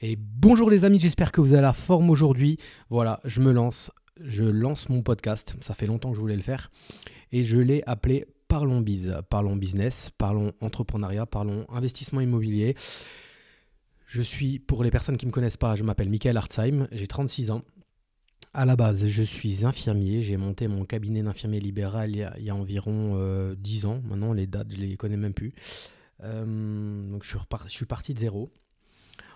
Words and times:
Et 0.00 0.16
bonjour 0.16 0.70
les 0.70 0.84
amis, 0.84 0.98
j'espère 0.98 1.30
que 1.30 1.40
vous 1.40 1.52
avez 1.52 1.62
la 1.62 1.72
forme 1.72 2.10
aujourd'hui. 2.10 2.58
Voilà, 2.90 3.20
je 3.24 3.40
me 3.40 3.52
lance, 3.52 3.92
je 4.20 4.42
lance 4.42 4.88
mon 4.88 5.02
podcast. 5.02 5.54
Ça 5.60 5.72
fait 5.72 5.86
longtemps 5.86 6.10
que 6.10 6.16
je 6.16 6.20
voulais 6.20 6.36
le 6.36 6.42
faire. 6.42 6.70
Et 7.30 7.44
je 7.44 7.58
l'ai 7.58 7.82
appelé 7.86 8.26
Parlons 8.48 8.80
Biz. 8.80 9.12
Parlons 9.30 9.56
business, 9.56 10.10
parlons 10.18 10.52
entrepreneuriat, 10.60 11.26
parlons 11.26 11.64
investissement 11.70 12.20
immobilier. 12.20 12.74
Je 14.06 14.20
suis, 14.20 14.58
pour 14.58 14.82
les 14.82 14.90
personnes 14.90 15.16
qui 15.16 15.26
ne 15.26 15.30
me 15.30 15.34
connaissent 15.34 15.56
pas, 15.56 15.76
je 15.76 15.84
m'appelle 15.84 16.10
Michael 16.10 16.36
Hartzheim, 16.36 16.88
j'ai 16.90 17.06
36 17.06 17.52
ans. 17.52 17.62
À 18.52 18.64
la 18.64 18.76
base, 18.76 19.06
je 19.06 19.22
suis 19.22 19.64
infirmier. 19.64 20.22
J'ai 20.22 20.36
monté 20.36 20.66
mon 20.68 20.84
cabinet 20.84 21.22
d'infirmier 21.22 21.60
libéral 21.60 22.10
il 22.10 22.44
y, 22.44 22.50
a, 22.50 22.54
environ 22.54 23.54
10 23.56 23.84
euh, 23.84 23.88
ans. 23.88 24.02
Maintenant, 24.04 24.32
les 24.32 24.46
dates, 24.48 24.72
je 24.72 24.76
ne 24.76 24.86
les 24.86 24.96
connais 24.96 25.16
même 25.16 25.34
plus. 25.34 25.52
Euh, 26.22 27.10
donc, 27.10 27.24
je 27.24 27.28
suis, 27.28 27.38
je 27.66 27.72
suis, 27.72 27.86
parti 27.86 28.12
de 28.12 28.18
zéro. 28.18 28.50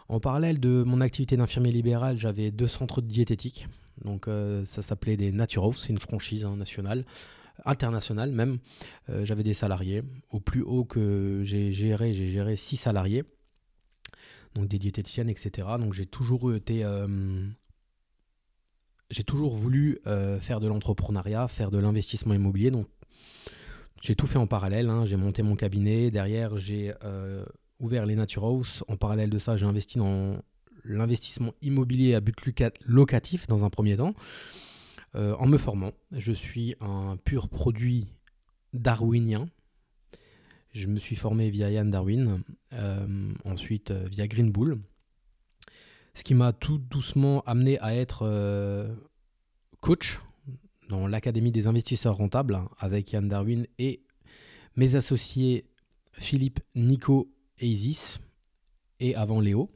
En 0.09 0.21
parallèle 0.21 0.59
de 0.59 0.83
mon 0.85 1.01
activité 1.01 1.37
d'infirmier 1.37 1.73
libéral, 1.73 2.19
j'avais 2.19 2.51
deux 2.51 2.67
centres 2.67 3.01
de 3.03 3.07
diététique. 3.07 3.69
Donc, 4.05 4.27
euh, 4.27 4.65
ça 4.65 4.81
s'appelait 4.81 5.17
des 5.17 5.33
Naturos, 5.33 5.75
c'est 5.75 5.91
une 5.91 5.99
franchise 5.99 6.45
hein, 6.45 6.57
nationale, 6.57 7.05
internationale 7.65 8.31
même. 8.31 8.59
j'avais 9.23 9.43
des 9.43 9.55
salariés. 9.55 10.03
Au 10.31 10.41
plus 10.41 10.63
haut 10.63 10.85
que 10.85 11.43
j'ai 11.45 11.73
géré, 11.73 12.15
j'ai 12.15 12.29
géré 12.29 12.57
six 12.57 12.77
salariés. 12.77 13.25
Donc, 14.55 14.69
des 14.69 14.79
diététiciennes, 14.79 15.29
etc. 15.29 15.69
Donc, 15.79 15.93
j'ai 15.93 16.07
toujours 16.07 16.55
été 16.55 16.85
j'ai 19.11 19.25
toujours 19.25 19.55
voulu 19.55 20.01
euh, 20.07 20.39
faire 20.39 20.61
de 20.61 20.69
l'entrepreneuriat, 20.69 21.49
faire 21.49 21.71
de 21.71 21.79
l'investissement 21.79 22.35
immobilier. 22.35 22.71
Donc, 22.71 22.87
j'ai 24.03 24.15
tout 24.15 24.27
fait 24.27 24.39
en 24.39 24.47
parallèle. 24.47 24.89
Hein. 24.89 25.07
J'ai 25.07 25.17
monté 25.17 25.43
mon 25.43 25.57
cabinet. 25.57 26.11
Derrière, 26.11 26.59
j'ai 26.59 26.93
euh, 27.05 27.45
ouvert 27.81 28.07
les 28.07 28.17
Nature 28.17 28.45
House. 28.45 28.85
En 28.89 28.97
parallèle 28.97 29.31
de 29.31 29.39
ça, 29.39 29.57
j'ai 29.57 29.67
investi 29.67 29.99
dans 29.99 30.43
l'investissement 30.85 31.53
immobilier 31.63 32.15
à 32.15 32.21
but 32.21 32.37
locatif 32.87 33.47
dans 33.47 33.65
un 33.65 33.71
premier 33.71 33.97
temps. 33.97 34.15
Euh, 35.15 35.35
en 35.39 35.47
me 35.47 35.59
formant, 35.59 35.93
je 36.13 36.33
suis 36.33 36.75
un 36.81 37.17
pur 37.17 37.49
produit 37.49 38.07
darwinien. 38.73 39.49
Je 40.73 40.87
me 40.87 40.99
suis 40.99 41.17
formé 41.17 41.51
via 41.51 41.71
Yann 41.71 41.91
Darwin, 41.91 42.43
ensuite 43.45 43.91
via 43.91 44.29
Green 44.29 44.51
Bull 44.53 44.79
ce 46.19 46.25
qui 46.25 46.35
m'a 46.35 46.53
tout 46.53 46.79
doucement 46.79 47.43
amené 47.47 47.79
à 47.79 47.95
être 47.95 48.27
euh, 48.27 48.93
coach 49.81 50.19
dans 50.89 51.07
l'Académie 51.07 51.53
des 51.53 51.69
investisseurs 51.69 52.17
rentables 52.17 52.59
avec 52.81 53.13
Yann 53.13 53.29
Darwin 53.29 53.69
et 53.79 54.03
mes 54.75 54.97
associés 54.97 55.65
Philippe, 56.11 56.59
Nico 56.75 57.31
Isis, 57.67 58.21
et 59.01 59.15
avant 59.15 59.41
Léo. 59.41 59.71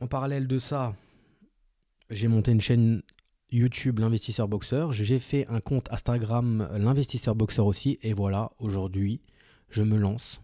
En 0.00 0.06
parallèle 0.06 0.46
de 0.46 0.58
ça, 0.58 0.96
j'ai 2.10 2.28
monté 2.28 2.52
une 2.52 2.60
chaîne 2.60 3.02
YouTube 3.50 3.98
L'investisseur 3.98 4.48
boxeur. 4.48 4.92
J'ai 4.92 5.18
fait 5.18 5.46
un 5.48 5.60
compte 5.60 5.92
Instagram 5.92 6.68
L'investisseur 6.72 7.34
boxeur 7.34 7.66
aussi. 7.66 7.98
Et 8.02 8.12
voilà, 8.12 8.52
aujourd'hui, 8.58 9.20
je 9.68 9.82
me 9.82 9.96
lance. 9.96 10.40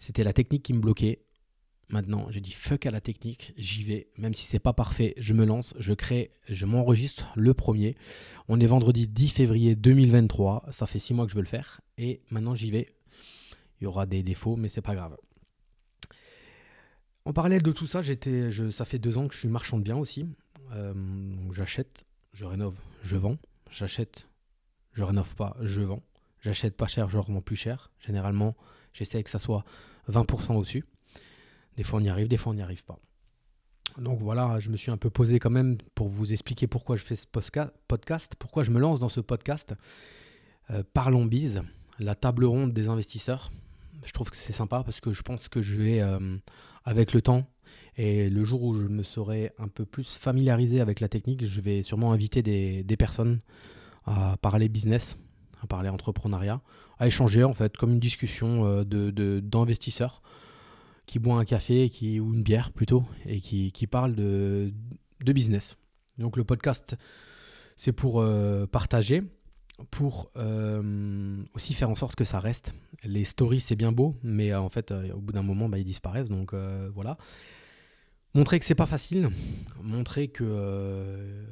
C'était 0.00 0.24
la 0.24 0.32
technique 0.32 0.62
qui 0.62 0.72
me 0.72 0.80
bloquait. 0.80 1.24
Maintenant, 1.88 2.26
j'ai 2.30 2.40
dit 2.40 2.52
fuck 2.52 2.86
à 2.86 2.90
la 2.90 3.02
technique, 3.02 3.52
j'y 3.58 3.84
vais. 3.84 4.08
Même 4.16 4.32
si 4.32 4.46
c'est 4.46 4.58
pas 4.58 4.72
parfait, 4.72 5.12
je 5.18 5.34
me 5.34 5.44
lance, 5.44 5.74
je 5.78 5.92
crée, 5.92 6.30
je 6.48 6.64
m'enregistre 6.64 7.30
le 7.36 7.52
premier. 7.52 7.96
On 8.48 8.58
est 8.60 8.66
vendredi 8.66 9.06
10 9.06 9.28
février 9.28 9.76
2023. 9.76 10.68
Ça 10.70 10.86
fait 10.86 10.98
six 10.98 11.12
mois 11.12 11.26
que 11.26 11.32
je 11.32 11.36
veux 11.36 11.42
le 11.42 11.46
faire. 11.46 11.82
Et 11.98 12.22
maintenant, 12.30 12.54
j'y 12.54 12.70
vais. 12.70 12.94
Il 13.82 13.86
y 13.86 13.88
aura 13.88 14.06
des 14.06 14.22
défauts, 14.22 14.54
mais 14.54 14.68
c'est 14.68 14.80
pas 14.80 14.94
grave. 14.94 15.16
En 17.24 17.32
parallèle 17.32 17.64
de 17.64 17.72
tout 17.72 17.88
ça, 17.88 18.00
ça 18.04 18.84
fait 18.84 18.98
deux 19.00 19.18
ans 19.18 19.26
que 19.26 19.34
je 19.34 19.40
suis 19.40 19.48
marchand 19.48 19.76
de 19.76 19.82
biens 19.82 19.96
aussi. 19.96 20.24
Euh, 20.70 20.94
j'achète, 21.50 22.04
je 22.32 22.44
rénove, 22.44 22.78
je 23.02 23.16
vends. 23.16 23.38
J'achète, 23.72 24.28
je 24.92 25.02
rénove 25.02 25.34
pas, 25.34 25.56
je 25.62 25.80
vends. 25.80 26.04
J'achète 26.38 26.76
pas 26.76 26.86
cher, 26.86 27.08
je 27.08 27.18
revends 27.18 27.40
plus 27.40 27.56
cher. 27.56 27.90
Généralement, 27.98 28.54
j'essaie 28.92 29.20
que 29.24 29.30
ça 29.30 29.40
soit 29.40 29.64
20% 30.08 30.54
au-dessus. 30.54 30.84
Des 31.76 31.82
fois 31.82 31.98
on 31.98 32.04
y 32.04 32.08
arrive, 32.08 32.28
des 32.28 32.36
fois 32.36 32.52
on 32.52 32.54
n'y 32.54 32.62
arrive 32.62 32.84
pas. 32.84 33.00
Donc 33.98 34.20
voilà, 34.20 34.60
je 34.60 34.70
me 34.70 34.76
suis 34.76 34.92
un 34.92 34.96
peu 34.96 35.10
posé 35.10 35.40
quand 35.40 35.50
même 35.50 35.78
pour 35.96 36.06
vous 36.06 36.32
expliquer 36.32 36.68
pourquoi 36.68 36.94
je 36.94 37.04
fais 37.04 37.16
ce 37.16 37.26
podcast, 37.26 38.36
pourquoi 38.38 38.62
je 38.62 38.70
me 38.70 38.78
lance 38.78 39.00
dans 39.00 39.08
ce 39.08 39.20
podcast. 39.20 39.74
Euh, 40.70 40.84
Parlons 40.92 41.24
bise, 41.24 41.62
la 41.98 42.14
table 42.14 42.44
ronde 42.44 42.72
des 42.72 42.86
investisseurs. 42.86 43.50
Je 44.04 44.12
trouve 44.12 44.30
que 44.30 44.36
c'est 44.36 44.52
sympa 44.52 44.82
parce 44.84 45.00
que 45.00 45.12
je 45.12 45.22
pense 45.22 45.48
que 45.48 45.62
je 45.62 45.76
vais, 45.76 46.00
euh, 46.00 46.36
avec 46.84 47.12
le 47.12 47.22
temps 47.22 47.46
et 47.96 48.30
le 48.30 48.44
jour 48.44 48.62
où 48.62 48.74
je 48.74 48.86
me 48.86 49.02
serai 49.02 49.52
un 49.58 49.68
peu 49.68 49.84
plus 49.84 50.16
familiarisé 50.16 50.80
avec 50.80 51.00
la 51.00 51.08
technique, 51.08 51.44
je 51.44 51.60
vais 51.60 51.82
sûrement 51.82 52.12
inviter 52.12 52.42
des, 52.42 52.96
personnes 52.96 53.40
à 54.04 54.36
parler 54.40 54.68
business, 54.68 55.18
à 55.62 55.66
parler 55.66 55.88
entrepreneuriat, 55.88 56.60
à 56.98 57.06
échanger 57.06 57.44
en 57.44 57.52
fait 57.52 57.76
comme 57.76 57.92
une 57.92 58.00
discussion 58.00 58.64
euh, 58.66 59.40
d'investisseurs 59.40 60.22
qui 61.06 61.18
boit 61.18 61.36
un 61.36 61.44
café 61.44 61.90
qui, 61.90 62.20
ou 62.20 62.32
une 62.32 62.42
bière 62.42 62.72
plutôt 62.72 63.04
et 63.26 63.40
qui, 63.40 63.72
qui 63.72 63.86
parle 63.86 64.14
de, 64.14 64.72
de, 65.22 65.32
business. 65.32 65.76
Donc 66.18 66.36
le 66.36 66.44
podcast, 66.44 66.96
c'est 67.76 67.92
pour 67.92 68.20
euh, 68.20 68.66
partager, 68.66 69.22
pour 69.90 70.30
euh, 70.36 71.42
aussi 71.54 71.74
faire 71.74 71.90
en 71.90 71.94
sorte 71.94 72.14
que 72.14 72.24
ça 72.24 72.40
reste. 72.40 72.74
Les 73.04 73.24
stories, 73.24 73.60
c'est 73.60 73.76
bien 73.76 73.92
beau, 73.92 74.16
mais 74.22 74.52
euh, 74.52 74.60
en 74.60 74.68
fait, 74.68 74.92
au 74.92 75.20
bout 75.20 75.32
d'un 75.32 75.42
moment, 75.42 75.68
bah, 75.68 75.78
ils 75.78 75.84
disparaissent. 75.84 76.28
Donc 76.28 76.54
voilà. 76.54 77.18
Montrer 78.34 78.58
que 78.58 78.64
c'est 78.64 78.74
pas 78.74 78.86
facile, 78.86 79.28
montrer 79.82 80.28
que 80.28 81.44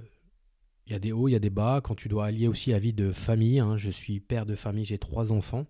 il 0.87 0.93
y 0.93 0.97
a 0.97 0.99
des 0.99 1.13
hauts, 1.13 1.29
il 1.29 1.33
y 1.33 1.37
a 1.37 1.41
des 1.41 1.51
bas. 1.51 1.81
Quand 1.85 1.95
tu 1.95 2.09
dois 2.09 2.27
allier 2.27 2.49
aussi 2.49 2.71
la 2.71 2.81
vie 2.81 2.93
de 2.93 3.13
famille, 3.13 3.61
hein, 3.61 3.77
je 3.77 3.91
suis 3.91 4.19
père 4.19 4.45
de 4.45 4.57
famille, 4.57 4.85
j'ai 4.85 4.99
trois 4.99 5.31
enfants. 5.31 5.67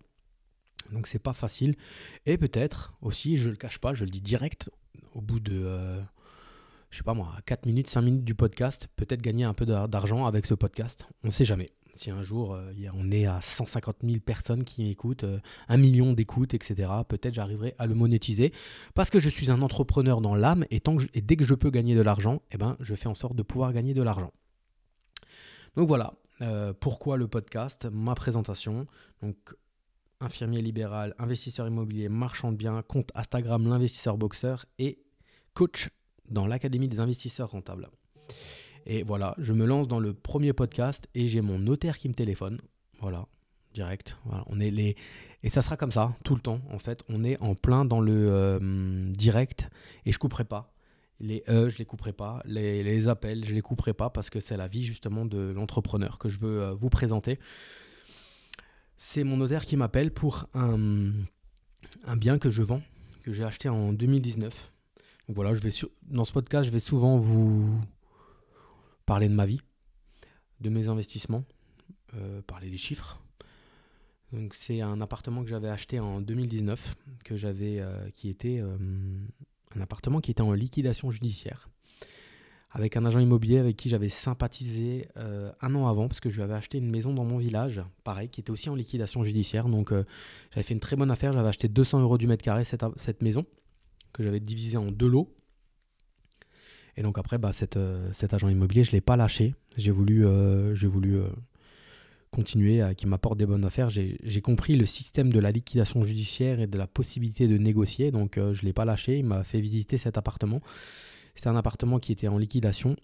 Donc 0.91 1.05
c'est 1.05 1.19
pas 1.19 1.33
facile. 1.33 1.75
Et 2.25 2.39
peut-être 2.39 2.93
aussi, 3.01 3.37
je 3.37 3.51
le 3.51 3.55
cache 3.55 3.77
pas, 3.77 3.93
je 3.93 4.03
le 4.03 4.09
dis 4.09 4.21
direct, 4.21 4.71
au 5.13 5.21
bout 5.21 5.39
de, 5.39 5.61
euh, 5.63 6.01
je 6.89 6.97
sais 6.97 7.03
pas 7.03 7.13
moi, 7.13 7.35
4 7.45 7.67
minutes, 7.67 7.87
5 7.87 8.01
minutes 8.01 8.23
du 8.23 8.33
podcast, 8.33 8.87
peut-être 8.95 9.21
gagner 9.21 9.43
un 9.43 9.53
peu 9.53 9.65
d'argent 9.65 10.25
avec 10.25 10.47
ce 10.47 10.55
podcast. 10.55 11.05
On 11.23 11.27
ne 11.27 11.31
sait 11.31 11.45
jamais. 11.45 11.69
Si 11.95 12.09
un 12.09 12.21
jour 12.21 12.53
euh, 12.53 12.73
on 12.93 13.11
est 13.11 13.25
à 13.25 13.41
150 13.41 13.97
000 14.03 14.19
personnes 14.19 14.63
qui 14.63 14.89
écoutent, 14.89 15.23
euh, 15.23 15.39
un 15.67 15.77
million 15.77 16.13
d'écoutes, 16.13 16.53
etc., 16.53 16.89
peut-être 17.07 17.33
j'arriverai 17.33 17.75
à 17.77 17.85
le 17.85 17.95
monétiser 17.95 18.53
parce 18.93 19.09
que 19.09 19.19
je 19.19 19.29
suis 19.29 19.51
un 19.51 19.61
entrepreneur 19.61 20.21
dans 20.21 20.35
l'âme 20.35 20.65
et, 20.71 20.81
dès 21.21 21.35
que 21.35 21.43
je 21.43 21.53
peux 21.53 21.69
gagner 21.69 21.95
de 21.95 22.01
l'argent, 22.01 22.41
eh 22.51 22.57
ben, 22.57 22.77
je 22.79 22.95
fais 22.95 23.07
en 23.07 23.15
sorte 23.15 23.35
de 23.35 23.43
pouvoir 23.43 23.73
gagner 23.73 23.93
de 23.93 24.01
l'argent. 24.01 24.31
Donc 25.75 25.87
voilà, 25.87 26.13
pourquoi 26.79 27.17
le 27.17 27.27
podcast, 27.27 27.87
ma 27.91 28.13
présentation. 28.15 28.87
Donc 29.21 29.55
infirmier 30.21 30.61
libéral, 30.61 31.15
investisseur 31.17 31.67
immobilier, 31.67 32.09
marchand 32.09 32.51
de 32.51 32.57
biens, 32.57 32.81
compte 32.83 33.11
Instagram 33.15 33.67
l'investisseur 33.67 34.17
boxeur 34.17 34.65
et 34.79 35.03
coach 35.53 35.89
dans 36.29 36.47
l'Académie 36.47 36.87
des 36.87 36.99
investisseurs 36.99 37.51
rentables. 37.51 37.89
Et 38.85 39.03
voilà, 39.03 39.35
je 39.37 39.53
me 39.53 39.65
lance 39.65 39.87
dans 39.87 39.99
le 39.99 40.13
premier 40.13 40.53
podcast 40.53 41.07
et 41.15 41.27
j'ai 41.27 41.41
mon 41.41 41.59
notaire 41.59 41.97
qui 41.97 42.09
me 42.09 42.13
téléphone. 42.13 42.59
Voilà, 42.99 43.27
direct. 43.73 44.17
Voilà, 44.25 44.43
on 44.47 44.59
est 44.59 44.71
les 44.71 44.95
et 45.43 45.49
ça 45.49 45.61
sera 45.61 45.77
comme 45.77 45.91
ça 45.91 46.15
tout 46.23 46.35
le 46.35 46.41
temps. 46.41 46.61
En 46.69 46.79
fait, 46.79 47.03
on 47.09 47.23
est 47.23 47.39
en 47.41 47.55
plein 47.55 47.85
dans 47.85 47.99
le 47.99 48.29
euh, 48.29 49.11
direct 49.11 49.69
et 50.05 50.11
je 50.11 50.19
couperai 50.19 50.45
pas. 50.45 50.73
Les 51.19 51.43
E, 51.49 51.69
je 51.69 51.77
les 51.77 51.85
couperai 51.85 52.13
pas. 52.13 52.41
Les, 52.45 52.83
les 52.83 53.07
appels, 53.07 53.45
je 53.45 53.53
les 53.53 53.61
couperai 53.61 53.93
pas 53.93 54.09
parce 54.09 54.29
que 54.29 54.39
c'est 54.39 54.57
la 54.57 54.67
vie 54.67 54.83
justement 54.83 55.25
de 55.25 55.51
l'entrepreneur 55.55 56.17
que 56.17 56.29
je 56.29 56.39
veux 56.39 56.61
euh, 56.61 56.73
vous 56.73 56.89
présenter 56.89 57.39
c'est 59.03 59.23
mon 59.23 59.37
notaire 59.37 59.65
qui 59.65 59.75
m'appelle 59.77 60.11
pour 60.11 60.45
un, 60.53 61.11
bien 62.15 62.37
que 62.37 62.51
je 62.51 62.61
vends, 62.61 62.83
que 63.23 63.33
j'ai 63.33 63.43
acheté 63.43 63.67
en 63.67 63.93
2019. 63.93 64.53
Donc 65.27 65.35
voilà, 65.35 65.55
je 65.55 65.59
vais 65.59 65.71
dans 66.03 66.23
ce 66.23 66.31
podcast, 66.31 66.67
je 66.67 66.71
vais 66.71 66.79
souvent 66.79 67.17
vous 67.17 67.81
parler 69.05 69.29
de 69.29 69.33
ma 69.33 69.45
vie, 69.45 69.61
de 70.61 70.69
mes 70.69 70.87
investissements, 70.87 71.43
euh, 72.15 72.41
parler 72.41 72.69
des 72.69 72.77
chiffres. 72.77 73.21
C'est 74.51 74.81
un 74.81 75.01
appartement 75.01 75.43
que 75.43 75.49
j'avais 75.49 75.69
acheté 75.69 75.99
en 75.99 76.21
2019, 76.21 76.95
que 77.25 77.35
j'avais, 77.35 77.79
euh, 77.79 78.09
qui 78.11 78.29
était 78.29 78.59
euh, 78.59 78.77
un 79.75 79.81
appartement 79.81 80.21
qui 80.21 80.31
était 80.31 80.41
en 80.41 80.53
liquidation 80.53 81.11
judiciaire 81.11 81.69
avec 82.73 82.95
un 82.95 83.03
agent 83.03 83.19
immobilier 83.19 83.57
avec 83.57 83.75
qui 83.75 83.89
j'avais 83.89 84.07
sympathisé 84.07 85.09
un 85.17 85.75
an 85.75 85.89
avant, 85.89 86.07
parce 86.07 86.21
que 86.21 86.29
je 86.29 86.37
lui 86.37 86.43
avais 86.43 86.53
acheté 86.53 86.77
une 86.77 86.89
maison 86.89 87.13
dans 87.13 87.25
mon 87.25 87.37
village, 87.37 87.81
pareil, 88.05 88.29
qui 88.29 88.39
était 88.39 88.49
aussi 88.49 88.69
en 88.69 88.75
liquidation 88.75 89.25
judiciaire. 89.25 89.67
Donc 89.67 89.91
j'avais 90.51 90.63
fait 90.63 90.73
une 90.73 90.79
très 90.79 90.95
bonne 90.95 91.11
affaire, 91.11 91.33
j'avais 91.33 91.49
acheté 91.49 91.67
200 91.67 91.99
euros 91.99 92.17
du 92.17 92.27
mètre 92.27 92.45
carré 92.45 92.63
cette, 92.63 92.85
cette 92.95 93.21
maison, 93.21 93.45
que 94.13 94.23
j'avais 94.23 94.39
divisée 94.39 94.77
en 94.77 94.89
deux 94.89 95.09
lots. 95.09 95.35
Et 96.97 97.03
donc 97.03 97.17
après, 97.17 97.37
bah, 97.37 97.51
euh, 97.75 98.09
cet 98.13 98.33
agent 98.33 98.49
immobilier, 98.49 98.83
je 98.83 98.89
ne 98.89 98.93
l'ai 98.93 99.01
pas 99.01 99.15
lâché. 99.15 99.55
J'ai 99.77 99.91
voulu, 99.91 100.25
j'ai 100.73 100.87
voulu 100.87 101.21
continuer, 102.31 102.81
qui 102.95 103.07
m'apporte 103.07 103.37
des 103.37 103.45
bonnes 103.45 103.65
affaires. 103.65 103.89
J'ai 103.89 104.41
compris 104.41 104.75
le 104.75 104.85
système 104.85 105.31
de 105.31 105.39
la 105.39 105.51
liquidation 105.51 106.03
judiciaire 106.03 106.59
et 106.59 106.67
de 106.67 106.77
la 106.77 106.87
possibilité 106.87 107.47
de 107.47 107.57
négocier, 107.57 108.11
donc 108.11 108.33
je 108.35 108.41
ne 108.61 108.65
l'ai 108.65 108.73
pas 108.73 108.85
lâché. 108.85 109.17
Il 109.17 109.25
m'a 109.25 109.43
fait 109.43 109.61
visiter 109.61 109.97
cet 109.97 110.17
appartement. 110.17 110.61
C'était 111.35 111.47
un 111.47 111.55
appartement 111.55 111.99
qui 111.99 112.11
était 112.11 112.27
en 112.27 112.37
liquidation. 112.37 112.95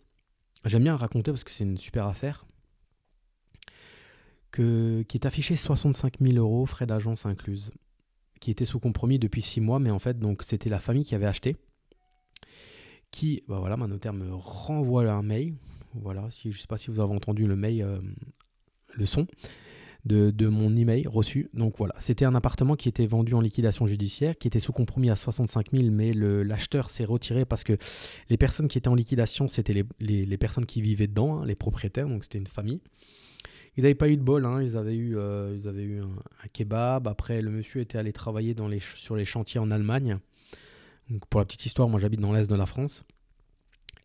J'aime 0.65 0.83
bien 0.83 0.95
raconter 0.95 1.31
parce 1.31 1.43
que 1.43 1.51
c'est 1.51 1.63
une 1.63 1.77
super 1.77 2.07
affaire. 2.07 2.45
Que, 4.51 5.03
qui 5.03 5.17
est 5.17 5.25
affiché 5.25 5.55
65 5.55 6.15
000 6.19 6.37
euros, 6.37 6.65
frais 6.65 6.85
d'agence 6.85 7.25
incluses, 7.25 7.71
qui 8.39 8.49
était 8.49 8.65
sous 8.65 8.79
compromis 8.79 9.19
depuis 9.19 9.41
6 9.41 9.61
mois, 9.61 9.79
mais 9.79 9.91
en 9.91 9.99
fait, 9.99 10.17
c'était 10.41 10.69
la 10.69 10.79
famille 10.79 11.03
qui 11.03 11.15
avait 11.15 11.25
acheté. 11.25 11.57
Qui, 13.11 13.43
bah 13.47 13.59
voilà, 13.59 13.77
ma 13.77 13.87
notaire 13.87 14.13
me 14.13 14.33
renvoie 14.33 15.09
un 15.11 15.23
mail. 15.23 15.55
Voilà, 15.93 16.27
je 16.43 16.49
ne 16.49 16.53
sais 16.53 16.67
pas 16.67 16.77
si 16.77 16.91
vous 16.91 16.99
avez 16.99 17.13
entendu 17.13 17.47
le 17.47 17.55
mail, 17.55 17.81
euh, 17.81 17.99
le 18.93 19.05
son 19.05 19.25
de, 20.07 20.47
mon 20.47 20.75
email 20.75 21.07
reçu. 21.07 21.49
Donc 21.53 21.77
voilà, 21.77 21.95
c'était 21.99 22.25
un 22.25 22.35
appartement 22.35 22.75
qui 22.75 22.89
était 22.89 23.05
vendu 23.05 23.33
en 23.33 23.41
liquidation 23.41 23.85
judiciaire, 23.85 24.37
qui 24.37 24.47
était 24.47 24.59
sous 24.59 24.71
compromis 24.71 25.09
à 25.09 25.15
65 25.15 25.67
000, 25.73 25.91
mais 25.91 26.13
l'acheteur 26.13 26.89
s'est 26.89 27.05
retiré 27.05 27.45
parce 27.45 27.63
que 27.63 27.77
les 28.29 28.37
personnes 28.37 28.67
qui 28.67 28.77
étaient 28.77 28.87
en 28.87 28.95
liquidation, 28.95 29.47
c'était 29.49 29.83
les, 29.99 30.37
personnes 30.37 30.65
qui 30.65 30.81
vivaient 30.81 31.07
dedans, 31.07 31.39
hein, 31.39 31.45
les 31.45 31.55
propriétaires, 31.55 32.07
donc 32.07 32.23
c'était 32.23 32.37
une 32.37 32.47
famille. 32.47 32.79
Ils 33.75 33.83
n'avaient 33.83 33.95
pas 33.95 34.09
eu 34.09 34.17
de 34.17 34.23
bol, 34.23 34.45
hein, 34.45 34.61
ils 34.63 34.75
avaient 34.75 34.95
eu, 34.95 35.17
euh, 35.17 35.55
ils 35.55 35.67
avaient 35.67 35.83
eu 35.83 36.01
un, 36.01 36.47
kebab. 36.51 37.07
Après, 37.07 37.41
le 37.41 37.51
monsieur 37.51 37.81
était 37.81 37.97
allé 37.97 38.11
travailler 38.11 38.55
les, 38.69 38.79
sur 38.79 39.15
les 39.15 39.25
chantiers 39.25 39.59
en 39.59 39.69
Allemagne. 39.69 40.17
Pour 41.29 41.39
la 41.39 41.45
petite 41.45 41.65
histoire, 41.65 41.87
moi 41.89 41.99
j'habite 41.99 42.19
dans 42.19 42.33
l'est 42.33 42.49
de 42.49 42.55
la 42.55 42.65
France. 42.65 43.03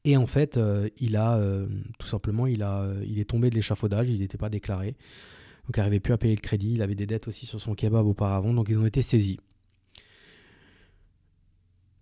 Et 0.05 0.17
en 0.17 0.27
fait, 0.27 0.57
euh, 0.57 0.89
il 0.99 1.17
a 1.17 1.37
euh, 1.37 1.67
tout 1.99 2.07
simplement, 2.09 2.47
il, 2.47 2.63
a, 2.63 2.89
il 3.07 3.19
est 3.21 3.29
tombé 3.29 3.51
de 3.51 3.55
l'échafaudage, 3.55 4.09
il 4.09 4.21
n'était 4.21 4.39
pas 4.39 4.49
déclaré. 4.49 4.97
Donc 5.67 5.77
il 5.77 5.81
n'arrivait 5.81 6.01
plus 6.01 6.13
à 6.13 6.19
payer 6.19 6.35
le 6.35 6.41
crédit, 6.41 6.73
il 6.73 6.83
avait 6.83 6.97
des 6.97 7.07
dettes 7.07 7.29
aussi 7.29 7.47
sur 7.47 7.61
son 7.61 7.75
kebab 7.75 8.07
auparavant, 8.07 8.53
donc 8.53 8.69
ils 8.69 8.79
ont 8.79 8.87
été 8.87 9.01
saisis. 9.01 9.39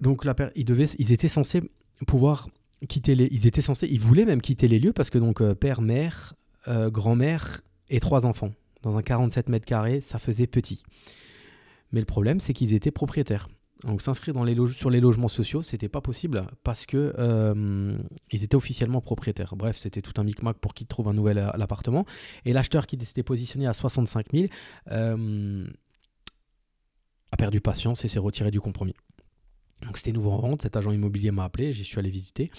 Donc 0.00 0.25
la 0.25 0.35
ils, 0.55 0.64
devaient, 0.64 0.88
ils 0.99 1.12
étaient 1.12 1.29
censés 1.29 1.62
pouvoir 2.06 2.49
quitter 2.88 3.14
les... 3.14 3.29
Ils 3.31 3.46
étaient 3.46 3.61
censés, 3.61 3.87
ils 3.91 4.00
voulaient 4.00 4.25
même 4.25 4.41
quitter 4.41 4.69
les 4.69 4.79
lieux 4.79 4.93
parce 4.93 5.11
que 5.11 5.19
donc 5.19 5.41
euh, 5.41 5.55
père, 5.55 5.82
mère, 5.82 6.35
euh, 6.69 6.91
grand-mère 6.91 7.61
et 7.88 8.00
trois 8.00 8.26
enfants. 8.26 8.53
Dans 8.82 8.96
un 8.96 9.03
47 9.03 9.50
mètres 9.50 9.67
carrés, 9.67 10.00
ça 10.00 10.19
faisait 10.19 10.46
petit. 10.46 10.82
Mais 11.93 12.00
le 12.00 12.06
problème, 12.06 12.41
c'est 12.41 12.55
qu'ils 12.55 12.73
étaient 12.73 12.91
propriétaires. 12.91 13.49
Donc 13.85 14.03
s'inscrire 14.03 14.35
sur 14.73 14.91
les 14.91 15.00
logements 15.00 15.29
sociaux, 15.29 15.62
c'était 15.62 15.88
pas 15.88 16.00
possible 16.00 16.47
parce 16.65 16.85
que 16.85 17.15
euh, 17.19 17.97
ils 18.31 18.44
étaient 18.44 18.56
officiellement 18.56 19.00
propriétaires. 19.00 19.56
Bref, 19.56 19.79
c'était 19.79 20.03
tout 20.03 20.12
un 20.21 20.25
micmac 20.25 20.59
pour 20.59 20.75
qu'ils 20.75 20.87
trouvent 20.87 21.09
un 21.09 21.15
nouvel 21.15 21.38
euh, 21.38 21.50
appartement. 21.50 22.05
Et 22.44 22.53
l'acheteur 22.53 22.87
qui 22.87 22.99
s'était 23.03 23.23
positionné 23.23 23.67
à 23.67 23.73
65 23.73 24.27
000 24.32 24.47
euh, 24.91 25.67
a 27.32 27.37
perdu 27.37 27.61
patience 27.61 28.05
et 28.05 28.09
s'est 28.09 28.19
retiré 28.19 28.50
du 28.50 28.61
compromis. 28.61 28.94
Donc 29.82 29.97
c'était 29.97 30.12
nouveau 30.12 30.32
en 30.32 30.38
vente. 30.38 30.62
Cet 30.62 30.77
agent 30.77 30.93
immobilier 30.93 31.31
m'a 31.31 31.44
appelé, 31.44 31.73
j'y 31.73 31.85
suis 31.85 31.99
allé 31.99 32.11
visiter. 32.11 32.50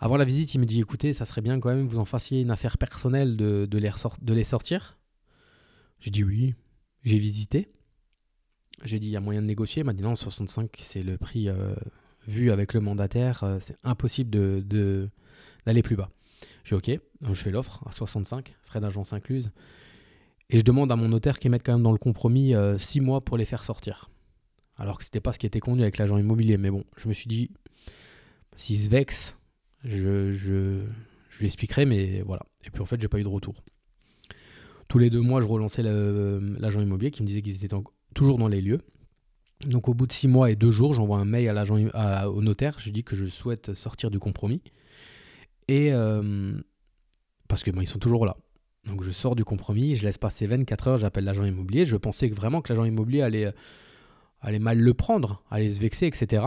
Avant 0.00 0.16
la 0.16 0.24
visite, 0.24 0.54
il 0.54 0.60
me 0.60 0.66
dit 0.66 0.80
écoutez, 0.80 1.12
ça 1.12 1.26
serait 1.26 1.42
bien 1.42 1.60
quand 1.60 1.74
même 1.74 1.86
que 1.86 1.92
vous 1.92 1.98
en 1.98 2.04
fassiez 2.06 2.40
une 2.40 2.50
affaire 2.50 2.78
personnelle 2.78 3.36
de, 3.36 3.66
de, 3.66 3.78
les, 3.78 3.90
de 4.22 4.32
les 4.32 4.44
sortir. 4.44 4.96
J'ai 6.00 6.10
dit 6.10 6.24
oui. 6.24 6.54
J'ai 7.04 7.18
visité. 7.18 7.70
J'ai 8.84 8.98
dit, 8.98 9.08
il 9.08 9.10
y 9.10 9.16
a 9.16 9.20
moyen 9.20 9.42
de 9.42 9.46
négocier. 9.46 9.80
Il 9.80 9.84
m'a 9.84 9.92
dit, 9.92 10.02
non, 10.02 10.14
65, 10.14 10.70
c'est 10.78 11.02
le 11.02 11.18
prix 11.18 11.48
euh, 11.48 11.74
vu 12.26 12.50
avec 12.50 12.74
le 12.74 12.80
mandataire. 12.80 13.42
Euh, 13.44 13.58
c'est 13.60 13.76
impossible 13.84 14.30
d'aller 14.30 15.80
de, 15.80 15.82
plus 15.82 15.96
bas. 15.96 16.10
J'ai 16.64 16.76
OK, 16.76 16.90
je 16.90 17.34
fais 17.34 17.50
l'offre 17.50 17.82
à 17.86 17.92
65, 17.92 18.54
frais 18.62 18.80
d'agence 18.80 19.12
incluse. 19.12 19.50
Et 20.50 20.58
je 20.58 20.64
demande 20.64 20.90
à 20.92 20.96
mon 20.96 21.08
notaire 21.08 21.38
qu'il 21.38 21.50
mette 21.50 21.62
quand 21.64 21.72
même 21.72 21.82
dans 21.82 21.92
le 21.92 21.98
compromis 21.98 22.54
6 22.78 23.00
euh, 23.00 23.02
mois 23.02 23.20
pour 23.20 23.36
les 23.36 23.44
faire 23.44 23.64
sortir. 23.64 24.10
Alors 24.76 24.98
que 24.98 25.04
ce 25.04 25.08
n'était 25.08 25.20
pas 25.20 25.32
ce 25.32 25.38
qui 25.38 25.46
était 25.46 25.60
convenu 25.60 25.82
avec 25.82 25.98
l'agent 25.98 26.16
immobilier. 26.16 26.56
Mais 26.56 26.70
bon, 26.70 26.84
je 26.96 27.08
me 27.08 27.12
suis 27.12 27.28
dit, 27.28 27.50
s'il 28.54 28.78
se 28.78 28.88
vexe, 28.88 29.36
je, 29.84 30.30
je, 30.30 30.84
je 31.30 31.38
lui 31.38 31.46
expliquerai, 31.46 31.84
mais 31.84 32.22
voilà. 32.22 32.46
Et 32.64 32.70
puis 32.70 32.80
en 32.80 32.86
fait, 32.86 33.00
j'ai 33.00 33.08
pas 33.08 33.18
eu 33.18 33.24
de 33.24 33.28
retour. 33.28 33.62
Tous 34.88 34.98
les 34.98 35.10
deux 35.10 35.20
mois, 35.20 35.40
je 35.40 35.46
relançais 35.46 35.82
l'agent 35.82 36.80
immobilier 36.80 37.10
qui 37.10 37.22
me 37.22 37.26
disait 37.26 37.42
qu'ils 37.42 37.62
étaient 37.64 37.74
en, 37.74 37.84
toujours 38.14 38.38
dans 38.38 38.48
les 38.48 38.60
lieux. 38.60 38.80
Donc 39.66 39.88
au 39.88 39.94
bout 39.94 40.06
de 40.06 40.12
six 40.12 40.28
mois 40.28 40.50
et 40.50 40.56
deux 40.56 40.70
jours, 40.70 40.94
j'envoie 40.94 41.18
un 41.18 41.24
mail 41.24 41.48
à 41.48 41.52
l'agent, 41.52 41.76
au 41.76 42.42
notaire, 42.42 42.78
je 42.78 42.90
dis 42.90 43.02
que 43.02 43.16
je 43.16 43.26
souhaite 43.26 43.74
sortir 43.74 44.10
du 44.10 44.18
compromis. 44.18 44.62
Et 45.66 45.92
euh, 45.92 46.58
parce 47.48 47.62
que 47.62 47.70
bon, 47.70 47.80
ils 47.80 47.86
sont 47.86 47.98
toujours 47.98 48.24
là. 48.24 48.36
Donc 48.86 49.02
je 49.02 49.10
sors 49.10 49.34
du 49.34 49.44
compromis, 49.44 49.96
je 49.96 50.04
laisse 50.04 50.18
passer 50.18 50.46
24 50.46 50.88
heures, 50.88 50.96
j'appelle 50.96 51.24
l'agent 51.24 51.44
immobilier. 51.44 51.84
Je 51.84 51.96
pensais 51.96 52.28
vraiment 52.28 52.62
que 52.62 52.72
l'agent 52.72 52.84
immobilier 52.84 53.22
allait, 53.22 53.52
allait 54.40 54.58
mal 54.60 54.78
le 54.78 54.94
prendre, 54.94 55.42
allait 55.50 55.74
se 55.74 55.80
vexer, 55.80 56.06
etc. 56.06 56.44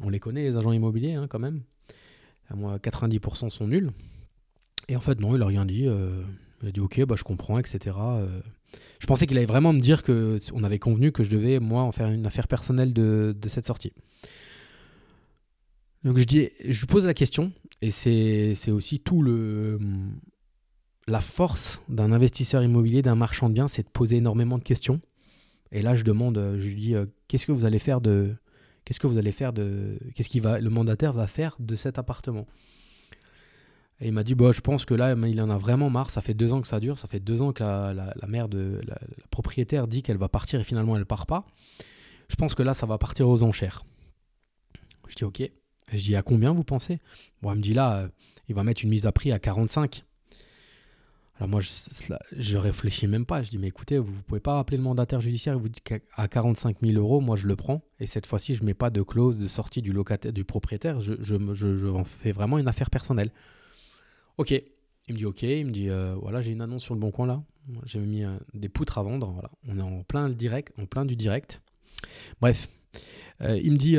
On 0.00 0.08
les 0.08 0.20
connaît, 0.20 0.44
les 0.44 0.56
agents 0.56 0.72
immobiliers, 0.72 1.14
hein, 1.14 1.26
quand 1.28 1.38
même. 1.38 1.62
À 2.48 2.54
moi, 2.54 2.76
90% 2.78 3.50
sont 3.50 3.66
nuls. 3.66 3.90
Et 4.88 4.96
en 4.96 5.00
fait, 5.00 5.20
non, 5.20 5.34
il 5.34 5.40
n'a 5.40 5.46
rien 5.46 5.66
dit. 5.66 5.86
Euh, 5.86 6.22
il 6.62 6.68
a 6.68 6.72
dit 6.72 6.80
ok, 6.80 7.04
bah, 7.04 7.16
je 7.18 7.24
comprends, 7.24 7.58
etc. 7.58 7.96
Je 8.98 9.06
pensais 9.06 9.26
qu'il 9.26 9.36
allait 9.36 9.46
vraiment 9.46 9.72
me 9.72 9.80
dire 9.80 10.02
que 10.02 10.38
on 10.52 10.64
avait 10.64 10.78
convenu 10.78 11.12
que 11.12 11.24
je 11.24 11.30
devais, 11.30 11.58
moi, 11.58 11.82
en 11.82 11.92
faire 11.92 12.08
une 12.08 12.26
affaire 12.26 12.48
personnelle 12.48 12.92
de, 12.92 13.34
cette 13.48 13.66
sortie. 13.66 13.92
Donc 16.04 16.18
je, 16.18 16.24
dis, 16.24 16.48
lui 16.64 16.86
pose 16.86 17.06
la 17.06 17.14
question, 17.14 17.52
et 17.80 17.90
c'est 17.90 18.70
aussi 18.70 19.00
tout 19.00 19.22
le. 19.22 19.78
La 21.08 21.20
force 21.20 21.80
d'un 21.88 22.12
investisseur 22.12 22.62
immobilier, 22.62 23.02
d'un 23.02 23.16
marchand 23.16 23.48
de 23.48 23.54
biens, 23.54 23.66
c'est 23.66 23.82
de 23.82 23.88
poser 23.88 24.16
énormément 24.16 24.56
de 24.56 24.62
questions. 24.62 25.00
Et 25.72 25.82
là, 25.82 25.96
je 25.96 26.04
demande, 26.04 26.54
je 26.58 26.68
lui 26.68 26.76
dis, 26.76 26.94
euh, 26.94 27.06
qu'est-ce 27.26 27.44
que 27.44 27.52
vous 27.52 27.64
allez 27.64 27.80
faire 27.80 28.00
de. 28.00 28.36
Qu'est-ce 28.84 29.00
que 29.00 29.08
vous 29.08 29.18
allez 29.18 29.32
faire 29.32 29.52
de. 29.52 29.98
Qu'est-ce 30.14 30.28
qu'il 30.28 30.42
va. 30.42 30.60
Le 30.60 30.70
mandataire 30.70 31.12
va 31.12 31.26
faire 31.26 31.56
de 31.58 31.74
cet 31.74 31.98
appartement? 31.98 32.46
Et 34.02 34.06
il 34.06 34.12
m'a 34.12 34.24
dit, 34.24 34.34
bah, 34.34 34.50
je 34.50 34.60
pense 34.60 34.84
que 34.84 34.94
là, 34.94 35.14
il 35.14 35.40
en 35.40 35.48
a 35.48 35.56
vraiment 35.56 35.88
marre. 35.88 36.10
Ça 36.10 36.20
fait 36.20 36.34
deux 36.34 36.52
ans 36.52 36.60
que 36.60 36.66
ça 36.66 36.80
dure. 36.80 36.98
Ça 36.98 37.06
fait 37.06 37.20
deux 37.20 37.40
ans 37.40 37.52
que 37.52 37.62
la, 37.62 38.12
mère 38.26 38.48
de 38.48 38.80
la, 38.84 38.98
propriétaire 39.30 39.86
dit 39.86 40.02
qu'elle 40.02 40.16
va 40.16 40.28
partir 40.28 40.58
et 40.58 40.64
finalement 40.64 40.96
elle 40.96 41.06
part 41.06 41.24
pas. 41.24 41.46
Je 42.28 42.34
pense 42.34 42.56
que 42.56 42.64
là, 42.64 42.74
ça 42.74 42.84
va 42.84 42.98
partir 42.98 43.28
aux 43.28 43.44
enchères. 43.44 43.84
Je 45.06 45.14
dis, 45.14 45.24
ok. 45.24 45.48
je 45.92 45.98
dis, 45.98 46.16
à 46.16 46.22
combien 46.22 46.52
vous 46.52 46.64
pensez? 46.64 46.98
Bon, 47.42 47.52
elle 47.52 47.58
me 47.58 47.62
dit 47.62 47.74
là, 47.74 47.98
euh, 47.98 48.08
il 48.48 48.56
va 48.56 48.64
mettre 48.64 48.82
une 48.82 48.90
mise 48.90 49.06
à 49.06 49.12
prix 49.12 49.30
à 49.30 49.38
45. 49.38 50.04
Alors 51.36 51.48
moi, 51.48 51.60
je, 51.60 51.70
je 52.36 52.58
réfléchis 52.58 53.06
même 53.06 53.24
pas. 53.24 53.44
Je 53.44 53.50
dis, 53.50 53.58
mais 53.58 53.68
écoutez, 53.68 53.98
vous 53.98 54.10
ne 54.10 54.22
pouvez 54.22 54.40
pas 54.40 54.54
rappeler 54.54 54.78
le 54.78 54.82
mandataire 54.82 55.20
judiciaire 55.20 55.54
et 55.54 55.58
vous 55.58 55.68
dites 55.68 55.84
qu'à 55.84 56.26
45 56.26 56.78
000 56.82 56.98
euros, 56.98 57.20
moi, 57.20 57.36
je 57.36 57.46
le 57.46 57.54
prends. 57.54 57.82
Et 58.00 58.08
cette 58.08 58.26
fois-ci, 58.26 58.56
je 58.56 58.62
ne 58.62 58.66
mets 58.66 58.74
pas 58.74 58.90
de 58.90 59.02
clause 59.02 59.38
de 59.38 59.46
sortie 59.46 59.80
du 59.80 59.92
locataire, 59.92 60.32
du 60.32 60.44
propriétaire. 60.44 61.00
Je, 61.00 61.14
fais 62.04 62.32
vraiment 62.32 62.58
une 62.58 62.66
affaire 62.66 62.90
personnelle. 62.90 63.30
Ok. 64.38 64.50
Il 65.08 65.14
me 65.14 65.18
dit 65.18 65.26
ok. 65.26 65.42
Il 65.42 65.66
me 65.66 65.70
dit 65.70 65.88
euh, 65.88 66.14
voilà, 66.14 66.40
j'ai 66.40 66.52
une 66.52 66.60
annonce 66.60 66.82
sur 66.82 66.94
le 66.94 67.00
bon 67.00 67.10
coin 67.10 67.26
là. 67.26 67.42
J'ai 67.84 67.98
mis 67.98 68.24
euh, 68.24 68.36
des 68.54 68.68
poutres 68.68 68.98
à 68.98 69.02
vendre. 69.02 69.30
Voilà. 69.30 69.50
On 69.68 69.78
est 69.78 69.82
en 69.82 70.02
plein, 70.02 70.28
direct, 70.28 70.72
en 70.78 70.86
plein 70.86 71.04
du 71.04 71.16
direct. 71.16 71.62
Bref. 72.40 72.68
Euh, 73.40 73.58
il 73.62 73.72
me 73.72 73.76
dit 73.76 73.98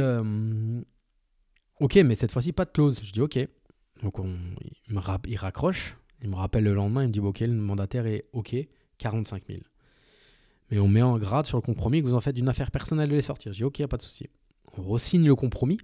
ok, 1.80 1.96
mais 1.96 2.16
cette 2.16 2.32
fois-ci, 2.32 2.54
pas 2.54 2.66
de 2.66 2.72
clause. 2.72 3.00
Je 3.04 3.12
dis 3.12 3.22
ok. 3.22 3.40
Donc 4.02 4.16
il, 4.18 4.94
me 4.94 5.02
il 5.28 5.38
raccroche. 5.38 5.98
Il 6.22 6.30
me 6.30 6.36
rappelle 6.36 6.64
le 6.64 6.74
lendemain. 6.74 7.04
Il 7.04 7.08
me 7.08 7.14
dit 7.14 7.20
ok, 7.20 7.40
le 7.42 7.54
mandataire 7.54 8.06
est 8.06 8.26
ok, 8.34 8.56
45 8.98 9.44
000. 9.48 9.60
Mais 10.72 10.80
on 10.80 10.88
met 10.88 11.02
en 11.02 11.18
grade 11.18 11.46
sur 11.46 11.58
le 11.58 11.62
compromis 11.62 12.02
que 12.02 12.08
vous 12.08 12.16
en 12.16 12.22
faites 12.22 12.38
une 12.38 12.50
affaire 12.50 12.72
personnelle 12.72 13.10
de 13.10 13.16
les 13.16 13.22
sortir. 13.22 13.54
Je 13.54 13.58
dis 13.58 13.64
ok, 13.64 13.86
pas 13.88 13.98
de 13.98 14.02
souci. 14.02 14.30
On 14.78 14.84
re-signe 14.84 15.28
le 15.28 15.36
compromis. 15.36 15.78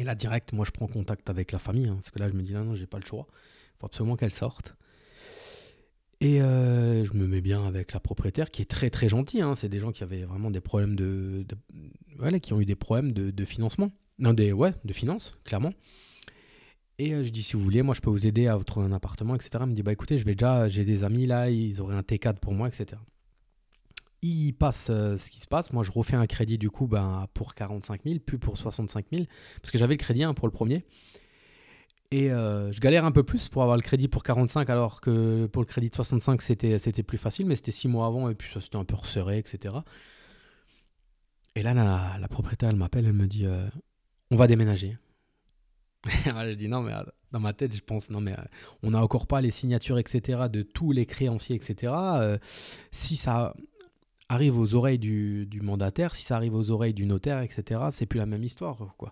Et 0.00 0.02
là, 0.02 0.14
direct, 0.14 0.54
moi, 0.54 0.64
je 0.64 0.70
prends 0.70 0.86
contact 0.86 1.28
avec 1.28 1.52
la 1.52 1.58
famille, 1.58 1.86
hein, 1.86 1.96
parce 1.96 2.10
que 2.10 2.18
là, 2.18 2.26
je 2.26 2.32
me 2.32 2.40
dis, 2.40 2.54
non, 2.54 2.64
non, 2.64 2.74
j'ai 2.74 2.86
pas 2.86 2.98
le 2.98 3.04
choix. 3.04 3.26
Il 3.28 3.80
faut 3.80 3.86
absolument 3.86 4.16
qu'elle 4.16 4.30
sorte. 4.30 4.74
Et 6.22 6.40
euh, 6.40 7.04
je 7.04 7.12
me 7.12 7.26
mets 7.26 7.42
bien 7.42 7.66
avec 7.66 7.92
la 7.92 8.00
propriétaire, 8.00 8.50
qui 8.50 8.62
est 8.62 8.64
très, 8.64 8.88
très 8.88 9.10
gentille. 9.10 9.42
Hein. 9.42 9.54
C'est 9.54 9.68
des 9.68 9.78
gens 9.78 9.92
qui 9.92 10.02
avaient 10.02 10.22
vraiment 10.22 10.50
des 10.50 10.62
problèmes 10.62 10.96
de... 10.96 11.44
voilà, 12.16 12.40
qui 12.40 12.54
ont 12.54 12.62
eu 12.62 12.64
des 12.64 12.76
problèmes 12.76 13.12
de, 13.12 13.44
financement. 13.44 13.90
Non, 14.18 14.32
des... 14.32 14.52
Ouais, 14.52 14.72
de 14.86 14.94
finances, 14.94 15.36
clairement. 15.44 15.74
Et 16.98 17.12
euh, 17.12 17.22
je 17.22 17.28
dis, 17.28 17.42
si 17.42 17.52
vous 17.52 17.62
voulez, 17.62 17.82
moi, 17.82 17.94
je 17.94 18.00
peux 18.00 18.08
vous 18.08 18.26
aider 18.26 18.46
à 18.46 18.58
trouver 18.64 18.86
un 18.86 18.92
appartement, 18.92 19.34
etc. 19.34 19.50
Elle 19.60 19.66
me 19.66 19.74
dit, 19.74 19.82
bah 19.82 19.92
écoutez, 19.92 20.16
je 20.16 20.24
vais 20.24 20.34
déjà... 20.34 20.66
J'ai 20.70 20.86
des 20.86 21.04
amis 21.04 21.26
là, 21.26 21.50
ils 21.50 21.78
auraient 21.82 21.96
un 21.96 22.00
T4 22.00 22.36
pour 22.36 22.54
moi, 22.54 22.68
etc 22.68 22.96
il 24.22 24.52
passe 24.52 24.88
euh, 24.90 25.16
ce 25.16 25.30
qui 25.30 25.40
se 25.40 25.46
passe. 25.46 25.72
Moi, 25.72 25.82
je 25.82 25.90
refais 25.90 26.16
un 26.16 26.26
crédit 26.26 26.58
du 26.58 26.70
coup 26.70 26.86
ben, 26.86 27.26
pour 27.34 27.54
45 27.54 28.02
000, 28.04 28.18
puis 28.24 28.38
pour 28.38 28.56
65 28.56 29.06
000, 29.12 29.24
parce 29.60 29.70
que 29.70 29.78
j'avais 29.78 29.94
le 29.94 29.98
crédit 29.98 30.24
pour 30.34 30.46
le 30.46 30.52
premier. 30.52 30.84
Et 32.12 32.30
euh, 32.30 32.72
je 32.72 32.80
galère 32.80 33.04
un 33.04 33.12
peu 33.12 33.22
plus 33.22 33.48
pour 33.48 33.62
avoir 33.62 33.76
le 33.76 33.82
crédit 33.82 34.08
pour 34.08 34.24
45, 34.24 34.68
alors 34.68 35.00
que 35.00 35.46
pour 35.46 35.62
le 35.62 35.66
crédit 35.66 35.90
de 35.90 35.94
65, 35.94 36.42
c'était, 36.42 36.78
c'était 36.78 37.04
plus 37.04 37.18
facile, 37.18 37.46
mais 37.46 37.54
c'était 37.54 37.70
six 37.70 37.86
mois 37.86 38.06
avant, 38.06 38.28
et 38.28 38.34
puis 38.34 38.50
ça 38.52 38.60
c'était 38.60 38.76
un 38.76 38.84
peu 38.84 38.96
resserré, 38.96 39.38
etc. 39.38 39.76
Et 41.54 41.62
là, 41.62 41.72
la, 41.72 42.28
propriétaire, 42.28 42.70
elle 42.70 42.76
m'appelle, 42.76 43.06
elle 43.06 43.12
me 43.12 43.26
dit 43.26 43.46
euh, 43.46 43.68
On 44.30 44.36
va 44.36 44.48
déménager. 44.48 44.96
je 46.04 46.54
dis 46.54 46.68
non, 46.68 46.80
mais 46.80 46.94
dans 47.30 47.40
ma 47.40 47.52
tête, 47.52 47.74
je 47.74 47.82
pense, 47.82 48.10
non, 48.10 48.20
mais 48.20 48.34
on 48.82 48.90
n'a 48.90 49.00
encore 49.00 49.28
pas 49.28 49.40
les 49.40 49.50
signatures, 49.52 49.98
etc., 49.98 50.48
de 50.50 50.62
tous 50.62 50.90
les 50.90 51.06
créanciers, 51.06 51.54
etc. 51.54 51.92
Si 52.90 53.16
ça 53.16 53.54
arrive 54.30 54.58
aux 54.58 54.74
oreilles 54.74 54.98
du, 54.98 55.60
mandataire, 55.60 56.14
si 56.14 56.24
ça 56.24 56.36
arrive 56.36 56.54
aux 56.54 56.70
oreilles 56.70 56.94
du 56.94 57.04
notaire, 57.04 57.42
etc., 57.42 57.80
c'est 57.90 58.06
plus 58.06 58.18
la 58.18 58.26
même 58.26 58.44
histoire. 58.44 58.94
Quoi. 58.96 59.10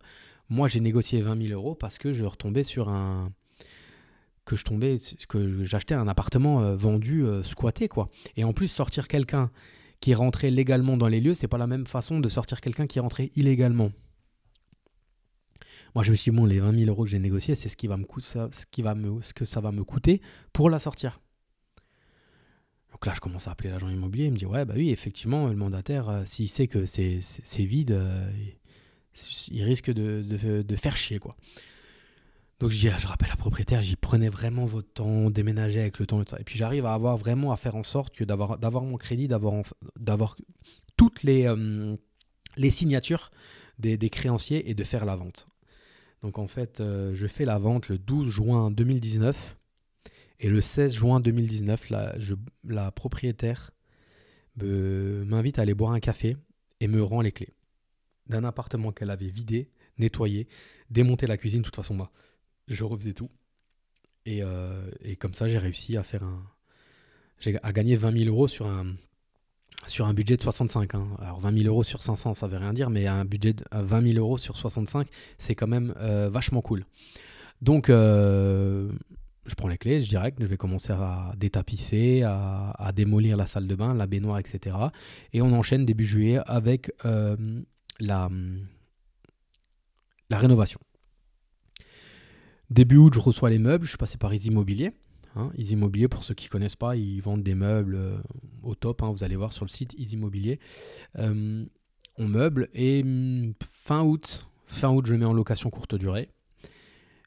Moi, 0.49 0.69
j'ai 0.69 0.81
négocié 0.81 1.21
20 1.21 1.49
000 1.49 1.53
euros 1.53 1.75
parce 1.75 1.99
que 1.99 2.13
je 2.13 2.25
retombais 2.25 2.65
sur 2.65 2.89
un. 2.89 3.33
que 4.45 4.57
je 4.57 4.65
tombais. 4.65 4.97
que 5.29 5.65
j'achetais 5.65 5.95
un 5.95 6.09
appartement 6.09 6.75
vendu, 6.77 7.25
squatté, 7.43 7.89
quoi. 7.89 8.09
Et 8.37 8.45
en 8.45 8.53
plus, 8.53 8.69
sortir 8.69 9.09
quelqu'un 9.09 9.51
qui 10.01 10.15
rentré 10.15 10.51
légalement 10.51 10.97
dans 10.97 11.09
les 11.09 11.21
lieux, 11.21 11.35
c'est 11.35 11.49
pas 11.49 11.59
la 11.59 11.67
même 11.67 11.87
façon 11.87 12.21
de 12.21 12.29
sortir 12.29 12.61
quelqu'un 12.61 12.87
qui 12.87 12.99
est 12.99 13.03
rentré 13.03 13.33
illégalement. 13.35 13.91
Moi, 15.95 16.05
je 16.05 16.13
me 16.13 16.17
suis 16.17 16.31
dit, 16.31 16.37
bon, 16.37 16.47
les 16.47 16.61
20 16.61 16.79
000 16.79 16.91
euros 16.91 17.05
que 17.05 17.11
j'ai 17.11 17.19
négociés, 17.19 17.57
c'est 17.57 17.69
ce, 17.69 17.77
ce 17.77 19.35
que 19.35 19.45
ça 19.45 19.61
va 19.61 19.73
me 19.73 19.85
coûter 19.85 20.21
pour 20.53 20.71
la 20.71 20.79
sortir. 20.79 21.21
Donc 22.93 23.07
là, 23.07 23.13
je 23.15 23.21
commence 23.21 23.47
à 23.49 23.53
appeler 23.53 23.71
l'agent 23.71 23.89
immobilier. 23.89 24.27
Il 24.27 24.33
me 24.33 24.37
dit, 24.37 24.47
ouais, 24.47 24.65
bah 24.65 24.75
oui, 24.77 24.91
effectivement, 24.91 25.49
le 25.49 25.57
mandataire, 25.57 26.09
euh, 26.09 26.23
s'il 26.25 26.49
sait 26.49 26.67
que 26.67 26.85
c'est 26.87 27.21
vide, 27.59 27.93
euh, 27.93 28.31
il 29.51 29.63
risque 29.63 29.91
de, 29.93 30.77
faire 30.77 30.97
chier, 30.97 31.19
quoi. 31.19 31.37
Donc 32.61 32.73
je 32.73 32.79
dis, 32.79 32.89
ah, 32.89 32.99
je 32.99 33.07
rappelle 33.07 33.29
la 33.29 33.37
propriétaire, 33.37 33.83
j'y 33.83 33.95
prenais 33.95 34.29
vraiment 34.29 34.65
votre 34.65 34.93
temps, 34.93 35.31
déménager 35.31 35.81
avec 35.81 36.01
le 36.01 36.07
temps. 36.07 36.23
Et 36.41 36.45
puis 36.45 36.59
j'arrive 36.59 36.87
à 36.87 36.95
avoir 36.95 37.17
vraiment 37.17 37.53
à 37.53 37.57
faire 37.57 37.77
en 37.77 37.85
sorte 37.85 38.17
que 38.17 38.25
d'avoir 38.25 38.83
mon 38.83 38.97
crédit, 38.97 39.29
d'avoir 39.29 40.37
toutes 40.97 41.23
les, 41.23 41.47
euh, 41.47 41.97
signatures 42.69 43.31
des, 43.79 43.97
créanciers 44.11 44.69
et 44.69 44.75
de 44.75 44.83
faire 44.83 45.05
la 45.05 45.15
vente. 45.15 45.47
Donc 46.23 46.41
en 46.41 46.49
fait, 46.49 46.83
je 46.83 47.27
fais 47.29 47.45
la 47.45 47.59
vente 47.59 47.89
le 47.91 47.97
12 47.97 48.29
juin 48.29 48.73
2019. 48.73 49.58
Et 50.41 50.49
le 50.49 50.61
16 50.61 50.95
juin 50.95 51.21
2019, 51.21 51.91
la, 52.65 52.91
propriétaire 52.93 53.73
m'invite 54.57 55.59
à 55.59 55.63
aller 55.63 55.75
boire 55.75 55.93
un 55.93 56.01
café 56.01 56.37
et 56.81 56.89
me 56.89 57.03
rend 57.03 57.21
les 57.21 57.33
clés 57.33 57.55
d'un 58.29 58.45
appartement 58.45 58.93
qu'elle 58.93 59.11
avait 59.11 59.29
vidé, 59.29 59.71
nettoyé, 59.99 60.49
démonté 60.91 61.27
la 61.27 61.37
cuisine. 61.37 61.61
De 61.61 61.65
toute 61.65 61.77
façon, 61.77 61.95
moi, 61.95 62.11
je 62.69 62.85
refaisais 62.85 63.15
tout. 63.15 63.31
Et, 64.27 64.43
euh, 64.43 64.91
et 65.01 65.17
comme 65.17 65.33
ça, 65.33 65.49
j'ai 65.49 65.59
réussi 65.59 65.97
à 65.97 66.03
faire 66.03 66.23
un. 66.25 66.45
à 67.63 67.73
gagner 67.73 67.97
20 67.97 68.25
000 68.25 68.29
euros 68.29 68.47
sur 68.47 68.67
un, 68.67 68.95
sur 69.87 70.07
un 70.07 70.15
budget 70.15 70.37
de 70.37 70.43
65. 70.43 70.95
Hein. 70.95 71.09
Alors 71.21 71.41
20 71.41 71.53
000 71.63 71.67
euros 71.67 71.83
sur 71.83 72.03
500, 72.03 72.35
ça 72.35 72.47
veut 72.47 72.59
rien 72.59 72.73
dire, 72.73 72.91
mais 72.91 73.07
un 73.07 73.25
budget 73.25 73.55
de 73.55 73.65
20 73.73 74.13
000 74.13 74.19
euros 74.19 74.39
sur 74.39 74.57
65, 74.57 75.09
c'est 75.39 75.55
quand 75.55 75.67
même 75.67 75.95
euh, 75.99 76.29
vachement 76.29 76.61
cool. 76.61 76.85
Donc, 77.63 77.91
euh, 77.91 78.91
je 79.49 79.55
prends 79.55 79.69
les 79.69 79.79
clés, 79.79 80.01
je 80.01 80.09
direct, 80.09 80.39
je 80.41 80.47
vais 80.47 80.57
commencer 80.57 80.93
à 80.93 81.33
détapisser, 81.37 82.23
à, 82.23 82.93
démolir 82.95 83.37
la 83.37 83.47
salle 83.47 83.67
de 83.67 83.75
bain, 83.75 83.95
la 83.95 84.07
baignoire, 84.07 84.39
etc. 84.39 84.77
Et 85.33 85.43
on 85.43 85.53
enchaîne 85.53 85.85
début 85.85 86.07
juillet 86.07 86.41
avec 86.47 86.93
euh, 87.05 87.63
la, 88.01 88.29
rénovation. 90.31 90.81
Début 92.71 92.97
août, 92.97 93.15
je 93.15 93.21
reçois 93.21 93.51
les 93.51 93.59
meubles, 93.59 93.85
je 93.85 93.91
suis 93.91 93.99
passé 93.99 94.19
par 94.19 94.33
Easy 94.35 94.49
Immobilier. 94.49 94.93
Hein, 95.37 95.51
Easy 95.57 95.73
Immobilier, 95.73 96.09
pour 96.09 96.25
ceux 96.25 96.35
qui 96.35 96.47
ne 96.47 96.51
connaissent 96.51 96.77
pas, 96.77 96.97
ils 96.97 97.21
vendent 97.21 97.43
des 97.43 97.55
meubles 97.55 97.95
euh, 97.95 98.19
au 98.63 98.75
top. 98.75 99.03
Hein, 99.03 99.11
vous 99.11 99.25
allez 99.25 99.37
voir 99.37 99.53
sur 99.53 99.65
le 99.65 99.71
site 99.71 99.95
Easy 99.97 100.15
Immobilier. 100.15 100.61
Euh, 101.19 101.65
on 102.19 102.29
meuble 102.29 102.69
et 102.75 103.03
mm, 103.03 103.55
fin 103.73 104.03
août, 104.03 104.49
fin 104.67 104.91
août, 104.91 105.07
je 105.07 105.15
mets 105.15 105.25
en 105.25 105.33
location 105.33 105.71
courte 105.71 105.95
durée. 105.95 106.29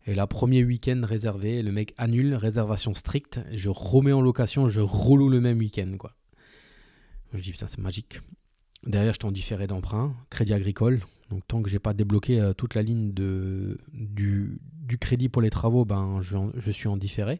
Et 0.08 0.16
là, 0.16 0.26
premier 0.26 0.64
week-end 0.64 1.02
réservé, 1.04 1.62
le 1.62 1.72
mec 1.72 1.94
annule, 1.98 2.34
réservation 2.34 2.94
stricte. 2.94 3.40
Je 3.52 3.70
remets 3.70 4.14
en 4.14 4.22
location, 4.22 4.68
je 4.68 4.82
reloue 4.82 5.30
le 5.30 5.42
même 5.42 5.60
week-end. 5.60 5.96
Quoi. 5.98 6.14
Je 7.34 7.40
dis 7.40 7.52
putain, 7.52 7.68
c'est 7.68 7.80
magique. 7.80 8.20
Derrière, 8.86 9.14
j'étais 9.14 9.26
en 9.26 9.32
différé 9.32 9.68
d'emprunt, 9.68 10.16
crédit 10.30 10.54
agricole. 10.54 11.02
Donc 11.30 11.48
tant 11.48 11.62
que 11.62 11.70
j'ai 11.70 11.80
pas 11.80 11.94
débloqué 11.94 12.42
euh, 12.42 12.54
toute 12.54 12.74
la 12.74 12.82
ligne 12.82 13.14
du, 13.14 13.80
crédit 15.00 15.30
pour 15.30 15.42
les 15.42 15.50
travaux, 15.50 15.86
ben, 15.86 16.20
je, 16.22 16.72
suis 16.72 16.88
en 16.88 16.98
différé. 16.98 17.40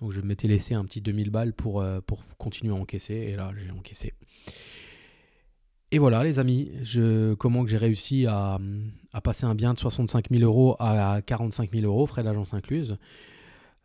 Donc 0.00 0.12
je 0.12 0.20
m'étais 0.20 0.48
laissé 0.48 0.74
un 0.74 0.84
petit 0.84 1.00
2000 1.00 1.30
balles 1.30 1.54
euh, 1.66 2.00
pour 2.02 2.24
continuer 2.38 2.72
à 2.72 2.76
encaisser. 2.76 3.14
Et 3.14 3.36
là, 3.36 3.52
j'ai 3.56 3.70
encaissé. 3.70 4.12
Et 5.92 5.98
voilà, 5.98 6.24
les 6.24 6.38
amis, 6.38 6.72
je, 6.82 7.34
comment 7.34 7.62
que 7.62 7.70
j'ai 7.70 7.76
réussi 7.76 8.26
à, 8.26 8.58
passer 9.22 9.46
un 9.46 9.54
bien 9.54 9.72
de 9.72 9.78
65 9.78 10.30
000 10.30 10.42
euros 10.42 10.76
à 10.78 11.22
45 11.22 11.70
000 11.72 11.84
euros, 11.86 12.06
frais 12.06 12.24
d'agence 12.24 12.54
incluse. 12.54 12.98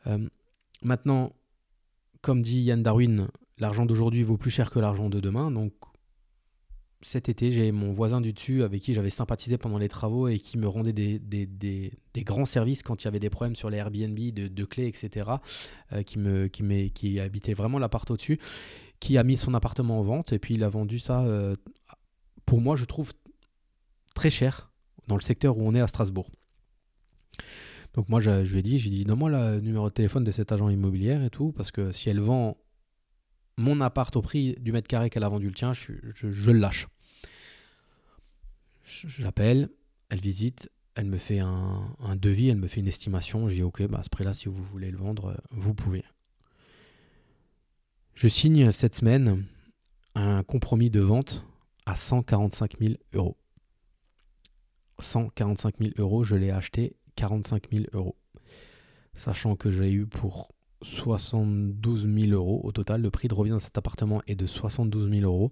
Euh, 0.08 0.18
maintenant, 0.84 1.34
comme 2.22 2.42
dit 2.42 2.62
Yann 2.62 2.82
Darwin, 2.82 3.28
l'argent 3.60 3.86
d'aujourd'hui 3.86 4.24
vaut 4.24 4.38
plus 4.38 4.52
cher 4.52 4.72
que 4.72 4.80
l'argent 4.80 5.10
de 5.10 5.20
demain. 5.20 5.52
Donc 5.52 5.74
cet 7.04 7.30
été, 7.30 7.52
j'ai 7.52 7.72
mon 7.72 7.92
voisin 7.92 8.20
du 8.20 8.34
dessus 8.34 8.64
avec 8.64 8.82
qui 8.82 8.94
j'avais 8.94 9.10
sympathisé 9.10 9.58
pendant 9.58 9.78
les 9.78 9.88
travaux 9.88 10.28
et 10.28 10.40
qui 10.40 10.58
me 10.58 10.68
rendait 10.68 10.94
des, 10.94 11.92
grands 12.18 12.46
services 12.46 12.84
quand 12.84 13.04
il 13.04 13.06
y 13.06 13.08
avait 13.08 13.20
des 13.20 13.30
problèmes 13.30 13.56
sur 13.56 13.70
les 13.70 13.78
Airbnb, 13.78 14.18
de, 14.18 14.66
clés, 14.66 14.88
etc., 14.88 15.30
euh, 15.94 16.04
qui 16.04 17.20
habitait 17.20 17.54
vraiment 17.54 17.80
l'appart 17.80 18.10
au-dessus, 18.10 18.40
qui 19.00 19.18
a 19.18 19.24
mis 19.24 19.36
son 19.38 19.54
appartement 19.54 20.00
en 20.00 20.04
vente 20.04 20.32
et 20.32 20.40
puis 20.40 20.54
il 20.54 20.64
a 20.64 20.70
vendu 20.70 21.00
ça, 21.00 21.22
euh, 21.24 21.56
pour 22.46 22.62
moi, 22.62 22.76
je 22.76 22.86
trouve 22.86 23.14
très 24.14 24.30
cher 24.30 24.72
dans 25.08 25.16
le 25.16 25.22
secteur 25.22 25.58
où 25.58 25.68
on 25.68 25.74
est 25.74 25.82
à 25.82 25.88
Strasbourg. 25.88 26.30
Donc 27.94 28.08
moi, 28.08 28.20
je, 28.20 28.42
lui 28.42 28.60
ai 28.60 28.62
dit, 28.62 28.80
j'ai 28.80 28.90
dit, 28.90 29.04
donne-moi 29.04 29.30
le 29.30 29.60
numéro 29.60 29.90
de 29.90 29.94
téléphone 29.94 30.24
de 30.24 30.32
cet 30.32 30.52
agent 30.52 30.70
immobilier 30.70 31.26
et 31.26 31.30
tout, 31.30 31.52
parce 31.52 31.72
que 31.72 31.92
si 31.92 32.10
elle 32.10 32.22
vend 32.22 32.58
mon 33.58 33.82
appart 33.82 34.16
au 34.16 34.22
prix 34.22 34.56
du 34.60 34.72
mètre 34.72 34.88
carré 34.88 35.10
qu'elle 35.10 35.24
a 35.24 35.30
vendu 35.30 35.48
le 35.48 35.54
tien, 35.54 35.74
je, 35.74 35.92
le 36.52 36.58
lâche. 36.58 36.88
J'appelle, 38.86 39.70
elle 40.10 40.22
visite, 40.22 40.70
elle 40.96 41.06
me 41.06 41.18
fait 41.18 41.40
un, 41.40 42.16
devis, 42.16 42.50
elle 42.50 42.58
me 42.58 42.68
fait 42.68 42.80
une 42.80 42.88
estimation. 42.88 43.48
Je 43.48 43.56
dis 43.56 43.64
ok, 43.64 43.88
bah 43.88 44.00
à 44.00 44.04
ce 44.04 44.10
prix-là, 44.10 44.34
si 44.34 44.48
vous 44.48 44.64
voulez 44.64 44.92
le 44.92 44.98
vendre, 44.98 45.42
vous 45.52 45.74
pouvez. 45.74 46.04
Je 48.16 48.28
signe 48.28 48.72
cette 48.72 48.96
semaine 48.96 49.46
un 50.16 50.44
compromis 50.44 50.90
de 50.90 51.00
vente 51.00 51.46
à 51.86 51.96
145 51.96 52.80
000 52.80 52.94
euros. 53.14 53.38
145 55.00 55.76
000 55.80 55.92
euros, 55.98 56.24
je 56.24 56.36
l'ai 56.36 56.52
acheté 56.52 56.96
45 57.16 57.70
000 57.72 57.86
euros. 57.94 58.16
Sachant 59.16 59.56
que 59.56 59.72
j'ai 59.72 59.92
eu 59.92 60.06
pour 60.06 60.50
72 60.84 62.08
000 62.08 62.32
euros 62.32 62.62
au 62.64 62.72
total. 62.72 63.02
Le 63.02 63.12
prix 63.12 63.28
de 63.28 63.34
revient 63.34 63.52
de 63.52 63.60
cet 63.60 63.78
appartement 63.78 64.22
est 64.28 64.36
de 64.36 64.46
72 64.46 65.10
000 65.10 65.24
euros. 65.24 65.52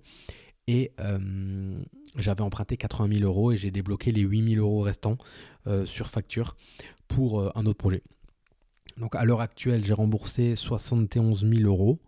Et 0.68 0.92
euh, 1.00 1.80
j'avais 2.16 2.42
emprunté 2.42 2.78
80 2.78 3.20
000 3.20 3.26
euros 3.26 3.52
et 3.52 3.58
j'ai 3.58 3.72
débloqué 3.72 4.12
les 4.12 4.22
8 4.22 4.56
000 4.56 4.66
euros 4.66 4.82
restants 4.82 5.18
euh, 5.68 5.86
sur 5.86 6.08
facture 6.08 6.56
pour 7.08 7.40
euh, 7.40 7.52
un 7.56 7.66
autre 7.66 7.78
projet. 7.78 8.04
Donc 8.98 9.16
à 9.16 9.26
l'heure 9.26 9.42
actuelle, 9.42 9.84
j'ai 9.84 9.94
remboursé 9.94 10.56
71 10.56 11.46
000 11.46 11.62
euros 11.64 12.00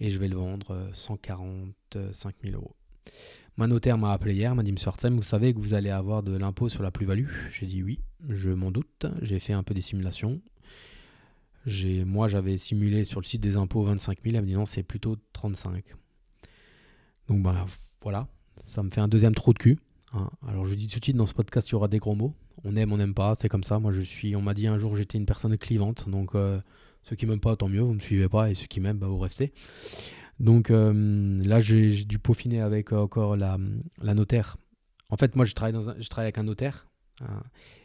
et 0.00 0.10
je 0.10 0.18
vais 0.18 0.28
le 0.28 0.36
vendre 0.36 0.90
145 0.92 2.34
000 2.42 2.56
euros. 2.56 2.74
Ma 3.56 3.66
notaire 3.66 3.98
m'a 3.98 4.12
appelé 4.12 4.34
hier, 4.34 4.54
m'a 4.54 4.62
dit 4.62 4.72
Monsieur 4.72 4.90
vous 5.10 5.22
savez 5.22 5.54
que 5.54 5.60
vous 5.60 5.74
allez 5.74 5.90
avoir 5.90 6.22
de 6.22 6.36
l'impôt 6.36 6.68
sur 6.68 6.82
la 6.82 6.90
plus-value? 6.90 7.28
J'ai 7.50 7.66
dit 7.66 7.82
oui, 7.82 8.00
je 8.28 8.50
m'en 8.50 8.70
doute. 8.70 9.06
J'ai 9.22 9.38
fait 9.38 9.52
un 9.52 9.62
peu 9.62 9.74
des 9.74 9.80
simulations 9.80 10.40
moi, 12.04 12.28
j'avais 12.28 12.56
simulé 12.58 13.04
sur 13.04 13.20
le 13.20 13.24
site 13.24 13.40
des 13.40 13.56
impôts 13.56 13.82
25 13.82 14.18
000. 14.22 14.36
Elle 14.36 14.42
me 14.42 14.46
dit 14.46 14.54
non, 14.54 14.66
c'est 14.66 14.82
plutôt 14.82 15.16
35. 15.32 15.84
Donc, 17.28 17.42
ben, 17.42 17.64
voilà. 18.02 18.28
Ça 18.64 18.82
me 18.82 18.90
fait 18.90 19.00
un 19.00 19.08
deuxième 19.08 19.34
trou 19.34 19.52
de 19.52 19.58
cul. 19.58 19.78
Hein. 20.12 20.30
Alors, 20.46 20.66
je 20.66 20.74
dis 20.74 20.88
tout 20.88 20.98
de 20.98 21.04
suite, 21.04 21.16
dans 21.16 21.26
ce 21.26 21.34
podcast, 21.34 21.68
il 21.68 21.72
y 21.72 21.74
aura 21.74 21.88
des 21.88 21.98
gros 21.98 22.14
mots. 22.14 22.34
On 22.64 22.76
aime, 22.76 22.92
on 22.92 22.98
n'aime 22.98 23.14
pas. 23.14 23.34
C'est 23.34 23.48
comme 23.48 23.64
ça. 23.64 23.78
Moi, 23.78 23.92
je 23.92 24.02
suis. 24.02 24.36
On 24.36 24.42
m'a 24.42 24.54
dit 24.54 24.66
un 24.66 24.78
jour, 24.78 24.96
j'étais 24.96 25.18
une 25.18 25.26
personne 25.26 25.56
clivante. 25.56 26.08
Donc, 26.08 26.34
euh, 26.34 26.60
ceux 27.02 27.16
qui 27.16 27.26
m'aiment 27.26 27.40
pas, 27.40 27.56
tant 27.56 27.68
mieux. 27.68 27.80
Vous 27.80 27.94
me 27.94 28.00
suivez 28.00 28.28
pas. 28.28 28.50
Et 28.50 28.54
ceux 28.54 28.66
qui 28.66 28.80
m'aiment, 28.80 28.98
bah, 28.98 29.06
vous 29.06 29.18
restez. 29.18 29.52
Donc, 30.40 30.70
euh, 30.70 31.42
là, 31.44 31.60
j'ai 31.60 32.04
dû 32.04 32.18
peaufiner 32.18 32.60
avec 32.60 32.92
encore 32.92 33.36
la, 33.36 33.58
notaire. 34.02 34.56
En 35.10 35.16
fait, 35.16 35.36
moi, 35.36 35.44
je 35.44 35.54
travaille, 35.54 35.72
dans 35.72 35.88
avec 36.16 36.38
un 36.38 36.42
notaire 36.42 36.86
Hein. 37.22 37.42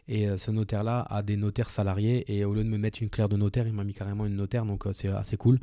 Et 0.08 0.28
euh, 0.28 0.38
ce 0.38 0.50
notaire-là 0.50 1.06
a 1.08 1.22
des 1.22 1.36
notaires 1.36 1.70
salariés 1.70 2.24
et 2.34 2.44
au 2.44 2.52
lieu 2.52 2.64
de 2.64 2.68
me 2.68 2.78
mettre 2.78 3.00
une 3.02 3.10
claire 3.10 3.28
de 3.28 3.36
notaire, 3.36 3.66
il 3.66 3.72
m'a 3.72 3.84
mis 3.84 3.94
carrément 3.94 4.26
une 4.26 4.34
notaire, 4.34 4.64
donc 4.64 4.86
euh, 4.86 4.92
c'est 4.92 5.08
assez 5.08 5.36
cool. 5.36 5.60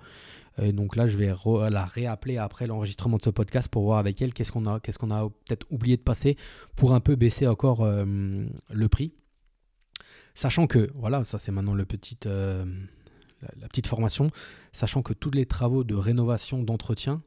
Et 0.60 0.72
donc 0.72 0.96
là, 0.96 1.06
je 1.06 1.17
vais 1.17 1.32
la 1.70 1.86
réappeler 1.86 2.38
après 2.38 2.65
l'enregistrement 2.65 3.17
de 3.17 3.22
ce 3.22 3.29
podcast 3.29 3.67
pour 3.67 3.84
voir 3.84 4.00
avec 4.00 4.20
elle 4.24 4.34
qu'est-ce 4.34 4.51
qu'on 4.51 4.65
a, 4.65 4.79
peut-être 4.79 5.67
oublié 5.70 5.98
de 5.98 6.01
passer 6.01 6.36
pour 6.75 6.96
un 6.96 7.00
peu 7.00 7.15
baisser 7.15 7.46
encore 7.46 7.84
euh, 7.84 8.46
le 8.72 8.89
prix. 8.89 9.13
Sachant 10.34 10.65
que, 10.65 10.89
voilà, 10.96 11.24
ça 11.25 11.38
c'est 11.38 11.51
maintenant 11.51 11.75
le 11.75 11.86
petit, 11.86 12.17
la, 13.41 13.67
petite 13.67 13.88
formation, 13.88 14.29
sachant 14.72 15.01
que 15.01 15.13
tous 15.13 15.32
les 15.32 15.46
travaux 15.46 15.84
de 15.84 15.96
rénovation, 15.96 16.63
d'entretien 16.63 17.22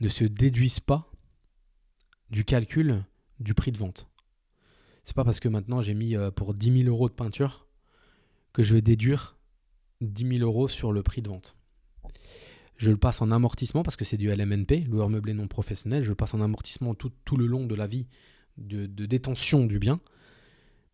ne 0.00 0.08
se 0.08 0.24
déduisent 0.24 0.80
pas 0.80 1.10
du 2.30 2.44
calcul 2.44 3.04
du 3.38 3.54
prix 3.54 3.72
de 3.72 3.78
vente. 3.78 4.06
C'est 5.04 5.16
pas 5.16 5.24
parce 5.24 5.40
que 5.40 5.48
maintenant 5.48 5.80
j'ai 5.80 5.94
mis 5.94 6.16
euh, 6.16 6.30
pour 6.30 6.54
10 6.54 6.84
000 6.84 6.94
euros 6.94 7.08
de 7.08 7.14
peinture 7.14 7.66
que 8.52 8.62
je 8.62 8.74
vais 8.74 8.82
déduire 8.82 9.36
10 10.00 10.38
000 10.38 10.42
euros 10.42 10.68
sur 10.68 10.92
le 10.92 11.02
prix 11.02 11.22
de 11.22 11.28
vente. 11.28 11.56
Je 12.76 12.90
le 12.90 12.96
passe 12.96 13.20
en 13.20 13.30
amortissement 13.30 13.82
parce 13.82 13.96
que 13.96 14.04
c'est 14.04 14.16
du 14.16 14.34
LMNP, 14.34 14.86
loueur 14.88 15.10
meublé 15.10 15.34
non 15.34 15.48
professionnel. 15.48 16.02
Je 16.02 16.14
passe 16.14 16.32
en 16.32 16.40
amortissement 16.40 16.94
tout, 16.94 17.36
le 17.36 17.46
long 17.46 17.66
de 17.66 17.74
la 17.74 17.86
vie 17.86 18.06
de, 18.56 18.86
détention 18.86 19.66
du 19.66 19.78
bien, 19.78 20.00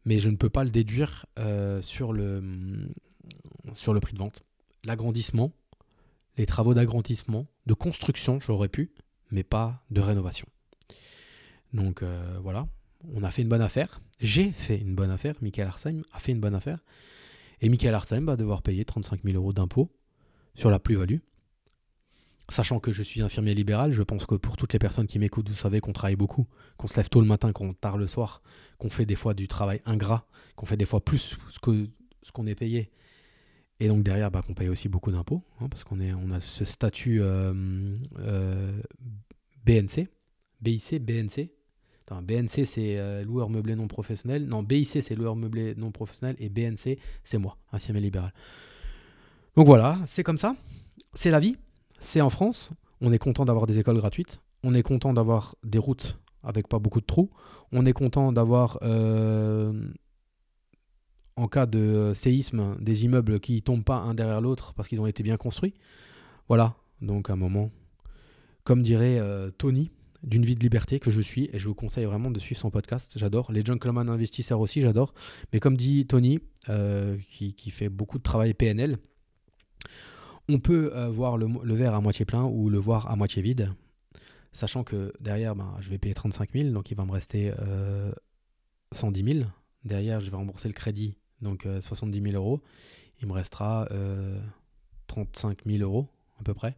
mais 0.05 0.19
je 0.19 0.29
ne 0.29 0.37
peux 0.37 0.51
pas 0.51 0.65
le 0.65 0.71
déduire 0.71 1.27
euh, 1.39 1.81
sur, 1.83 2.13
le, 2.13 2.89
sur 3.75 3.95
le 3.95 4.01
prix 4.01 4.15
de 4.15 4.19
vente. 4.19 4.43
L'agrandissement, 4.85 5.53
les 6.37 6.47
travaux 6.47 6.75
d'agrandissement, 6.75 7.47
de 7.67 7.75
construction, 7.75 8.41
j'aurais 8.41 8.69
pu, 8.69 8.93
mais 9.31 9.43
pas 9.43 9.83
de 9.91 10.01
rénovation. 10.01 10.47
Donc 11.73 12.03
euh, 12.03 12.39
voilà, 12.43 12.69
on 13.15 13.23
a 13.23 13.31
fait 13.31 13.43
une 13.43 13.49
bonne 13.49 13.63
affaire. 13.63 14.01
J'ai 14.21 14.53
fait 14.53 14.79
une 14.79 14.95
bonne 14.95 15.11
affaire. 15.11 15.35
Michael 15.41 15.69
Arsheim 15.69 16.03
a 16.13 16.19
fait 16.19 16.33
une 16.33 16.41
bonne 16.41 16.55
affaire. 16.55 16.85
Et 17.61 17.69
Michael 17.69 17.95
Arsheim 17.95 18.25
va 18.25 18.37
devoir 18.37 18.63
payer 18.63 18.85
35 18.85 19.23
000 19.25 19.37
euros 19.37 19.53
d'impôts 19.53 19.91
sur 20.55 20.71
la 20.71 20.79
plus-value. 20.79 21.19
Sachant 22.49 22.79
que 22.79 22.93
je 22.93 23.03
suis 23.03 23.23
infirmier 23.23 23.55
libéral, 23.55 23.91
je 23.91 24.03
pense 24.03 24.25
que 24.25 24.37
pour 24.37 24.57
toutes 24.57 24.73
les 24.73 24.79
personnes 24.79 25.09
qui 25.09 25.19
m'écoutent, 25.19 25.49
vous 25.49 25.55
savez 25.55 25.81
qu'on 25.81 25.93
travaille 25.93 26.17
beaucoup, 26.17 26.47
qu'on 26.77 26.87
se 26.87 26.97
lève 26.97 27.09
tôt 27.09 27.21
le 27.21 27.27
matin, 27.27 27.53
qu'on 27.53 27.75
tard 27.75 27.99
le 27.99 28.07
soir, 28.07 28.41
qu'on 28.79 28.89
fait 28.89 29.05
des 29.05 29.17
fois 29.17 29.35
du 29.35 29.49
travail 29.49 29.83
ingrat, 29.85 30.27
qu'on 30.55 30.67
fait 30.67 30.77
des 30.77 30.85
fois 30.85 31.05
plus 31.05 31.37
que 31.61 31.89
ce 32.23 32.31
qu'on 32.31 32.47
est 32.47 32.55
payé. 32.55 32.91
Et 33.79 33.89
donc 33.89 34.03
derrière, 34.03 34.31
bah, 34.31 34.43
qu'on 34.47 34.55
paye 34.55 34.69
aussi 34.69 34.89
beaucoup 34.89 35.11
d'impôts, 35.11 35.43
hein, 35.61 35.69
parce 35.69 35.85
qu'on 35.85 36.01
on 36.01 36.31
a 36.31 36.41
ce 36.41 36.65
statut 36.65 37.21
euh, 37.21 37.53
euh, 38.19 38.81
BNC, 39.65 40.09
BIC, 40.63 41.05
BNC, 41.05 41.51
BNC, 42.23 42.65
c'est 42.65 42.99
euh, 42.99 43.25
loueur 43.25 43.51
meublé 43.51 43.75
non 43.75 43.89
professionnel. 43.89 44.47
Non, 44.47 44.63
BIC, 44.63 45.03
c'est 45.03 45.15
loueur 45.15 45.37
meublé 45.37 45.75
non 45.75 45.91
professionnel. 45.91 46.37
Et 46.39 46.49
BNC, 46.49 46.99
c'est 47.25 47.39
moi, 47.39 47.57
infirmier 47.73 48.01
libéral. 48.01 48.33
Donc 49.57 49.67
voilà, 49.67 49.99
c'est 50.07 50.23
comme 50.23 50.39
ça. 50.39 50.55
C'est 51.15 51.31
la 51.31 51.41
vie. 51.41 51.57
C'est 51.99 52.21
en 52.21 52.31
France. 52.31 52.71
On 53.01 53.13
est 53.13 53.19
content 53.19 53.45
d'avoir 53.45 53.67
des 53.67 53.79
écoles 53.79 53.97
gratuites. 53.97 54.41
On 54.63 54.75
est 54.75 54.83
content 54.83 55.13
d'avoir 55.13 55.57
des 55.65 55.79
routes 55.79 56.19
avec 56.43 56.69
pas 56.69 56.79
beaucoup 56.79 57.01
de 57.01 57.07
trous. 57.07 57.31
On 57.73 57.85
est 57.85 57.93
content 57.93 58.33
d'avoir, 58.33 58.79
en 61.37 61.49
cas 61.49 61.67
de 61.67 62.13
séisme, 62.15 62.77
des 62.81 63.05
immeubles 63.05 63.41
qui 63.41 63.63
tombent 63.63 63.85
pas 63.85 63.99
un 63.99 64.15
derrière 64.15 64.41
l'autre 64.41 64.75
parce 64.75 64.89
qu'ils 64.89 65.01
ont 65.01 65.07
été 65.07 65.23
bien 65.23 65.37
construits. 65.37 65.75
Voilà. 66.49 66.77
Donc 67.03 67.29
à 67.29 67.35
un 67.35 67.37
moment, 67.37 67.71
comme 68.65 68.83
dirait 68.83 69.19
euh, 69.19 69.51
Tony, 69.51 69.91
d'une 70.23 70.45
vie 70.45 70.57
de 70.57 70.61
liberté 70.61 70.99
que 70.99 71.11
je 71.11 71.21
suis 71.21 71.49
et 71.53 71.59
je 71.59 71.69
vous 71.69 71.75
conseille 71.75 72.05
vraiment 72.05 72.31
de 72.31 72.39
suivre 72.39 72.61
son 72.61 72.71
podcast. 72.71 73.13
J'adore. 73.17 73.53
Les 73.53 73.65
gentlemen 73.65 74.09
investisseurs 74.09 74.61
aussi, 74.61 74.81
j'adore. 74.81 75.15
Mais 75.53 75.61
comme 75.61 75.77
dit 75.77 76.07
Tony, 76.07 76.41
euh, 76.69 77.17
qui, 77.31 77.71
fait 77.71 77.89
beaucoup 77.89 78.19
de 78.19 78.23
travail 78.23 78.53
PNL, 78.53 78.99
on 80.49 80.59
peut 80.59 80.93
euh, 80.95 81.09
voir 81.09 81.37
le, 81.37 81.75
verre 81.75 81.95
à 81.95 82.01
moitié 82.01 82.25
plein 82.25 82.45
ou 82.45 82.69
le 82.69 82.79
voir 82.79 83.11
à 83.11 83.17
moitié 83.17 83.43
vide, 83.43 83.73
sachant 84.53 84.85
que 84.85 85.13
derrière, 85.21 85.55
ben, 85.55 85.77
je 85.81 85.91
vais 85.91 85.99
payer 85.99 86.15
35 86.15 86.51
000, 86.53 86.71
donc 86.71 86.91
il 86.91 86.97
va 86.97 87.05
me 87.05 87.13
rester 87.13 87.53
110 88.93 89.23
euh, 89.23 89.33
000. 89.41 89.49
Derrière, 89.85 90.21
je 90.21 90.31
vais 90.31 90.37
rembourser 90.37 90.69
le 90.69 90.75
crédit, 90.75 91.17
donc 91.43 91.67
70 91.81 92.23
000 92.23 92.35
euros. 92.35 92.63
Il 93.21 93.29
me 93.29 93.33
restera 93.33 93.89
35 95.07 95.59
000 95.67 95.83
euros 95.83 96.09
à 96.39 96.43
peu 96.43 96.55
près. 96.55 96.77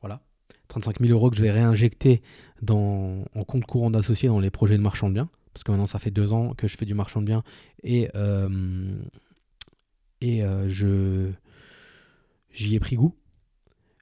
Voilà. 0.00 0.20
35 0.68 1.00
000 1.00 1.12
euros 1.12 1.30
que 1.30 1.36
je 1.36 1.42
vais 1.42 1.50
réinjecter 1.50 2.22
dans, 2.62 3.24
en 3.34 3.44
compte 3.44 3.64
courant 3.64 3.90
d'associé 3.90 4.28
dans 4.28 4.40
les 4.40 4.50
projets 4.50 4.76
de 4.76 4.82
marchand 4.82 5.08
de 5.08 5.14
biens. 5.14 5.30
Parce 5.52 5.64
que 5.64 5.70
maintenant, 5.70 5.86
ça 5.86 5.98
fait 5.98 6.10
deux 6.10 6.32
ans 6.32 6.52
que 6.54 6.68
je 6.68 6.76
fais 6.76 6.84
du 6.84 6.94
marchand 6.94 7.20
de 7.20 7.26
biens 7.26 7.42
et, 7.82 8.10
euh, 8.14 8.94
et 10.20 10.44
euh, 10.44 11.32
j'y 12.50 12.74
ai 12.74 12.80
pris 12.80 12.96
goût. 12.96 13.14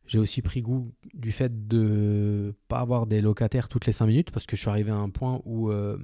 J'ai 0.07 0.19
aussi 0.19 0.43
pris 0.43 0.62
goût 0.62 0.93
du 1.14 1.33
fait 1.33 1.66
de 1.66 2.54
pas 2.69 2.81
avoir 2.81 3.07
des 3.07 3.21
locataires 3.21 3.69
toutes 3.69 3.87
les 3.87 3.93
5 3.93 4.07
minutes 4.07 4.31
parce 4.33 4.47
que 4.47 4.57
je 4.57 4.62
suis 4.62 4.69
arrivé 4.69 4.90
à 4.90 4.97
un 4.97 5.09
point 5.11 5.40
où 5.45 5.71
euh, 5.71 5.97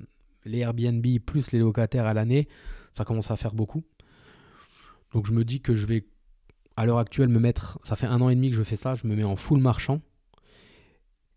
les 0.44 0.58
Airbnb 0.58 1.04
plus 1.26 1.52
les 1.52 1.58
locataires 1.58 2.06
à 2.06 2.14
l'année, 2.14 2.48
ça 2.96 3.04
commence 3.04 3.30
à 3.30 3.36
faire 3.36 3.54
beaucoup. 3.54 3.84
Donc 5.12 5.26
je 5.26 5.32
me 5.32 5.44
dis 5.44 5.60
que 5.60 5.74
je 5.74 5.86
vais 5.86 6.06
à 6.76 6.86
l'heure 6.86 6.98
actuelle 6.98 7.28
me 7.28 7.40
mettre, 7.40 7.78
ça 7.82 7.96
fait 7.96 8.06
un 8.06 8.20
an 8.20 8.28
et 8.28 8.34
demi 8.34 8.50
que 8.50 8.56
je 8.56 8.62
fais 8.62 8.76
ça, 8.76 8.94
je 8.94 9.06
me 9.06 9.14
mets 9.14 9.24
en 9.24 9.36
full 9.36 9.60
marchand 9.60 10.00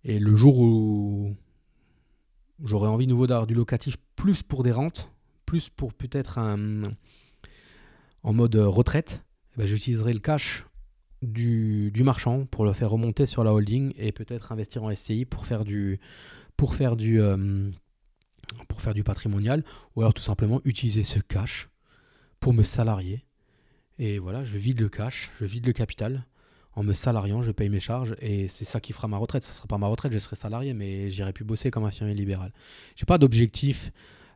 et 0.04 0.20
le 0.20 0.36
jour 0.36 0.60
où 0.60 1.36
j'aurais 2.64 2.88
envie 2.88 3.08
nouveau 3.08 3.28
d'avoir 3.28 3.48
du 3.48 3.54
locatif 3.54 3.98
plus 4.16 4.44
pour 4.44 4.64
des 4.64 4.72
rentes, 4.72 5.12
plus 5.46 5.70
pour 5.70 5.94
peut-être 5.94 6.40
en 8.24 8.34
mode 8.34 8.56
retraite, 8.56 9.24
eh 9.54 9.60
ben, 9.60 9.68
j'utiliserai 9.68 10.14
le 10.14 10.20
cash 10.20 10.66
du, 11.22 11.92
marchand 12.04 12.46
pour 12.46 12.66
le 12.66 12.74
faire 12.74 12.90
remonter 12.90 13.26
sur 13.26 13.44
la 13.44 13.54
holding 13.54 13.94
et 13.98 14.12
peut-être 14.12 14.52
investir 14.52 14.84
en 14.84 14.94
SCI 14.94 15.26
pour 15.26 15.46
faire 15.46 15.64
du 15.64 16.00
pour 16.58 16.76
faire 16.76 16.96
du 16.96 17.20
euh, 17.20 17.72
pour 18.68 18.82
faire 18.82 18.94
du 18.94 19.04
patrimonial 19.04 19.64
ou 19.96 20.02
alors 20.02 20.14
tout 20.14 20.24
simplement 20.24 20.62
utiliser 20.66 21.04
ce 21.04 21.20
cash 21.20 21.70
pour 22.40 22.54
me 22.54 22.64
salarier 22.64 23.26
et 24.00 24.20
voilà 24.20 24.44
je 24.44 24.58
vide 24.58 24.82
le 24.82 24.90
cash 24.90 25.32
je 25.40 25.46
vide 25.46 25.66
le 25.66 25.74
capital 25.74 26.26
en 26.76 26.84
me 26.84 26.94
salariant, 26.94 27.42
je 27.42 27.52
paye 27.52 27.70
mes 27.70 27.80
charges 27.80 28.16
et 28.20 28.48
c'est 28.48 28.66
ça 28.66 28.80
qui 28.80 28.94
fera 28.94 29.08
ma 29.08 29.18
retraite. 29.18 29.44
Ce 29.44 29.52
ne 29.52 29.56
sera 29.56 29.68
pas 29.68 29.78
ma 29.78 29.88
retraite, 29.88 30.12
je 30.12 30.18
serai 30.18 30.36
salarié, 30.36 30.74
mais 30.74 31.12
j'irai 31.12 31.34
plus 31.34 31.46
bosser 31.46 31.72
comme 31.72 31.84
infirmier 31.84 32.16
libéral. 32.16 32.52
J'ai 32.96 33.06
pas 33.06 33.18
d'objectif. 33.18 33.92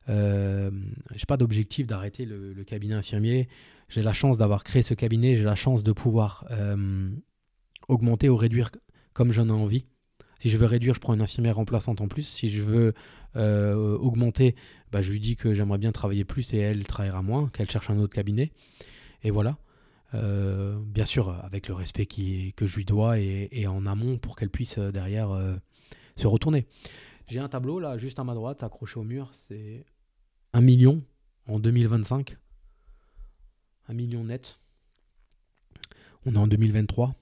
Euh, 0.09 0.71
j'ai 1.15 1.25
pas 1.25 1.37
d'objectif 1.37 1.87
d'arrêter 1.87 2.25
le, 2.25 2.63
cabinet 2.63 2.93
infirmier. 2.93 3.49
J'ai 3.89 4.03
la 4.03 4.13
chance 4.13 4.37
d'avoir 4.37 4.63
créé 4.63 4.83
ce 4.83 4.93
cabinet. 4.93 5.35
J'ai 5.35 5.43
la 5.43 5.55
chance 5.55 5.83
de 5.83 5.91
pouvoir 5.91 6.45
euh, 6.51 7.09
augmenter 7.87 8.29
ou 8.29 8.37
réduire 8.37 8.69
comme 9.13 9.31
j'en 9.31 9.47
ai 9.47 9.51
envie. 9.51 9.85
Si 10.39 10.50
je 10.50 10.58
veux 10.58 10.65
réduire, 10.65 10.93
je 10.93 11.00
prends 11.00 11.13
une 11.13 11.21
infirmière 11.21 11.56
remplaçante 11.56 12.02
en 12.02 12.08
plus. 12.08 12.23
Si 12.23 12.50
je 12.50 12.62
veux 12.62 12.93
euh, 13.36 13.97
augmenter, 13.97 14.56
bah, 14.91 15.02
je 15.02 15.12
lui 15.12 15.19
dis 15.19 15.36
que 15.36 15.54
j'aimerais 15.54 15.78
bien 15.78 15.91
travailler 15.91 16.26
plus 16.26 16.54
et 16.54 16.58
elle 16.58 16.86
travaillera 16.86 17.21
moins, 17.21 17.50
qu'elle 17.50 17.69
cherche 17.69 17.89
un 17.89 17.97
autre 17.97 18.13
cabinet. 18.13 18.52
Et 19.23 19.32
voilà. 19.32 19.58
Euh, 20.13 20.80
bien 20.86 21.04
sûr 21.04 21.30
avec 21.43 21.67
le 21.67 21.73
respect 21.73 22.06
qui, 22.06 22.54
que 22.56 22.65
je 22.65 22.78
lui 22.78 22.86
dois 22.86 23.19
et, 23.19 23.67
en 23.67 23.86
amont 23.86 24.17
pour 24.17 24.38
qu'elle 24.38 24.50
puisse 24.50 24.78
euh, 24.78 24.91
derrière 24.91 25.30
se 26.15 26.28
retourner. 26.28 26.65
J'ai 27.28 27.39
un 27.39 27.50
tableau 27.50 27.80
là 27.80 27.97
juste 27.97 28.19
à 28.19 28.23
ma 28.23 28.34
droite 28.34 28.63
accroché 28.63 29.00
au 29.00 29.04
mur, 29.04 29.32
c'est 29.34 29.86
1 30.54 30.62
million 30.62 31.04
en 31.47 31.60
2025. 31.60 32.38
1 33.89 33.93
million 33.93 34.23
net. 34.23 34.60
On 36.26 36.36
est 36.36 36.38
en 36.38 36.47
2023. 36.47 37.15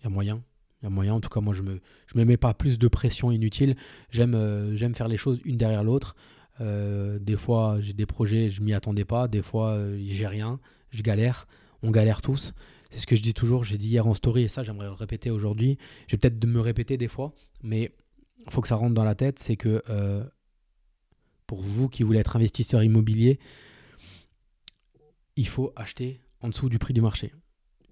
Il 0.00 0.04
y 0.04 0.06
a 0.06 0.10
moyen. 0.10 0.42
Il 0.82 0.84
y 0.84 0.86
a 0.86 0.90
moyen. 0.90 1.14
En 1.14 1.20
tout 1.20 1.28
cas, 1.28 1.40
moi, 1.40 1.54
je 1.54 1.62
ne 1.62 1.72
me, 1.72 1.80
je 2.06 2.18
me 2.18 2.24
mets 2.24 2.36
pas 2.36 2.54
plus 2.54 2.78
de 2.78 2.88
pression 2.88 3.30
inutile. 3.30 3.76
J'aime 4.10 4.74
j'aime 4.74 4.94
faire 4.94 5.08
les 5.08 5.16
choses 5.16 5.40
une 5.44 5.56
derrière 5.56 5.84
l'autre. 5.84 6.16
des 6.60 7.36
fois, 7.36 7.78
j'ai 7.80 7.92
des 7.92 8.06
projets, 8.06 8.50
je 8.50 8.62
m'y 8.62 8.74
attendais 8.74 9.04
pas. 9.04 9.28
Des 9.28 9.42
fois, 9.42 9.78
j'ai 9.98 10.26
rien, 10.26 10.60
je 10.90 11.02
galère 11.02 11.46
on 11.82 11.90
galère 11.90 12.22
tous. 12.22 12.52
C'est 12.90 13.00
ce 13.00 13.06
que 13.06 13.16
je 13.16 13.22
dis 13.22 13.34
toujours, 13.34 13.64
j'ai 13.64 13.78
dit 13.78 13.88
hier 13.88 14.06
en 14.06 14.14
story 14.14 14.42
et 14.42 14.48
ça 14.48 14.62
j'aimerais 14.62 14.86
le 14.86 14.92
répéter 14.92 15.30
aujourd'hui. 15.30 15.78
Je 16.06 16.12
vais 16.12 16.18
peut-être 16.18 16.44
me 16.46 16.60
répéter 16.60 16.96
des 16.96 17.08
fois, 17.08 17.34
mais 17.62 17.92
il 18.44 18.52
faut 18.52 18.60
que 18.60 18.68
ça 18.68 18.76
rentre 18.76 18.94
dans 18.94 19.04
la 19.04 19.14
tête, 19.14 19.38
c'est 19.38 19.56
que 19.56 19.82
euh, 19.88 20.24
pour 21.46 21.60
vous 21.60 21.88
qui 21.88 22.02
voulez 22.02 22.20
être 22.20 22.36
investisseur 22.36 22.82
immobilier, 22.82 23.38
il 25.36 25.48
faut 25.48 25.72
acheter 25.76 26.20
en 26.40 26.48
dessous 26.48 26.68
du 26.68 26.78
prix 26.78 26.94
du 26.94 27.00
marché. 27.00 27.32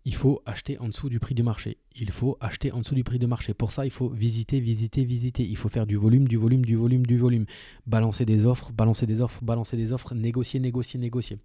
Il 0.06 0.14
faut 0.14 0.42
acheter 0.44 0.78
en 0.78 0.88
dessous 0.88 1.08
du 1.08 1.18
prix 1.18 1.34
du 1.34 1.42
marché. 1.42 1.78
Il 1.94 2.10
faut 2.10 2.36
acheter 2.40 2.72
en 2.72 2.80
dessous 2.80 2.94
du 2.94 3.04
prix 3.04 3.18
du 3.18 3.26
marché. 3.26 3.54
Pour 3.54 3.72
ça, 3.72 3.86
il 3.86 3.90
faut 3.90 4.10
visiter, 4.10 4.60
visiter, 4.60 5.02
visiter. 5.04 5.44
Il 5.44 5.56
faut 5.56 5.70
faire 5.70 5.86
du 5.86 5.96
volume, 5.96 6.28
du 6.28 6.36
volume, 6.36 6.62
du 6.62 6.76
volume, 6.76 7.06
du 7.06 7.16
volume. 7.16 7.46
Balancer 7.86 8.26
des 8.26 8.44
offres, 8.44 8.70
balancer 8.70 9.06
des 9.06 9.22
offres, 9.22 9.42
balancer 9.42 9.78
des 9.78 9.92
offres, 9.92 10.14
négocier, 10.14 10.60
négocier, 10.60 11.00
négocier. 11.00 11.38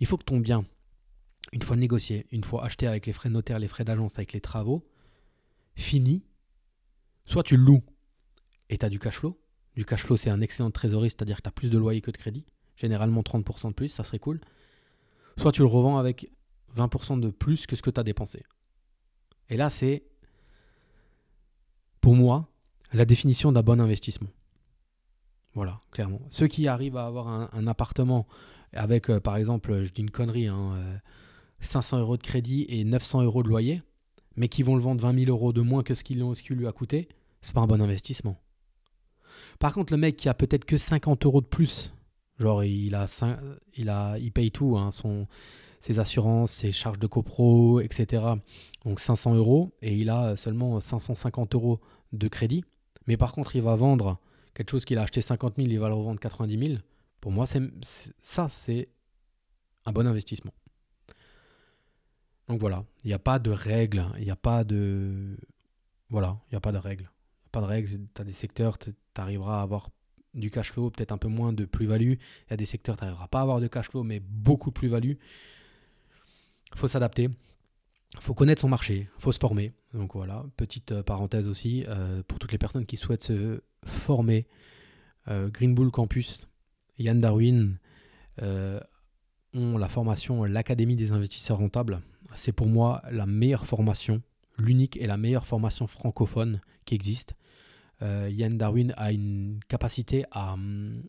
Il 0.00 0.06
faut 0.06 0.18
que 0.18 0.24
ton 0.24 0.38
bien, 0.38 0.66
une 1.52 1.62
fois 1.62 1.76
négocié, 1.76 2.26
une 2.30 2.44
fois 2.44 2.64
acheté 2.64 2.86
avec 2.86 3.06
les 3.06 3.14
frais 3.14 3.30
de 3.30 3.34
notaire, 3.34 3.58
les 3.58 3.68
frais 3.68 3.84
d'agence, 3.84 4.12
avec 4.16 4.34
les 4.34 4.40
travaux, 4.40 4.86
fini, 5.74 6.22
soit 7.24 7.42
tu 7.42 7.56
loues 7.56 7.82
et 8.68 8.76
tu 8.76 8.84
as 8.84 8.90
du 8.90 8.98
cash 8.98 9.16
flow. 9.16 9.40
Du 9.76 9.86
cash 9.86 10.02
flow, 10.02 10.18
c'est 10.18 10.30
un 10.30 10.42
excellent 10.42 10.70
trésorerie, 10.70 11.08
c'est-à-dire 11.08 11.38
que 11.38 11.42
tu 11.42 11.48
as 11.48 11.52
plus 11.52 11.70
de 11.70 11.78
loyer 11.78 12.02
que 12.02 12.10
de 12.10 12.16
crédit. 12.18 12.44
Généralement 12.76 13.22
30% 13.22 13.68
de 13.68 13.72
plus, 13.72 13.88
ça 13.88 14.04
serait 14.04 14.18
cool. 14.18 14.40
Soit 15.38 15.52
tu 15.52 15.62
le 15.62 15.68
revends 15.68 15.96
avec 15.96 16.30
20% 16.76 17.20
de 17.20 17.30
plus 17.30 17.66
que 17.66 17.76
ce 17.76 17.82
que 17.82 17.90
tu 17.90 18.00
as 18.00 18.04
dépensé. 18.04 18.42
Et 19.48 19.56
là, 19.56 19.70
c'est, 19.70 20.04
pour 22.00 22.14
moi, 22.14 22.48
la 22.92 23.04
définition 23.04 23.52
d'un 23.52 23.62
bon 23.62 23.80
investissement. 23.80 24.30
Voilà, 25.54 25.80
clairement. 25.90 26.20
Ceux 26.30 26.48
qui 26.48 26.66
arrivent 26.66 26.96
à 26.96 27.06
avoir 27.06 27.28
un, 27.28 27.66
appartement 27.66 28.26
avec, 28.72 29.08
euh, 29.08 29.20
par 29.20 29.36
exemple, 29.36 29.84
je 29.84 29.92
dis 29.92 30.02
une 30.02 30.10
connerie, 30.10 30.48
hein, 30.48 30.72
euh, 30.76 30.96
500 31.60 31.98
euros 32.00 32.16
de 32.16 32.22
crédit 32.22 32.66
et 32.68 32.84
900 32.84 33.22
euros 33.22 33.42
de 33.42 33.48
loyer, 33.48 33.82
mais 34.36 34.48
qui 34.48 34.62
vont 34.62 34.74
le 34.74 34.82
vendre 34.82 35.00
20 35.02 35.26
000 35.26 35.30
euros 35.30 35.52
de 35.52 35.60
moins 35.60 35.82
que 35.82 35.94
ce 35.94 36.02
qu'il 36.02 36.18
lui 36.18 36.66
a 36.66 36.72
coûté, 36.72 37.08
c'est 37.40 37.54
pas 37.54 37.60
un 37.60 37.66
bon 37.66 37.80
investissement. 37.80 38.40
Par 39.60 39.72
contre, 39.72 39.92
le 39.92 39.98
mec 39.98 40.16
qui 40.16 40.28
a 40.28 40.34
peut-être 40.34 40.64
que 40.64 40.76
50 40.76 41.24
euros 41.26 41.40
de 41.40 41.46
plus 41.46 41.94
Genre, 42.38 42.64
il, 42.64 42.94
a 42.96 43.06
il, 43.76 43.88
a, 43.88 44.18
il 44.18 44.32
paye 44.32 44.50
tout, 44.50 44.76
hein, 44.76 44.90
son, 44.90 45.28
ses 45.84 46.00
assurances, 46.00 46.50
ses 46.50 46.72
charges 46.72 46.98
de 46.98 47.06
copro, 47.06 47.78
etc. 47.80 48.24
Donc 48.86 49.00
500 49.00 49.34
euros 49.34 49.74
et 49.82 49.94
il 49.94 50.08
a 50.08 50.34
seulement 50.34 50.80
550 50.80 51.54
euros 51.54 51.78
de 52.14 52.26
crédit. 52.26 52.64
Mais 53.06 53.18
par 53.18 53.32
contre, 53.32 53.54
il 53.54 53.60
va 53.60 53.76
vendre 53.76 54.18
quelque 54.54 54.70
chose 54.70 54.86
qu'il 54.86 54.96
a 54.96 55.02
acheté 55.02 55.20
50 55.20 55.56
000, 55.56 55.68
il 55.68 55.78
va 55.78 55.88
le 55.88 55.94
revendre 55.94 56.18
90 56.18 56.58
000. 56.68 56.80
Pour 57.20 57.32
moi, 57.32 57.44
c'est, 57.44 57.60
ça, 58.22 58.48
c'est 58.48 58.88
un 59.84 59.92
bon 59.92 60.06
investissement. 60.06 60.54
Donc 62.48 62.60
voilà, 62.60 62.86
il 63.04 63.08
n'y 63.08 63.14
a 63.14 63.18
pas 63.18 63.38
de 63.38 63.50
règles, 63.50 64.06
il 64.16 64.24
n'y 64.24 64.30
a 64.30 64.36
pas 64.36 64.64
de... 64.64 65.36
Voilà, 66.08 66.38
il 66.46 66.54
n'y 66.54 66.56
a 66.56 66.60
pas 66.60 66.72
de 66.72 66.78
règles. 66.78 67.10
Pas 67.52 67.60
de 67.60 67.66
règles, 67.66 67.90
tu 68.14 68.22
as 68.22 68.24
des 68.24 68.32
secteurs, 68.32 68.78
tu 68.78 68.94
arriveras 69.16 69.58
à 69.58 69.62
avoir 69.62 69.90
du 70.32 70.50
cash 70.50 70.72
flow, 70.72 70.88
peut-être 70.88 71.12
un 71.12 71.18
peu 71.18 71.28
moins 71.28 71.52
de 71.52 71.66
plus-value. 71.66 72.12
Il 72.12 72.50
y 72.50 72.54
a 72.54 72.56
des 72.56 72.64
secteurs, 72.64 72.96
tu 72.96 73.04
n'arriveras 73.04 73.28
pas 73.28 73.40
à 73.40 73.42
avoir 73.42 73.60
de 73.60 73.66
cash 73.66 73.90
flow, 73.90 74.02
mais 74.02 74.20
beaucoup 74.20 74.70
de 74.70 74.74
plus-value. 74.74 75.16
Faut 76.74 76.88
s'adapter. 76.88 77.30
Faut 78.20 78.34
connaître 78.34 78.60
son 78.60 78.68
marché, 78.68 79.08
faut 79.18 79.32
se 79.32 79.38
former. 79.38 79.72
Donc 79.92 80.14
voilà, 80.14 80.44
petite 80.56 80.92
euh, 80.92 81.02
parenthèse 81.02 81.48
aussi, 81.48 81.84
euh, 81.88 82.22
pour 82.26 82.38
toutes 82.38 82.52
les 82.52 82.58
personnes 82.58 82.86
qui 82.86 82.96
souhaitent 82.96 83.22
se 83.22 83.60
former, 83.84 84.46
euh, 85.28 85.48
Green 85.48 85.74
Bull 85.74 85.90
Campus, 85.90 86.48
Yann 86.98 87.20
Darwin 87.20 87.78
ont 89.56 89.78
la 89.78 89.88
formation 89.88 90.42
l'Académie 90.42 90.96
des 90.96 91.12
investisseurs 91.12 91.58
rentables. 91.58 92.00
C'est 92.34 92.52
pour 92.52 92.66
moi 92.66 93.02
la 93.12 93.26
meilleure 93.26 93.66
formation, 93.66 94.22
l'unique 94.58 94.96
et 94.96 95.06
la 95.06 95.16
meilleure 95.16 95.46
formation 95.46 95.86
francophone 95.86 96.60
qui 96.84 96.96
existe. 96.96 97.36
Yann 98.00 98.58
Darwin 98.58 98.92
a 98.96 99.12
une 99.12 99.60
capacité 99.68 100.24
à 100.32 100.54
hum, 100.54 101.04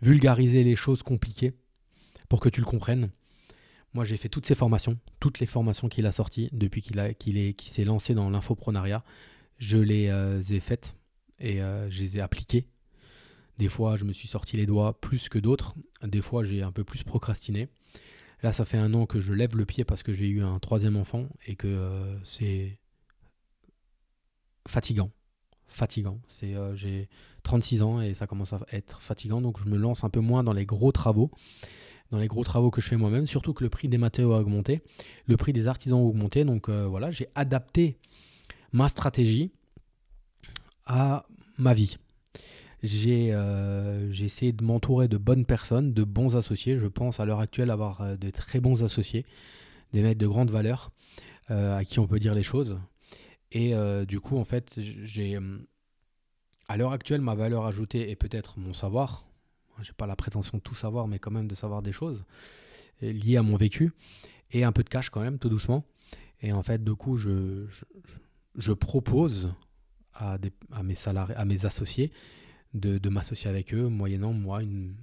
vulgariser 0.00 0.62
les 0.62 0.76
choses 0.76 1.02
compliquées 1.02 1.52
pour 2.28 2.38
que 2.38 2.48
tu 2.48 2.60
le 2.60 2.66
comprennes. 2.66 3.10
Moi, 3.94 4.04
j'ai 4.04 4.16
fait 4.16 4.28
toutes 4.28 4.46
ces 4.46 4.54
formations, 4.54 4.98
toutes 5.20 5.38
les 5.38 5.46
formations 5.46 5.88
qu'il 5.88 6.06
a 6.06 6.12
sorties 6.12 6.48
depuis 6.52 6.82
qu'il 6.82 7.72
s'est 7.72 7.84
lancé 7.84 8.14
dans 8.14 8.30
l'infoprenariat. 8.30 9.04
Je 9.58 9.76
les 9.76 10.08
euh, 10.08 10.42
ai 10.48 10.60
faites 10.60 10.96
et 11.38 11.60
euh, 11.60 11.90
je 11.90 12.00
les 12.00 12.16
ai 12.16 12.20
appliquées. 12.20 12.66
Des 13.58 13.68
fois, 13.68 13.96
je 13.96 14.04
me 14.04 14.12
suis 14.12 14.28
sorti 14.28 14.56
les 14.56 14.64
doigts 14.64 14.98
plus 15.00 15.28
que 15.28 15.38
d'autres. 15.38 15.74
Des 16.02 16.22
fois, 16.22 16.42
j'ai 16.42 16.62
un 16.62 16.72
peu 16.72 16.84
plus 16.84 17.04
procrastiné. 17.04 17.68
Là, 18.42 18.52
ça 18.52 18.64
fait 18.64 18.78
un 18.78 18.94
an 18.94 19.04
que 19.04 19.20
je 19.20 19.34
lève 19.34 19.56
le 19.56 19.66
pied 19.66 19.84
parce 19.84 20.02
que 20.02 20.12
j'ai 20.12 20.26
eu 20.26 20.42
un 20.42 20.58
troisième 20.58 20.96
enfant 20.96 21.28
et 21.46 21.54
que 21.54 21.68
euh, 21.68 22.16
c'est 22.24 22.78
fatigant. 24.66 25.10
Fatigant. 25.68 26.20
J'ai 26.74 27.08
36 27.42 27.82
ans 27.82 28.00
et 28.00 28.14
ça 28.14 28.26
commence 28.26 28.52
à 28.52 28.60
être 28.72 29.00
fatigant, 29.00 29.40
donc 29.40 29.58
je 29.58 29.68
me 29.68 29.76
lance 29.76 30.04
un 30.04 30.10
peu 30.10 30.20
moins 30.20 30.44
dans 30.44 30.52
les 30.52 30.66
gros 30.66 30.92
travaux 30.92 31.30
dans 32.12 32.18
les 32.18 32.28
gros 32.28 32.44
travaux 32.44 32.70
que 32.70 32.82
je 32.82 32.88
fais 32.88 32.96
moi-même, 32.96 33.26
surtout 33.26 33.54
que 33.54 33.64
le 33.64 33.70
prix 33.70 33.88
des 33.88 33.96
matériaux 33.96 34.34
a 34.34 34.38
augmenté, 34.38 34.82
le 35.26 35.36
prix 35.38 35.54
des 35.54 35.66
artisans 35.66 35.98
a 35.98 36.02
augmenté. 36.02 36.44
Donc 36.44 36.68
euh, 36.68 36.86
voilà, 36.86 37.10
j'ai 37.10 37.26
adapté 37.34 37.96
ma 38.72 38.88
stratégie 38.88 39.50
à 40.84 41.24
ma 41.56 41.72
vie. 41.72 41.96
Euh, 42.84 44.08
j'ai 44.10 44.24
essayé 44.24 44.52
de 44.52 44.62
m'entourer 44.62 45.08
de 45.08 45.16
bonnes 45.16 45.46
personnes, 45.46 45.94
de 45.94 46.04
bons 46.04 46.36
associés. 46.36 46.76
Je 46.76 46.86
pense 46.86 47.18
à 47.18 47.24
l'heure 47.24 47.40
actuelle 47.40 47.70
avoir 47.70 48.02
euh, 48.02 48.16
de 48.16 48.28
très 48.28 48.60
bons 48.60 48.82
associés, 48.84 49.24
des 49.94 50.02
mecs 50.02 50.18
de 50.18 50.26
grande 50.26 50.50
valeur, 50.50 50.92
à 51.48 51.84
qui 51.84 51.98
on 51.98 52.06
peut 52.06 52.18
dire 52.18 52.34
les 52.34 52.42
choses. 52.42 52.78
Et 53.50 53.74
du 54.06 54.20
coup, 54.20 54.38
en 54.38 54.44
fait, 54.44 54.80
j'ai 55.02 55.38
à 56.66 56.76
l'heure 56.78 56.92
actuelle, 56.92 57.20
ma 57.20 57.34
valeur 57.34 57.66
ajoutée 57.66 58.10
est 58.10 58.16
peut-être 58.16 58.58
mon 58.58 58.72
savoir, 58.72 59.26
j'ai 59.82 59.92
pas 59.92 60.06
la 60.06 60.16
prétention 60.16 60.58
de 60.58 60.62
tout 60.62 60.74
savoir, 60.74 61.08
mais 61.08 61.18
quand 61.18 61.30
même 61.30 61.48
de 61.48 61.54
savoir 61.54 61.82
des 61.82 61.92
choses 61.92 62.24
liées 63.00 63.36
à 63.36 63.42
mon 63.42 63.56
vécu 63.56 63.92
et 64.52 64.64
un 64.64 64.72
peu 64.72 64.82
de 64.82 64.88
cash 64.88 65.10
quand 65.10 65.20
même, 65.20 65.38
tout 65.38 65.48
doucement. 65.48 65.84
Et 66.40 66.52
en 66.52 66.62
fait, 66.62 66.82
du 66.82 66.94
coup, 66.94 67.16
je, 67.16 67.66
je, 68.56 68.72
propose 68.72 69.52
à, 70.12 70.38
des, 70.38 70.52
à, 70.72 70.82
mes 70.82 70.94
à 71.06 71.44
mes 71.44 71.66
associés 71.66 72.12
de, 72.74 72.98
de 72.98 73.08
m'associer 73.08 73.48
avec 73.48 73.72
eux, 73.74 73.88
moyennant 73.88 74.32
moi 74.32 74.62
une, 74.62 74.94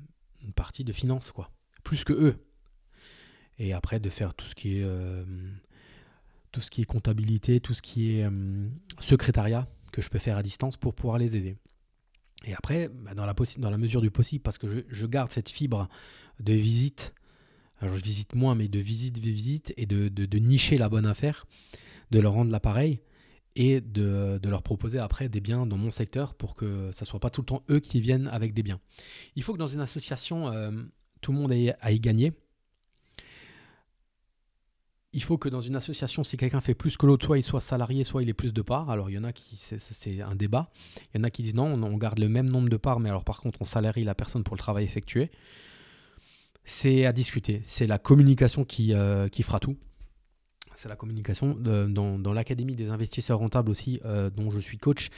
une, 0.41 0.53
partie 0.53 0.83
de 0.83 0.93
finance, 0.93 1.31
quoi. 1.31 1.51
Plus 1.83 2.03
que 2.03 2.13
eux. 2.13 2.45
Et 3.57 3.73
après, 3.73 3.99
de 3.99 4.09
faire 4.09 4.33
tout 4.33 4.45
ce 4.45 4.55
qui 4.55 4.77
est, 4.77 4.83
euh, 4.83 5.23
tout 6.51 6.61
ce 6.61 6.69
qui 6.69 6.81
est 6.81 6.85
comptabilité, 6.85 7.59
tout 7.59 7.73
ce 7.73 7.81
qui 7.81 8.15
est 8.15 8.25
euh, 8.25 8.69
secrétariat 8.99 9.67
que 9.91 10.01
je 10.01 10.09
peux 10.09 10.19
faire 10.19 10.37
à 10.37 10.43
distance 10.43 10.77
pour 10.77 10.93
pouvoir 10.93 11.17
les 11.17 11.35
aider. 11.35 11.57
Et 12.45 12.53
après, 12.53 12.89
bah, 12.89 13.13
dans, 13.13 13.25
la 13.69 13.77
mesure 13.77 14.01
du 14.01 14.11
possible, 14.11 14.41
parce 14.41 14.57
que 14.57 14.85
je, 14.87 15.05
garde 15.05 15.31
cette 15.31 15.49
fibre 15.49 15.89
de 16.39 16.53
visite, 16.53 17.13
alors 17.79 17.95
je 17.95 18.03
visite 18.03 18.35
moins, 18.35 18.55
mais 18.55 18.67
de 18.67 18.79
visite, 18.79 19.17
visite, 19.19 19.73
et 19.77 19.85
de, 19.85 20.37
nicher 20.37 20.77
la 20.77 20.89
bonne 20.89 21.05
affaire, 21.05 21.45
de 22.11 22.19
leur 22.19 22.33
rendre 22.33 22.51
l'appareil 22.51 22.99
et 23.55 23.81
de, 23.81 24.39
leur 24.43 24.63
proposer 24.63 24.99
après 24.99 25.27
des 25.27 25.41
biens 25.41 25.65
dans 25.65 25.77
mon 25.77 25.91
secteur 25.91 26.33
pour 26.33 26.55
que 26.55 26.91
ça 26.93 27.03
soit 27.03 27.19
pas 27.19 27.29
tout 27.29 27.41
le 27.41 27.45
temps 27.45 27.63
eux 27.69 27.79
qui 27.79 27.99
viennent 27.99 28.27
avec 28.27 28.53
des 28.53 28.63
biens. 28.63 28.79
Il 29.35 29.43
faut 29.43 29.53
que 29.53 29.57
dans 29.57 29.67
une 29.67 29.81
association, 29.81 30.51
euh, 30.51 30.71
tout 31.21 31.33
le 31.33 31.39
monde 31.39 31.51
ait 31.51 31.75
à 31.81 31.91
y 31.91 31.99
gagner 31.99 32.31
il 35.11 35.23
faut 35.23 35.37
que 35.37 35.49
dans 35.49 35.61
une 35.61 35.75
association, 35.75 36.23
si 36.23 36.37
quelqu'un 36.37 36.61
fait 36.61 36.75
plus 36.75 36.95
que 36.95 37.05
l'autre, 37.05 37.25
soit 37.25 37.39
il 37.39 37.43
soit 37.43 37.61
salarié, 37.61 38.03
soit 38.03 38.21
il 38.21 38.29
ait 38.29 38.33
plus 38.33 38.53
de 38.53 38.61
parts. 38.61 38.89
Alors 38.89 39.09
il 39.09 39.13
y 39.13 39.17
en 39.17 39.23
a 39.23 39.33
qui, 39.33 39.57
c'est 39.57 40.21
un 40.21 40.35
débat. 40.35 40.69
Il 41.13 41.17
y 41.17 41.21
en 41.21 41.23
a 41.23 41.31
qui 41.31 41.41
disent 41.41 41.55
non, 41.55 41.73
on, 41.73 41.97
garde 41.97 42.19
le 42.19 42.29
même 42.29 42.47
nombre 42.47 42.69
de 42.69 42.77
parts, 42.77 42.99
mais 42.99 43.09
alors 43.09 43.23
par 43.23 43.41
contre, 43.41 43.61
on 43.61 43.65
salarie 43.65 44.03
la 44.03 44.13
personne 44.13 44.43
pour 44.43 44.55
le 44.55 44.59
travail 44.59 44.85
effectué. 44.85 45.31
C'est 46.63 47.05
à 47.05 47.13
discuter. 47.13 47.61
C'est 47.63 47.87
la 47.87 47.97
communication 47.97 48.63
qui, 48.65 48.93
euh, 48.93 49.27
fera 49.29 49.59
tout. 49.59 49.77
C'est 50.75 50.89
la 50.89 50.95
communication. 50.95 51.55
dans, 51.55 52.19
dans 52.19 52.33
l'Académie 52.33 52.75
des 52.75 52.91
investisseurs 52.91 53.39
rentables 53.39 53.71
aussi, 53.71 53.99
euh, 54.05 54.29
dont 54.29 54.51
je 54.51 54.59
suis 54.59 54.77
coach, 54.77 55.09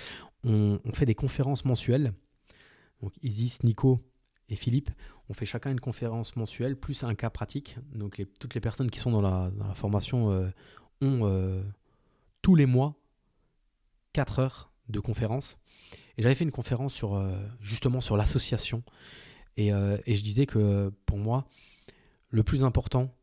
on, 0.45 0.79
on, 0.85 0.93
fait 0.93 1.05
des 1.05 1.15
conférences 1.15 1.65
mensuelles. 1.65 2.13
Donc 3.01 3.13
Isis, 3.21 3.61
Nico, 3.63 3.99
et 4.51 4.55
Philippe, 4.55 4.91
on 5.31 5.33
fait 5.33 5.45
chacun 5.45 5.71
une 5.71 5.79
conférence 5.79 6.35
mensuelle 6.35 6.75
plus 6.75 7.05
un 7.05 7.15
cas 7.15 7.29
pratique. 7.29 7.77
Donc 7.93 8.21
toutes 8.37 8.53
les 8.53 8.59
personnes 8.59 8.91
qui 8.91 8.99
sont 8.99 9.11
dans 9.11 9.21
la, 9.21 9.49
formation 9.75 10.29
euh, 10.29 10.49
ont 10.99 11.21
euh, 11.23 11.63
tous 12.41 12.53
les 12.53 12.65
mois 12.65 12.99
4 14.11 14.39
heures 14.39 14.73
de 14.89 14.99
conférence. 14.99 15.57
Et 16.17 16.21
j'avais 16.21 16.35
fait 16.35 16.43
une 16.43 16.51
conférence 16.51 16.93
sur, 16.93 17.15
euh, 17.15 17.33
justement 17.61 18.01
sur 18.01 18.17
l'association. 18.17 18.83
Et, 19.55 19.69
je 19.69 20.21
disais 20.21 20.45
que 20.45 20.91
pour 21.05 21.17
moi, 21.17 21.47
le 22.29 22.43
plus 22.43 22.65
important, 22.65 23.15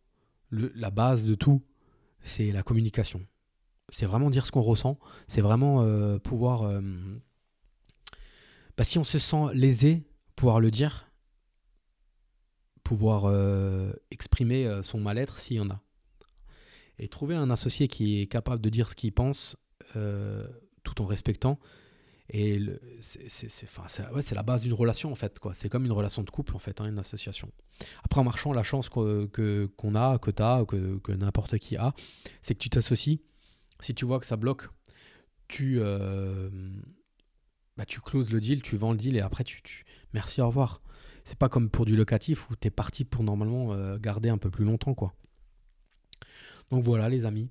la 0.50 0.90
base 0.90 1.24
de 1.24 1.34
tout, 1.34 1.62
c'est 2.22 2.52
la 2.52 2.62
communication. 2.62 3.20
C'est 3.90 4.06
vraiment 4.06 4.30
dire 4.30 4.46
ce 4.46 4.52
qu'on 4.52 4.62
ressent. 4.62 4.98
C'est 5.26 5.40
vraiment 5.40 6.18
pouvoir... 6.20 6.80
Bah, 8.76 8.84
si 8.84 8.98
on 8.98 9.04
se 9.04 9.18
sent 9.18 9.46
lésé, 9.52 10.06
pouvoir 10.36 10.60
le 10.60 10.70
dire 10.70 11.07
pouvoir 12.88 13.26
euh, 13.26 13.92
exprimer 14.10 14.66
euh, 14.66 14.82
son 14.82 14.98
mal-être 14.98 15.38
s'il 15.38 15.58
y 15.58 15.60
en 15.60 15.68
a. 15.70 15.82
Et 16.98 17.06
trouver 17.08 17.34
un 17.34 17.50
associé 17.50 17.86
qui 17.86 18.22
est 18.22 18.26
capable 18.26 18.62
de 18.62 18.70
dire 18.70 18.88
ce 18.88 18.94
qu'il 18.94 19.12
pense 19.12 19.58
euh, 19.94 20.48
tout 20.84 21.02
en 21.02 21.04
respectant. 21.04 21.58
Et 22.30 22.58
c'est 23.02 24.34
la 24.34 24.42
base 24.42 24.62
d'une 24.62 24.72
relation 24.72 25.12
en 25.12 25.14
fait. 25.14 25.38
C'est 25.52 25.68
comme 25.68 25.84
une 25.84 25.92
relation 25.92 26.22
de 26.22 26.30
couple 26.30 26.56
en 26.56 26.58
fait, 26.58 26.80
hein, 26.80 26.86
une 26.86 26.98
association. 26.98 27.52
Après 28.04 28.20
en 28.20 28.24
marchant, 28.24 28.54
la 28.54 28.62
chance 28.62 28.88
que 28.88 29.66
qu'on 29.76 29.94
a, 29.94 30.18
que 30.18 30.30
tu 30.30 30.42
as, 30.42 30.64
que, 30.66 30.96
que 30.98 31.12
n'importe 31.12 31.58
qui 31.58 31.76
a, 31.76 31.92
c'est 32.40 32.54
que 32.54 32.60
tu 32.60 32.70
t'associes. 32.70 33.20
Si 33.80 33.94
tu 33.94 34.06
vois 34.06 34.18
que 34.18 34.26
ça 34.26 34.36
bloque, 34.36 34.68
tu, 35.46 35.78
bah, 37.76 37.84
tu 37.86 38.00
closes 38.00 38.30
le 38.30 38.40
deal, 38.40 38.62
tu 38.62 38.76
vends 38.76 38.92
le 38.92 38.98
deal 38.98 39.16
et 39.16 39.20
après 39.20 39.44
tu... 39.44 39.84
merci, 40.12 40.40
au 40.40 40.48
revoir 40.48 40.80
c'est 41.28 41.38
pas 41.38 41.50
comme 41.50 41.68
pour 41.68 41.84
du 41.84 41.94
locatif 41.94 42.48
où 42.48 42.56
tu 42.56 42.68
es 42.68 42.70
parti 42.70 43.04
pour 43.04 43.22
normalement 43.22 43.74
euh, 43.74 43.98
garder 43.98 44.30
un 44.30 44.38
peu 44.38 44.50
plus 44.50 44.64
longtemps 44.64 44.94
quoi. 44.94 45.14
Donc 46.70 46.82
voilà 46.82 47.10
les 47.10 47.26
amis. 47.26 47.50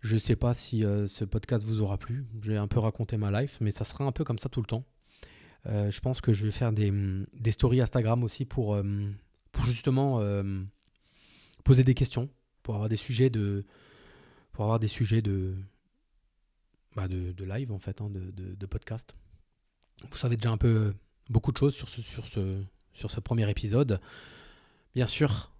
Je 0.00 0.16
sais 0.16 0.34
pas 0.34 0.52
si 0.52 0.84
euh, 0.84 1.06
ce 1.06 1.24
podcast 1.24 1.64
vous 1.64 1.80
aura 1.80 1.96
plu. 1.96 2.26
J'ai 2.42 2.56
un 2.56 2.66
peu 2.66 2.80
raconté 2.80 3.16
ma 3.16 3.40
life, 3.40 3.58
mais 3.60 3.70
ça 3.70 3.84
sera 3.84 4.04
un 4.04 4.10
peu 4.10 4.24
comme 4.24 4.40
ça 4.40 4.48
tout 4.48 4.60
le 4.60 4.66
temps. 4.66 4.84
Euh, 5.66 5.92
je 5.92 6.00
pense 6.00 6.20
que 6.20 6.32
je 6.32 6.44
vais 6.44 6.50
faire 6.50 6.72
des, 6.72 6.92
des 7.34 7.52
stories 7.52 7.80
Instagram 7.80 8.24
aussi 8.24 8.44
pour, 8.44 8.76
justement 9.64 10.20
poser 11.62 11.84
des 11.84 11.94
questions, 11.94 12.28
pour 12.64 12.74
avoir 12.74 12.88
des 12.88 12.96
sujets 12.96 13.30
de, 13.30 13.64
pour 14.50 14.64
avoir 14.64 14.80
des 14.80 14.88
sujets 14.88 15.22
de, 15.22 15.54
bah 16.96 17.06
de, 17.06 17.44
live 17.44 17.70
en 17.70 17.78
fait, 17.78 18.00
hein, 18.00 18.10
de, 18.10 18.66
podcast. 18.66 19.16
Vous 20.10 20.16
savez 20.16 20.36
déjà 20.36 20.50
un 20.50 20.58
peu 20.58 20.94
beaucoup 21.30 21.52
de 21.52 21.58
choses 21.58 21.74
sur 21.76 21.88
ce, 21.88 22.02
sur 22.02 22.26
ce, 22.26 22.62
sur 22.98 23.10
ce 23.10 23.20
premier 23.20 23.48
épisode. 23.48 24.00
Bien 24.94 25.06
sûr, 25.06 25.52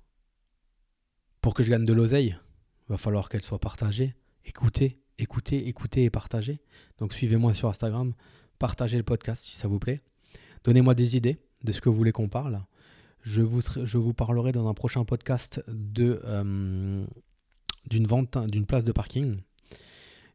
pour 1.41 1.55
que 1.55 1.63
je 1.63 1.71
gagne 1.71 1.85
de 1.85 1.93
l'oseille, 1.93 2.37
il 2.89 2.91
va 2.91 2.97
falloir 2.97 3.29
qu'elle 3.29 3.43
soit 3.43 3.61
partagée. 3.61 4.15
Écoutez, 4.45 4.99
écoutez, 5.19 5.69
écoutez 5.69 6.05
et 6.05 6.11
partagez. 6.11 6.61
Donc 6.99 7.13
suivez-moi 7.13 7.55
sur 7.55 7.69
Instagram, 7.69 8.13
partagez 8.59 8.97
le 8.97 9.05
podcast 9.05 9.45
si 9.45 9.57
ça 9.57 9.69
vous 9.69 9.79
plaît. 9.79 10.01
Donnez-moi 10.65 10.95
des 10.95 11.17
idées. 11.17 11.39
de 11.65 11.73
ce 11.73 11.81
que 11.81 11.89
vous 11.89 11.95
voulez 11.95 12.13
qu'on 12.13 12.29
parle. 12.29 12.65
Je 13.23 13.43
vous, 13.43 14.15
parlerai 14.15 14.53
dans 14.53 14.69
un 14.69 14.75
prochain 14.75 15.05
podcast 15.05 15.63
de 15.69 16.21
euh, 16.25 17.05
d'une 17.91 18.07
vente 18.07 18.39
d'une 18.49 18.65
place 18.65 18.85
de 18.85 18.93
parking. 18.93 19.39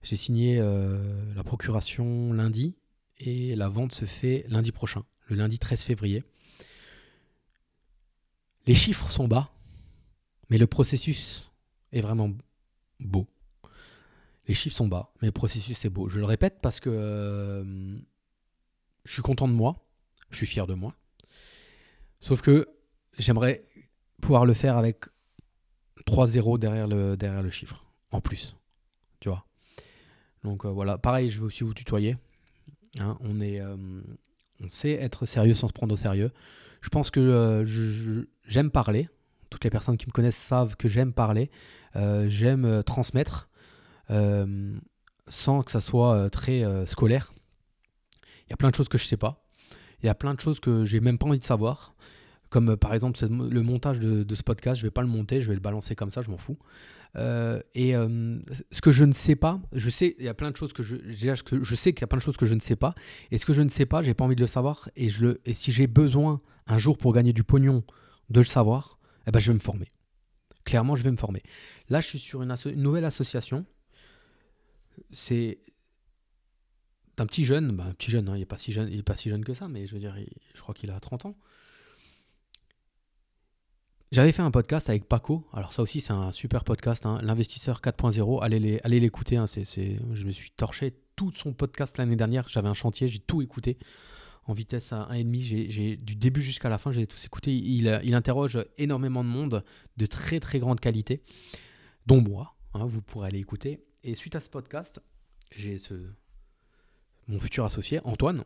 J'ai 0.03 0.17
signé 0.17 0.57
euh, 0.59 1.33
la 1.35 1.43
procuration 1.43 2.33
lundi 2.33 2.75
et 3.19 3.55
la 3.55 3.69
vente 3.69 3.93
se 3.93 4.05
fait 4.05 4.45
lundi 4.49 4.71
prochain, 4.71 5.03
le 5.27 5.37
lundi 5.37 5.59
13 5.59 5.81
février. 5.81 6.23
Les 8.65 8.75
chiffres 8.75 9.11
sont 9.11 9.27
bas, 9.27 9.51
mais 10.49 10.57
le 10.57 10.67
processus 10.67 11.51
est 11.91 12.01
vraiment 12.01 12.31
beau. 12.99 13.27
Les 14.47 14.53
chiffres 14.53 14.75
sont 14.75 14.87
bas, 14.87 15.11
mais 15.21 15.27
le 15.27 15.31
processus 15.31 15.85
est 15.85 15.89
beau. 15.89 16.09
Je 16.09 16.19
le 16.19 16.25
répète 16.25 16.59
parce 16.61 16.79
que 16.79 16.89
euh, 16.89 17.97
je 19.05 19.13
suis 19.13 19.21
content 19.21 19.47
de 19.47 19.53
moi, 19.53 19.85
je 20.29 20.37
suis 20.37 20.47
fier 20.47 20.67
de 20.67 20.73
moi. 20.73 20.95
Sauf 22.19 22.41
que 22.41 22.69
j'aimerais 23.17 23.63
pouvoir 24.21 24.45
le 24.45 24.53
faire 24.53 24.77
avec 24.77 25.05
3-0 26.05 26.59
derrière 26.59 26.87
le, 26.87 27.17
derrière 27.17 27.43
le 27.43 27.49
chiffre, 27.49 27.85
en 28.11 28.21
plus. 28.21 28.55
Tu 29.19 29.29
vois 29.29 29.45
Donc 30.43 30.65
euh, 30.65 30.69
voilà, 30.69 30.97
pareil, 30.97 31.29
je 31.29 31.39
vais 31.39 31.45
aussi 31.45 31.63
vous 31.63 31.73
tutoyer. 31.73 32.17
Hein. 32.99 33.17
on, 33.21 33.41
est, 33.41 33.59
euh, 33.59 33.75
on 34.61 34.69
sait 34.69 34.91
être 34.91 35.25
sérieux 35.25 35.53
sans 35.53 35.67
se 35.67 35.73
prendre 35.73 35.93
au 35.93 35.97
sérieux. 35.97 36.31
Je 36.81 36.89
pense 36.89 37.11
que 37.11 37.63
j'aime 38.45 38.71
parler. 38.71 39.09
Toutes 39.49 39.63
les 39.63 39.69
personnes 39.69 39.97
qui 39.97 40.07
me 40.07 40.11
connaissent 40.11 40.35
savent 40.35 40.75
que 40.75 40.87
j'aime 40.89 41.13
parler. 41.13 41.49
j'aime 41.95 42.83
transmettre. 42.83 43.49
Euh, 44.09 44.77
sans 45.29 45.63
que 45.63 45.71
ça 45.71 45.79
soit 45.79 46.15
euh, 46.15 46.29
très 46.29 46.63
euh, 46.63 46.85
scolaire. 46.85 47.33
Il 48.47 48.49
y 48.49 48.53
a 48.53 48.57
plein 48.57 48.69
de 48.69 48.75
choses 48.75 48.89
que 48.89 48.97
je 48.97 49.05
sais 49.05 49.17
pas. 49.17 49.45
Il 50.01 50.05
y 50.05 50.09
a 50.09 50.15
plein 50.15 50.33
de 50.33 50.39
choses 50.39 50.59
que 50.59 50.83
j'ai 50.83 50.99
même 50.99 51.17
pas 51.17 51.27
envie 51.27 51.39
de 51.39 51.43
savoir. 51.43 51.95
Comme 52.49 52.75
par 52.75 52.93
exemple 52.93 53.19
le 53.25 53.61
montage 53.61 53.99
de, 53.99 54.35
ce 54.35 54.43
podcast, 54.43 54.79
je 54.79 54.85
vais 54.85 54.91
pas 54.91 55.01
le 55.01 55.07
monter, 55.07 55.41
je 55.41 55.47
vais 55.47 55.55
le 55.55 55.61
balancer 55.61 55.95
comme 55.95 56.11
ça, 56.11 56.21
je 56.21 56.29
m'en 56.29 56.37
fous. 56.37 56.59
Et 57.15 57.93
ce 57.93 58.81
que 58.81 58.91
je 58.91 59.05
ne 59.05 59.13
sais 59.13 59.35
pas, 59.35 59.61
je 59.73 59.89
sais, 59.89 60.15
il 60.19 60.25
y 60.25 60.29
a 60.29 60.33
plein 60.33 60.51
de 60.51 60.57
choses 60.57 60.73
que 60.73 60.83
je, 60.83 60.95
je 61.05 61.75
sais 61.75 61.93
qu'il 61.93 62.01
y 62.01 62.03
a 62.03 62.07
plein 62.07 62.17
de 62.17 62.23
choses 62.23 62.37
que 62.37 62.45
je 62.45 62.53
ne 62.53 62.59
sais 62.59 62.75
pas. 62.75 62.95
Et 63.31 63.37
ce 63.37 63.45
que 63.45 63.53
je 63.53 63.61
ne 63.61 63.69
sais 63.69 63.85
pas, 63.85 64.01
j'ai 64.01 64.13
pas 64.13 64.25
envie 64.25 64.35
de 64.35 64.41
le 64.41 64.47
savoir. 64.47 64.89
Et, 64.95 65.09
je 65.09 65.25
le, 65.25 65.41
et 65.45 65.53
si 65.53 65.71
j'ai 65.71 65.87
besoin 65.87 66.41
un 66.67 66.77
jour 66.77 66.97
pour 66.97 67.13
gagner 67.13 67.33
du 67.33 67.43
pognon 67.43 67.83
de 68.29 68.39
le 68.39 68.45
savoir, 68.45 68.99
eh 69.27 69.31
ben 69.31 69.39
je 69.39 69.51
vais 69.51 69.55
me 69.55 69.59
former. 69.59 69.87
Clairement, 70.65 70.95
je 70.95 71.03
vais 71.03 71.11
me 71.11 71.17
former. 71.17 71.43
Là, 71.89 71.99
je 71.99 72.07
suis 72.07 72.19
sur 72.19 72.41
une 72.41 72.55
nouvelle 72.75 73.05
association 73.05 73.65
c'est 75.11 75.59
un 77.17 77.25
petit 77.25 77.45
jeune, 77.45 77.75
bah, 77.75 77.85
un 77.85 77.93
petit 77.93 78.11
jeune, 78.11 78.27
hein, 78.29 78.35
il 78.35 78.39
n'est 78.39 78.45
pas, 78.45 78.57
si 78.57 78.71
jeune, 78.71 78.89
il 78.91 78.99
est 78.99 79.03
pas 79.03 79.15
si 79.15 79.29
jeune 79.29 79.45
que 79.45 79.53
ça, 79.53 79.67
mais 79.67 79.85
je 79.85 79.93
veux 79.93 79.99
dire, 79.99 80.15
je 80.53 80.61
crois 80.61 80.73
qu'il 80.73 80.91
a 80.91 80.99
30 80.99 81.25
ans. 81.25 81.37
J'avais 84.13 84.31
fait 84.31 84.43
un 84.43 84.51
podcast 84.51 84.91
avec 84.91 85.05
Paco, 85.05 85.43
alors 85.53 85.73
ça 85.73 85.81
aussi 85.81 85.99
c'est 85.99 86.13
un 86.13 86.31
super 86.31 86.63
podcast, 86.63 87.07
hein, 87.07 87.17
l'investisseur 87.23 87.81
4.0, 87.81 88.43
allez 88.43 88.99
l'écouter, 88.99 89.37
allez 89.37 89.47
c'est, 89.47 89.97
je 90.11 90.25
me 90.25 90.29
suis 90.29 90.51
torché 90.51 90.93
tout 91.15 91.31
son 91.31 91.51
podcast 91.51 91.97
l'année 91.97 92.15
dernière, 92.15 92.47
j'avais 92.47 92.67
un 92.67 92.75
chantier, 92.75 93.07
j'ai 93.07 93.17
tout 93.17 93.41
écouté. 93.41 93.79
En 94.45 94.53
vitesse 94.53 94.93
à 94.93 95.07
1,5, 95.11 95.71
j'ai, 95.71 95.97
du 95.97 96.15
début 96.15 96.43
jusqu'à 96.43 96.69
la 96.69 96.77
fin, 96.77 96.91
j'ai 96.91 97.07
tout 97.07 97.17
écouté, 97.25 97.55
il, 97.55 98.01
il, 98.03 98.13
interroge 98.13 98.63
énormément 98.77 99.23
de 99.23 99.29
monde 99.29 99.63
de 99.97 100.05
très 100.05 100.39
très 100.39 100.59
grande 100.59 100.79
qualité, 100.79 101.23
dont 102.05 102.21
moi, 102.21 102.53
hein, 102.75 102.85
vous 102.85 103.01
pourrez 103.01 103.29
aller 103.29 103.39
écouter, 103.39 103.83
et 104.03 104.13
suite 104.13 104.35
à 104.35 104.39
ce 104.39 104.51
podcast, 104.51 105.01
j'ai 105.55 105.79
ce 105.79 105.95
mon 107.27 107.39
futur 107.39 107.65
associé, 107.65 107.99
Antoine, 108.03 108.43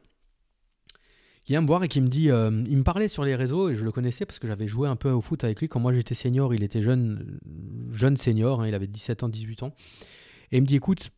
qui 1.47 1.53
vient 1.53 1.62
me 1.62 1.67
voir 1.67 1.81
et 1.81 1.88
qui 1.88 2.01
me 2.01 2.10
dit, 2.10 2.29
euh, 2.29 2.51
il 2.67 2.77
me 2.77 2.83
parlait 2.83 3.07
sur 3.07 3.23
les 3.23 3.33
réseaux 3.33 3.69
et 3.69 3.75
je 3.75 3.86
le 3.86 3.91
connaissais 3.93 4.25
parce 4.25 4.38
que 4.38 4.49
j'avais 4.49 4.67
joué 4.67 4.89
un 4.89 4.97
peu 4.97 5.10
au 5.12 5.21
foot 5.21 5.45
avec 5.45 5.62
lui. 5.62 5.69
Quand 5.69 5.79
moi 5.79 5.93
j'étais 5.93 6.13
senior, 6.13 6.53
il 6.53 6.62
était 6.62 6.81
jeune, 6.81 7.39
jeune 7.89 8.17
senior, 8.17 8.60
hein, 8.60 8.67
il 8.67 8.75
avait 8.75 8.86
17 8.86 9.23
ans, 9.23 9.29
18 9.29 9.63
ans. 9.63 9.73
Et 10.51 10.57
il 10.57 10.62
me 10.62 10.67
dit, 10.67 10.75
écoute, 10.75 11.10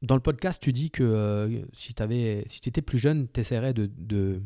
dans 0.00 0.14
le 0.14 0.22
podcast, 0.22 0.62
tu 0.62 0.72
dis 0.72 0.90
que 0.90 1.02
euh, 1.02 1.60
si 1.74 1.92
tu 1.92 2.02
si 2.46 2.68
étais 2.70 2.80
plus 2.80 2.96
jeune, 2.96 3.28
tu 3.30 3.40
essaierais 3.40 3.74
de, 3.74 3.90
de 3.98 4.40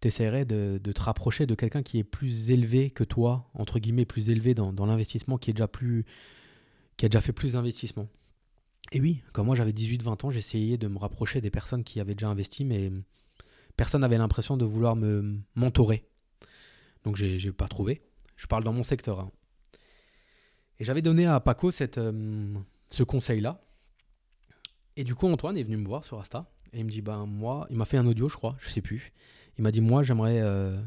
de, 0.00 0.78
de, 0.78 0.92
te 0.92 1.02
rapprocher 1.02 1.44
de 1.44 1.54
quelqu'un 1.54 1.82
qui 1.82 1.98
est 1.98 2.04
plus 2.04 2.50
élevé 2.50 2.88
que 2.88 3.04
toi, 3.04 3.50
entre 3.52 3.78
guillemets, 3.80 4.06
plus 4.06 4.30
élevé 4.30 4.54
dans, 4.54 4.86
l'investissement, 4.86 5.36
qui 5.36 5.52
qui 5.52 7.04
a 7.04 7.08
déjà 7.08 7.20
fait 7.20 7.32
plus 7.34 7.52
d'investissements. 7.52 8.08
Et 8.92 9.00
oui, 9.02 9.22
quand 9.34 9.44
moi 9.44 9.54
j'avais 9.54 9.72
18-20 9.72 10.26
ans, 10.26 10.30
j'essayais 10.30 10.78
de 10.78 10.88
me 10.88 10.96
rapprocher 10.96 11.42
des 11.42 11.50
personnes 11.50 11.84
qui 11.84 12.00
avaient 12.00 12.14
déjà 12.14 12.28
investi, 12.30 12.64
mais 12.64 12.90
personne 13.76 14.02
n'avait 14.02 14.18
l'impression 14.18 14.56
de 14.56 14.64
vouloir 14.64 14.96
me 14.96 15.38
mentorer. 15.54 16.08
Donc 17.04 17.16
j'ai 17.16 17.52
pas 17.52 17.68
trouvé. 17.68 18.02
Je 18.36 18.46
parle 18.46 18.64
dans 18.64 18.72
mon 18.72 18.82
secteur. 18.82 19.20
Hein. 19.20 19.30
Et 20.78 20.84
j'avais 20.84 21.02
donné 21.02 21.26
à 21.26 21.38
Paco 21.40 21.70
euh, 21.80 22.54
ce 22.90 23.02
conseil-là. 23.02 23.60
Et 24.96 25.04
du 25.04 25.14
coup, 25.14 25.26
Antoine 25.28 25.56
est 25.56 25.62
venu 25.62 25.76
me 25.76 25.86
voir 25.86 26.04
sur 26.04 26.18
Insta. 26.18 26.50
Et 26.72 26.78
il 26.78 26.84
me 26.84 26.90
dit, 26.90 27.02
ben 27.02 27.26
moi, 27.26 27.66
il 27.70 27.76
m'a 27.76 27.84
fait 27.84 27.98
un 27.98 28.06
audio, 28.06 28.28
je 28.28 28.36
crois, 28.36 28.56
je 28.58 28.68
sais 28.68 28.80
plus. 28.80 29.12
Il 29.58 29.62
m'a 29.62 29.70
dit, 29.70 29.80
moi, 29.80 30.02
j'aimerais 30.02 30.40
euh, 30.40 30.80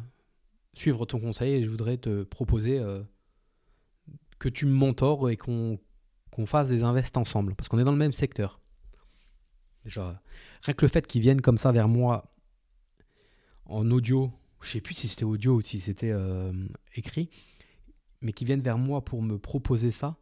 suivre 0.73 1.05
ton 1.05 1.19
conseil 1.19 1.53
et 1.53 1.63
je 1.63 1.69
voudrais 1.69 1.97
te 1.97 2.23
proposer 2.23 2.79
euh, 2.79 3.03
que 4.39 4.49
tu 4.49 4.65
me 4.65 4.73
mentores 4.73 5.29
et 5.29 5.37
qu'on 5.37 5.79
qu'on 6.31 6.45
fasse 6.45 6.67
des 6.67 6.83
invests 6.83 7.15
ensemble, 7.15 7.55
parce 7.55 7.69
qu'on 7.69 7.79
est 7.79 7.85
dans 7.85 7.93
le 7.93 7.97
même 7.97 8.11
secteur. 8.11 8.59
Déjà, 9.85 10.21
rien 10.63 10.73
que 10.73 10.83
le 10.83 10.89
fait 10.89 11.07
qu'ils 11.07 11.21
viennent 11.21 11.39
comme 11.39 11.57
ça 11.57 11.71
vers 11.71 11.87
moi 11.87 12.34
en 13.65 13.89
audio, 13.91 14.31
je 14.61 14.71
sais 14.71 14.81
plus 14.81 14.93
si 14.93 15.07
c'était 15.07 15.25
audio 15.25 15.55
ou 15.55 15.61
si 15.61 15.79
c'était 15.79 16.11
euh, 16.11 16.51
écrit, 16.95 17.29
mais 18.21 18.33
qu'ils 18.33 18.47
viennent 18.47 18.61
vers 18.61 18.77
moi 18.77 19.03
pour 19.03 19.21
me 19.21 19.37
proposer 19.37 19.91
ça, 19.91 20.17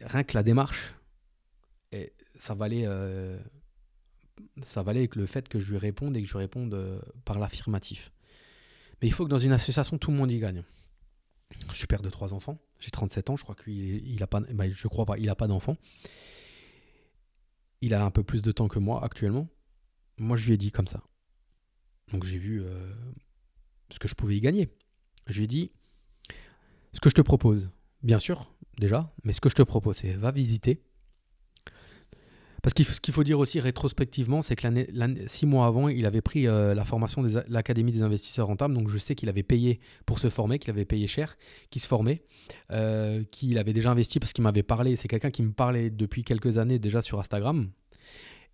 rien 0.00 0.24
que 0.24 0.34
la 0.34 0.42
démarche, 0.42 0.94
ça 2.40 2.54
valait, 2.54 2.84
euh, 2.86 3.38
avec 4.76 5.16
le 5.16 5.26
fait 5.26 5.48
que 5.48 5.58
je 5.58 5.70
lui 5.70 5.78
réponde 5.78 6.16
et 6.16 6.22
que 6.22 6.28
je 6.28 6.36
réponde 6.36 6.74
euh, 6.74 7.00
par 7.24 7.38
l'affirmatif. 7.38 8.12
Mais 9.00 9.08
il 9.08 9.12
faut 9.12 9.24
que 9.24 9.30
dans 9.30 9.38
une 9.38 9.52
association, 9.52 9.98
tout 9.98 10.10
le 10.10 10.16
monde 10.16 10.30
y 10.32 10.38
gagne. 10.38 10.64
Je 11.70 11.76
suis 11.76 11.86
père 11.86 12.02
de 12.02 12.10
trois 12.10 12.32
enfants. 12.32 12.58
J'ai 12.78 12.90
37 12.90 13.30
ans. 13.30 13.36
Je 13.36 13.42
crois 13.42 13.54
qu'il 13.54 14.06
il 14.06 14.22
a 14.22 14.26
pas. 14.26 14.40
Bah, 14.40 14.68
je 14.70 14.88
crois 14.88 15.06
a 15.14 15.34
pas 15.34 15.46
d'enfant. 15.46 15.76
Il 17.80 17.94
a 17.94 18.04
un 18.04 18.10
peu 18.10 18.22
plus 18.22 18.42
de 18.42 18.52
temps 18.52 18.68
que 18.68 18.78
moi 18.78 19.02
actuellement. 19.04 19.48
Moi, 20.18 20.36
je 20.36 20.46
lui 20.46 20.54
ai 20.54 20.56
dit 20.58 20.70
comme 20.70 20.86
ça. 20.86 21.02
Donc, 22.12 22.24
j'ai 22.24 22.38
vu 22.38 22.62
euh, 22.62 22.92
ce 23.90 23.98
que 23.98 24.08
je 24.08 24.14
pouvais 24.14 24.36
y 24.36 24.40
gagner. 24.40 24.68
Je 25.26 25.38
lui 25.38 25.44
ai 25.44 25.48
dit 25.48 25.70
ce 26.92 27.00
que 27.00 27.10
je 27.10 27.14
te 27.14 27.22
propose. 27.22 27.70
Bien 28.02 28.18
sûr, 28.18 28.52
déjà. 28.78 29.12
Mais 29.24 29.32
ce 29.32 29.40
que 29.40 29.48
je 29.48 29.54
te 29.54 29.62
propose, 29.62 29.96
c'est 29.96 30.12
va 30.12 30.32
visiter 30.32 30.82
parce 32.62 32.74
que 32.74 32.84
ce 32.84 33.00
qu'il 33.00 33.14
faut 33.14 33.24
dire 33.24 33.38
aussi 33.38 33.58
rétrospectivement, 33.58 34.42
c'est 34.42 34.54
que 34.54 34.68
six 35.26 35.46
mois 35.46 35.66
avant, 35.66 35.88
il 35.88 36.04
avait 36.04 36.20
pris 36.20 36.46
euh, 36.46 36.74
la 36.74 36.84
formation 36.84 37.22
de 37.22 37.42
l'Académie 37.48 37.92
des 37.92 38.02
investisseurs 38.02 38.46
rentables. 38.46 38.74
Donc 38.74 38.88
je 38.88 38.98
sais 38.98 39.14
qu'il 39.14 39.28
avait 39.28 39.42
payé 39.42 39.80
pour 40.04 40.18
se 40.18 40.28
former, 40.28 40.58
qu'il 40.58 40.70
avait 40.70 40.84
payé 40.84 41.06
cher, 41.06 41.36
qu'il 41.70 41.80
se 41.80 41.88
formait, 41.88 42.22
euh, 42.70 43.24
qu'il 43.30 43.56
avait 43.58 43.72
déjà 43.72 43.90
investi 43.90 44.20
parce 44.20 44.32
qu'il 44.32 44.44
m'avait 44.44 44.62
parlé. 44.62 44.96
C'est 44.96 45.08
quelqu'un 45.08 45.30
qui 45.30 45.42
me 45.42 45.52
parlait 45.52 45.90
depuis 45.90 46.22
quelques 46.22 46.58
années 46.58 46.78
déjà 46.78 47.00
sur 47.00 47.18
Instagram. 47.18 47.70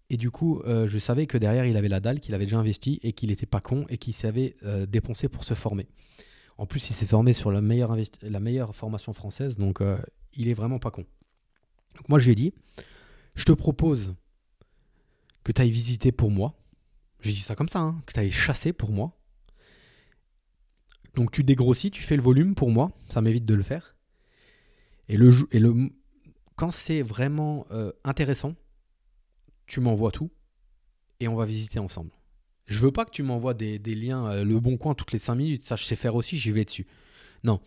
Et 0.09 0.17
du 0.17 0.31
coup, 0.31 0.61
euh, 0.61 0.87
je 0.87 0.99
savais 0.99 1.27
que 1.27 1.37
derrière, 1.37 1.67
il 1.67 1.77
avait 1.77 1.89
la 1.89 2.01
dalle, 2.01 2.21
qu'il 2.21 2.35
avait 2.35 2.45
déjà 2.45 2.59
investi 2.59 3.01
et 3.03 3.13
qu'il 3.13 3.31
n'était 3.31 3.47
pas 3.47 3.61
con 3.61 3.87
et 3.89 3.99
qu'il 3.99 4.15
savait 4.15 4.57
dépenser 4.89 5.29
pour 5.29 5.45
se 5.45 5.55
former. 5.55 5.89
En 6.59 6.67
plus, 6.67 6.89
il 6.91 6.95
s'est 6.95 7.07
formé 7.07 7.33
sur 7.33 7.51
la 7.51 7.61
meilleure, 7.61 8.75
formation 8.75 9.13
française, 9.13 9.57
donc 9.57 9.81
il 10.33 10.49
est 10.49 10.55
vraiment 10.55 10.79
pas 10.79 10.91
con. 10.91 11.05
Donc 11.97 12.09
moi, 12.09 12.19
je 12.19 12.27
lui 12.27 12.33
ai 12.33 12.37
dit, 12.37 12.55
je 13.35 13.45
te 13.45 13.53
propose 13.53 14.15
que 15.45 15.53
tu 15.53 15.63
ailles 15.63 15.71
visiter 15.71 16.13
pour 16.13 16.31
moi. 16.31 16.55
J'ai 17.21 17.33
dit 17.33 17.41
ça 17.41 17.55
comme 17.55 17.69
ça, 17.69 17.81
hein, 17.81 18.03
que 18.07 18.13
tu 18.13 18.21
ailles 18.21 18.33
chasser 18.33 18.73
pour 18.73 18.91
moi. 18.91 19.17
Donc 21.15 21.31
tu 21.31 21.45
dégrossis, 21.45 21.91
tu 21.91 22.03
fais 22.03 22.17
le 22.17 22.23
volume 22.23 22.55
pour 22.55 22.71
moi, 22.71 22.93
ça 23.09 23.21
m'évite 23.23 23.45
de 23.45 23.55
le 23.55 23.63
faire. 23.63 23.97
Et, 25.09 25.17
le, 25.17 25.31
et 25.53 25.59
le, 25.59 25.91
quand 26.57 26.73
c'est 26.73 27.01
vraiment 27.01 27.67
euh, 27.71 27.93
intéressant, 28.05 28.55
tu 29.67 29.81
m'envoies 29.81 30.13
tout 30.13 30.31
et 31.21 31.29
on 31.29 31.35
va 31.35 31.45
visiter 31.45 31.79
ensemble. 31.79 32.11
Je 32.67 32.81
veux 32.81 32.93
pas 32.93 33.05
que 33.05 33.11
tu 33.11 33.23
m'envoies 33.23 33.55
des, 33.55 33.79
liens, 33.79 34.27
euh, 34.31 34.45
le 34.45 34.59
bon 34.59 34.77
coin 34.77 34.95
toutes 34.95 35.13
les 35.13 35.19
5 35.19 35.35
minutes, 35.37 35.63
ça 35.63 35.77
je 35.77 35.85
sais 35.85 35.97
faire 35.97 36.15
aussi, 36.15 36.37
j'y 36.37 36.51
vais 36.51 36.65
dessus. 36.65 36.87
Non, 37.45 37.61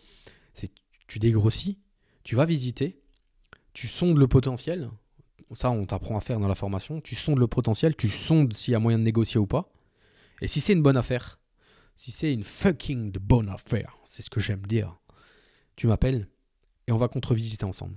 c'est 0.52 0.70
tu 1.06 1.18
dégrossis, 1.18 1.78
tu 2.22 2.34
vas 2.36 2.44
visiter, 2.44 3.00
tu 3.72 3.88
sondes 3.88 4.18
le 4.18 4.28
potentiel, 4.28 4.90
ça 5.52 5.70
on 5.70 5.86
t'apprend 5.86 6.16
à 6.16 6.20
faire 6.20 6.38
dans 6.38 6.48
la 6.48 6.54
formation, 6.54 7.00
tu 7.00 7.14
sondes 7.14 7.38
le 7.38 7.46
potentiel, 7.46 7.96
tu 7.96 8.08
sondes 8.08 8.52
s'il 8.52 8.72
y 8.72 8.74
a 8.74 8.78
moyen 8.78 8.98
de 8.98 9.04
négocier 9.04 9.40
ou 9.40 9.46
pas. 9.46 9.72
Et 10.42 10.48
si 10.48 10.60
c'est 10.60 10.72
une 10.72 10.82
bonne 10.82 10.96
affaire, 10.96 11.40
si 11.96 12.10
c'est 12.12 12.32
une 12.32 12.44
fucking 12.44 13.12
bonne 13.12 13.48
affaire, 13.48 13.98
c'est 14.04 14.22
ce 14.22 14.30
que 14.30 14.40
j'aime 14.40 14.64
dire, 14.66 14.98
tu 15.76 15.86
m'appelles 15.86 16.28
et 16.86 16.92
on 16.92 16.96
va 16.96 17.08
contre-visiter 17.08 17.64
ensemble. 17.64 17.96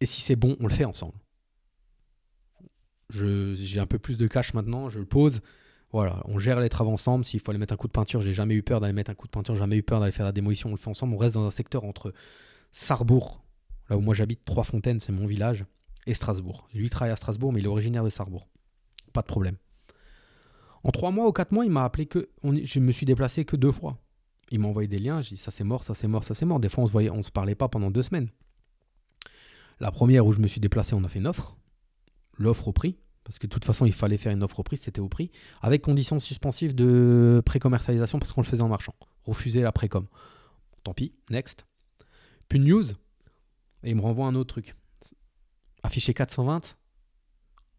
Et 0.00 0.06
si 0.06 0.20
c'est 0.20 0.36
bon, 0.36 0.56
on 0.60 0.66
le 0.66 0.74
fait 0.74 0.84
ensemble. 0.84 1.18
J'ai 3.10 3.80
un 3.80 3.86
peu 3.86 3.98
plus 3.98 4.16
de 4.16 4.26
cash 4.26 4.54
maintenant, 4.54 4.88
je 4.88 4.98
le 4.98 5.06
pose, 5.06 5.40
Voilà, 5.92 6.22
on 6.26 6.38
gère 6.38 6.60
les 6.60 6.68
travaux 6.68 6.92
ensemble. 6.92 7.24
S'il 7.24 7.40
faut 7.40 7.50
aller 7.50 7.58
mettre 7.58 7.74
un 7.74 7.76
coup 7.76 7.86
de 7.86 7.92
peinture, 7.92 8.20
j'ai 8.20 8.32
jamais 8.32 8.54
eu 8.54 8.62
peur 8.62 8.80
d'aller 8.80 8.92
mettre 8.92 9.10
un 9.10 9.14
coup 9.14 9.26
de 9.26 9.32
peinture, 9.32 9.56
jamais 9.56 9.76
eu 9.76 9.82
peur 9.82 10.00
d'aller 10.00 10.12
faire 10.12 10.26
la 10.26 10.32
démolition. 10.32 10.68
On 10.68 10.72
le 10.72 10.78
fait 10.78 10.90
ensemble. 10.90 11.14
On 11.14 11.18
reste 11.18 11.34
dans 11.34 11.44
un 11.44 11.50
secteur 11.50 11.84
entre 11.84 12.12
Sarrebourg, 12.72 13.42
là 13.88 13.96
où 13.96 14.00
moi 14.00 14.14
j'habite, 14.14 14.44
Trois-Fontaines, 14.44 15.00
c'est 15.00 15.12
mon 15.12 15.26
village, 15.26 15.64
et 16.06 16.14
Strasbourg. 16.14 16.68
Lui 16.74 16.86
il 16.86 16.90
travaille 16.90 17.12
à 17.12 17.16
Strasbourg, 17.16 17.52
mais 17.52 17.60
il 17.60 17.64
est 17.64 17.68
originaire 17.68 18.04
de 18.04 18.10
Sarrebourg. 18.10 18.48
Pas 19.12 19.22
de 19.22 19.26
problème. 19.26 19.56
En 20.82 20.90
trois 20.90 21.10
mois 21.10 21.26
ou 21.26 21.32
quatre 21.32 21.52
mois, 21.52 21.64
il 21.64 21.70
m'a 21.70 21.84
appelé 21.84 22.06
que. 22.06 22.28
je 22.42 22.80
me 22.80 22.92
suis 22.92 23.06
déplacé 23.06 23.44
que 23.44 23.56
deux 23.56 23.72
fois. 23.72 23.98
Il 24.50 24.60
m'a 24.60 24.68
envoyé 24.68 24.88
des 24.88 24.98
liens. 24.98 25.20
J'ai 25.20 25.30
dit 25.30 25.40
ça 25.40 25.50
c'est 25.50 25.64
mort, 25.64 25.84
ça 25.84 25.94
c'est 25.94 26.08
mort, 26.08 26.24
ça 26.24 26.34
c'est 26.34 26.46
mort. 26.46 26.60
Des 26.60 26.68
fois 26.68 26.84
on 26.84 26.86
se 26.86 27.10
on 27.10 27.22
se 27.22 27.30
parlait 27.30 27.54
pas 27.54 27.68
pendant 27.68 27.90
deux 27.90 28.02
semaines. 28.02 28.28
La 29.78 29.90
première 29.90 30.26
où 30.26 30.32
je 30.32 30.40
me 30.40 30.48
suis 30.48 30.60
déplacé, 30.60 30.94
on 30.94 31.04
a 31.04 31.08
fait 31.08 31.18
une 31.18 31.26
offre. 31.26 31.56
L'offre 32.40 32.68
au 32.68 32.72
prix. 32.72 32.96
Parce 33.22 33.38
que 33.38 33.46
de 33.46 33.52
toute 33.52 33.64
façon, 33.66 33.84
il 33.84 33.92
fallait 33.92 34.16
faire 34.16 34.32
une 34.32 34.42
offre 34.42 34.60
au 34.60 34.62
prix, 34.62 34.78
c'était 34.78 35.00
au 35.00 35.08
prix. 35.08 35.30
Avec 35.60 35.82
conditions 35.82 36.18
suspensives 36.18 36.74
de 36.74 37.42
pré-commercialisation 37.44 38.18
parce 38.18 38.32
qu'on 38.32 38.40
le 38.40 38.46
faisait 38.46 38.62
en 38.62 38.68
marchand. 38.68 38.94
Refuser 39.24 39.60
la 39.60 39.72
pré-com. 39.72 40.06
Tant 40.82 40.94
pis, 40.94 41.12
next. 41.28 41.66
Puis 42.48 42.58
news. 42.58 42.90
Et 43.82 43.90
il 43.90 43.96
me 43.96 44.00
renvoie 44.00 44.26
un 44.26 44.34
autre 44.34 44.54
truc. 44.54 44.74
Affiché 45.82 46.14
420, 46.14 46.76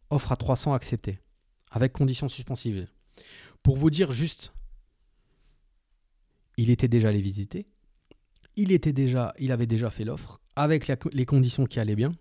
offre 0.10 0.32
à 0.32 0.36
300 0.36 0.74
accepté. 0.74 1.20
Avec 1.72 1.92
conditions 1.94 2.28
suspensives. 2.28 2.88
Pour 3.64 3.78
vous 3.78 3.90
dire 3.90 4.12
juste, 4.12 4.54
il 6.58 6.70
était 6.70 6.88
déjà 6.88 7.10
allé 7.10 7.22
visiter. 7.22 7.68
Il, 8.56 8.72
était 8.72 8.94
déjà, 8.94 9.34
il 9.40 9.52
avait 9.52 9.68
déjà 9.68 9.90
fait 9.90 10.04
l'offre 10.04 10.40
avec 10.56 10.92
les 11.14 11.26
conditions 11.26 11.66
qui 11.66 11.80
allaient 11.80 11.96
bien, 11.96 12.12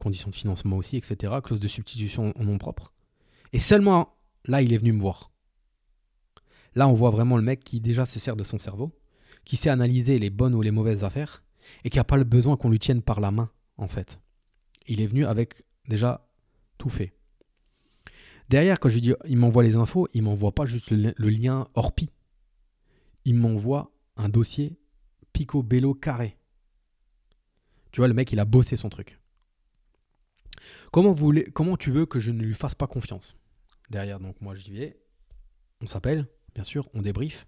conditions 0.00 0.30
de 0.30 0.34
financement 0.34 0.76
aussi, 0.76 0.96
etc., 0.96 1.34
clause 1.42 1.60
de 1.60 1.68
substitution 1.68 2.32
en 2.36 2.44
nom 2.44 2.58
propre. 2.58 2.92
Et 3.52 3.60
seulement 3.60 4.16
là, 4.46 4.62
il 4.62 4.72
est 4.72 4.78
venu 4.78 4.92
me 4.92 5.00
voir. 5.00 5.30
Là, 6.74 6.88
on 6.88 6.94
voit 6.94 7.10
vraiment 7.10 7.36
le 7.36 7.42
mec 7.42 7.62
qui 7.62 7.80
déjà 7.80 8.06
se 8.06 8.18
sert 8.18 8.36
de 8.36 8.44
son 8.44 8.58
cerveau, 8.58 8.92
qui 9.44 9.56
sait 9.56 9.70
analyser 9.70 10.18
les 10.18 10.30
bonnes 10.30 10.54
ou 10.54 10.62
les 10.62 10.70
mauvaises 10.70 11.04
affaires, 11.04 11.42
et 11.84 11.90
qui 11.90 11.98
n'a 11.98 12.04
pas 12.04 12.16
le 12.16 12.24
besoin 12.24 12.56
qu'on 12.56 12.70
lui 12.70 12.78
tienne 12.78 13.02
par 13.02 13.20
la 13.20 13.30
main, 13.30 13.50
en 13.76 13.88
fait. 13.88 14.20
Il 14.86 15.00
est 15.00 15.06
venu 15.06 15.24
avec 15.26 15.64
déjà 15.88 16.28
tout 16.78 16.88
fait. 16.88 17.12
Derrière, 18.48 18.80
quand 18.80 18.88
je 18.88 18.98
dis 18.98 19.12
il 19.28 19.36
m'envoie 19.36 19.62
les 19.62 19.76
infos, 19.76 20.08
il 20.12 20.22
m'envoie 20.22 20.52
pas 20.52 20.64
juste 20.64 20.90
le, 20.90 21.12
lien 21.28 21.68
Orpi. 21.74 22.10
Il 23.24 23.36
m'envoie 23.36 23.92
un 24.16 24.28
dossier 24.28 24.76
Pico 25.32 25.62
Bello 25.62 25.94
carré. 25.94 26.36
Tu 27.92 28.00
vois, 28.00 28.08
le 28.08 28.14
mec, 28.14 28.32
il 28.32 28.40
a 28.40 28.44
bossé 28.44 28.76
son 28.76 28.88
truc. 28.88 29.19
Comment, 30.92 31.76
tu 31.76 31.90
veux 31.90 32.06
que 32.06 32.20
je 32.20 32.30
ne 32.30 32.42
lui 32.42 32.54
fasse 32.54 32.74
pas 32.74 32.86
confiance? 32.86 33.36
Derrière, 33.90 34.20
donc 34.20 34.40
moi, 34.40 34.54
j'y 34.54 34.72
vais. 34.72 34.98
On 35.80 35.86
s'appelle, 35.86 36.26
bien 36.54 36.64
sûr, 36.64 36.88
on 36.94 37.02
débrief. 37.02 37.46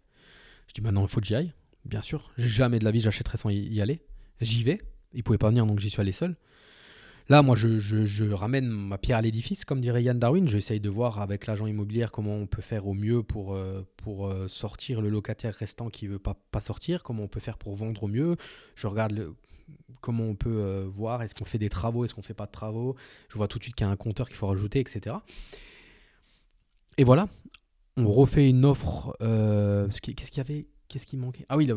Je 0.68 0.74
dis 0.74 0.80
maintenant, 0.80 1.02
il 1.02 1.08
faut 1.08 1.20
que 1.20 1.26
j'y 1.26 1.34
aille. 1.34 1.52
Bien 1.84 2.02
sûr, 2.02 2.30
jamais 2.38 2.78
de 2.78 2.84
la 2.84 2.92
vie 2.92 3.00
j'achèterais 3.00 3.38
sans 3.38 3.50
y 3.50 3.80
aller. 3.80 4.00
J'y 4.40 4.62
vais. 4.62 4.80
Il 5.12 5.22
pouvait 5.22 5.38
pas 5.38 5.48
venir, 5.48 5.66
donc 5.66 5.78
j'y 5.78 5.90
suis 5.90 6.00
allé 6.00 6.12
seul. 6.12 6.36
Là, 7.28 7.42
moi, 7.42 7.56
je, 7.56 8.32
ramène 8.32 8.66
ma 8.66 8.98
pierre 8.98 9.18
à 9.18 9.22
l'édifice, 9.22 9.64
comme 9.64 9.80
dirait 9.80 10.02
Yann 10.02 10.18
Darwin. 10.18 10.48
J'essaye 10.48 10.80
de 10.80 10.88
voir 10.88 11.20
avec 11.20 11.46
l'agent 11.46 11.66
immobilier 11.66 12.06
comment 12.12 12.34
on 12.34 12.46
peut 12.46 12.62
faire 12.62 12.86
au 12.86 12.94
mieux 12.94 13.22
pour, 13.22 13.54
euh, 13.54 13.86
pour 13.96 14.26
euh, 14.26 14.48
sortir 14.48 15.00
le 15.00 15.08
locataire 15.08 15.54
restant 15.54 15.88
qui 15.88 16.06
ne 16.06 16.12
veut 16.12 16.18
pas, 16.18 16.34
pas 16.50 16.60
sortir, 16.60 17.02
comment 17.02 17.22
on 17.22 17.28
peut 17.28 17.40
faire 17.40 17.58
pour 17.58 17.74
vendre 17.74 18.02
au 18.02 18.08
mieux. 18.08 18.36
Je 18.74 18.86
regarde 18.86 19.12
le, 19.12 19.34
comment 20.00 20.24
on 20.24 20.34
peut 20.34 20.50
euh, 20.50 20.86
voir, 20.86 21.22
est-ce 21.22 21.34
qu'on 21.34 21.44
fait 21.44 21.58
des 21.58 21.70
travaux, 21.70 22.04
est-ce 22.04 22.14
qu'on 22.14 22.22
fait 22.22 22.34
pas 22.34 22.46
de 22.46 22.50
travaux. 22.50 22.96
Je 23.30 23.38
vois 23.38 23.48
tout 23.48 23.58
de 23.58 23.64
suite 23.64 23.74
qu'il 23.74 23.86
y 23.86 23.88
a 23.88 23.92
un 23.92 23.96
compteur 23.96 24.28
qu'il 24.28 24.36
faut 24.36 24.48
rajouter, 24.48 24.80
etc. 24.80 25.16
Et 26.98 27.04
voilà, 27.04 27.28
on 27.96 28.10
refait 28.10 28.48
une 28.48 28.64
offre. 28.64 29.16
Euh, 29.22 29.88
qu'est-ce 30.02 30.30
qu'il 30.30 30.38
y 30.38 30.40
avait 30.40 30.66
Qu'est-ce 30.88 31.06
qui 31.06 31.16
manquait? 31.16 31.46
Ah 31.48 31.56
oui, 31.56 31.70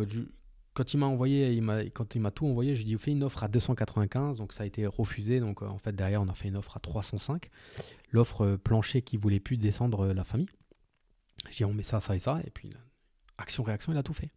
quand 0.73 0.93
il 0.93 0.97
m'a 0.97 1.05
envoyé, 1.05 1.53
il 1.53 1.91
quand 1.93 2.15
il 2.15 2.21
m'a 2.21 2.31
tout 2.31 2.45
envoyé, 2.47 2.75
j'ai 2.75 2.83
dit 2.83 2.95
on 2.95 2.99
fait 2.99 3.11
une 3.11 3.23
offre 3.23 3.43
à 3.43 3.47
295, 3.47 4.39
donc 4.39 4.51
ça 4.51 4.63
a 4.63 4.65
été 4.65 4.85
refusé. 4.85 5.39
Donc 5.39 5.61
euh, 5.61 5.67
en 5.67 5.77
fait 5.77 5.95
derrière 5.95 6.21
on 6.21 6.27
a 6.27 6.33
fait 6.33 6.49
une 6.49 6.57
offre 6.57 6.75
à 6.75 6.79
305. 6.81 7.49
L'offre 8.11 8.57
plancher 8.57 9.01
qui 9.01 9.15
voulait 9.15 9.39
plus 9.39 9.57
descendre 9.57 10.07
la 10.07 10.23
famille. 10.23 10.49
J'ai 11.49 11.57
dit 11.57 11.65
on 11.65 11.73
met 11.73 11.83
ça, 11.83 12.01
ça 12.01 12.15
et 12.15 12.19
ça, 12.19 12.41
et 12.45 12.49
puis 12.49 12.73
action 13.37 13.63
réaction, 13.63 13.93
il 13.93 13.97
a 13.97 14.03
tout 14.03 14.13
fait. 14.13 14.31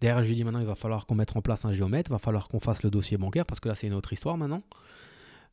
Derrière, 0.00 0.22
je 0.22 0.28
lui 0.28 0.36
dis 0.36 0.44
maintenant, 0.44 0.60
il 0.60 0.66
va 0.66 0.76
falloir 0.76 1.06
qu'on 1.06 1.14
mette 1.14 1.36
en 1.36 1.42
place 1.42 1.64
un 1.64 1.72
géomètre, 1.72 2.10
il 2.10 2.12
va 2.12 2.18
falloir 2.18 2.48
qu'on 2.48 2.60
fasse 2.60 2.82
le 2.82 2.90
dossier 2.90 3.16
bancaire, 3.16 3.46
parce 3.46 3.60
que 3.60 3.68
là, 3.68 3.74
c'est 3.74 3.88
une 3.88 3.94
autre 3.94 4.12
histoire 4.12 4.36
maintenant. 4.36 4.62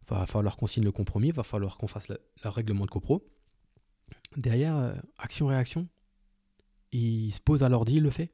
Il 0.09 0.15
va 0.15 0.27
falloir 0.27 0.55
qu'on 0.55 0.67
signe 0.67 0.83
le 0.83 0.91
compromis, 0.91 1.29
il 1.29 1.33
va 1.33 1.43
falloir 1.43 1.77
qu'on 1.77 1.87
fasse 1.87 2.07
le, 2.09 2.19
règlement 2.43 2.85
de 2.85 2.91
copro. 2.91 3.27
Derrière, 4.37 4.77
euh, 4.77 4.93
action-réaction, 5.17 5.87
il 6.91 7.33
se 7.33 7.39
pose 7.39 7.63
à 7.63 7.69
l'ordi, 7.69 7.95
il 7.95 8.03
le 8.03 8.11
fait. 8.11 8.29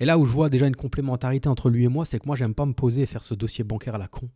Et 0.00 0.04
là 0.04 0.18
où 0.18 0.26
je 0.26 0.32
vois 0.32 0.50
déjà 0.50 0.66
une 0.66 0.76
complémentarité 0.76 1.48
entre 1.48 1.70
lui 1.70 1.84
et 1.84 1.88
moi, 1.88 2.04
c'est 2.04 2.18
que 2.18 2.26
moi, 2.26 2.36
j'aime 2.36 2.54
pas 2.54 2.66
me 2.66 2.74
poser 2.74 3.02
et 3.02 3.06
faire 3.06 3.22
ce 3.22 3.34
dossier 3.34 3.64
bancaire 3.64 3.94
à 3.94 3.98
la 3.98 4.08
con. 4.08 4.28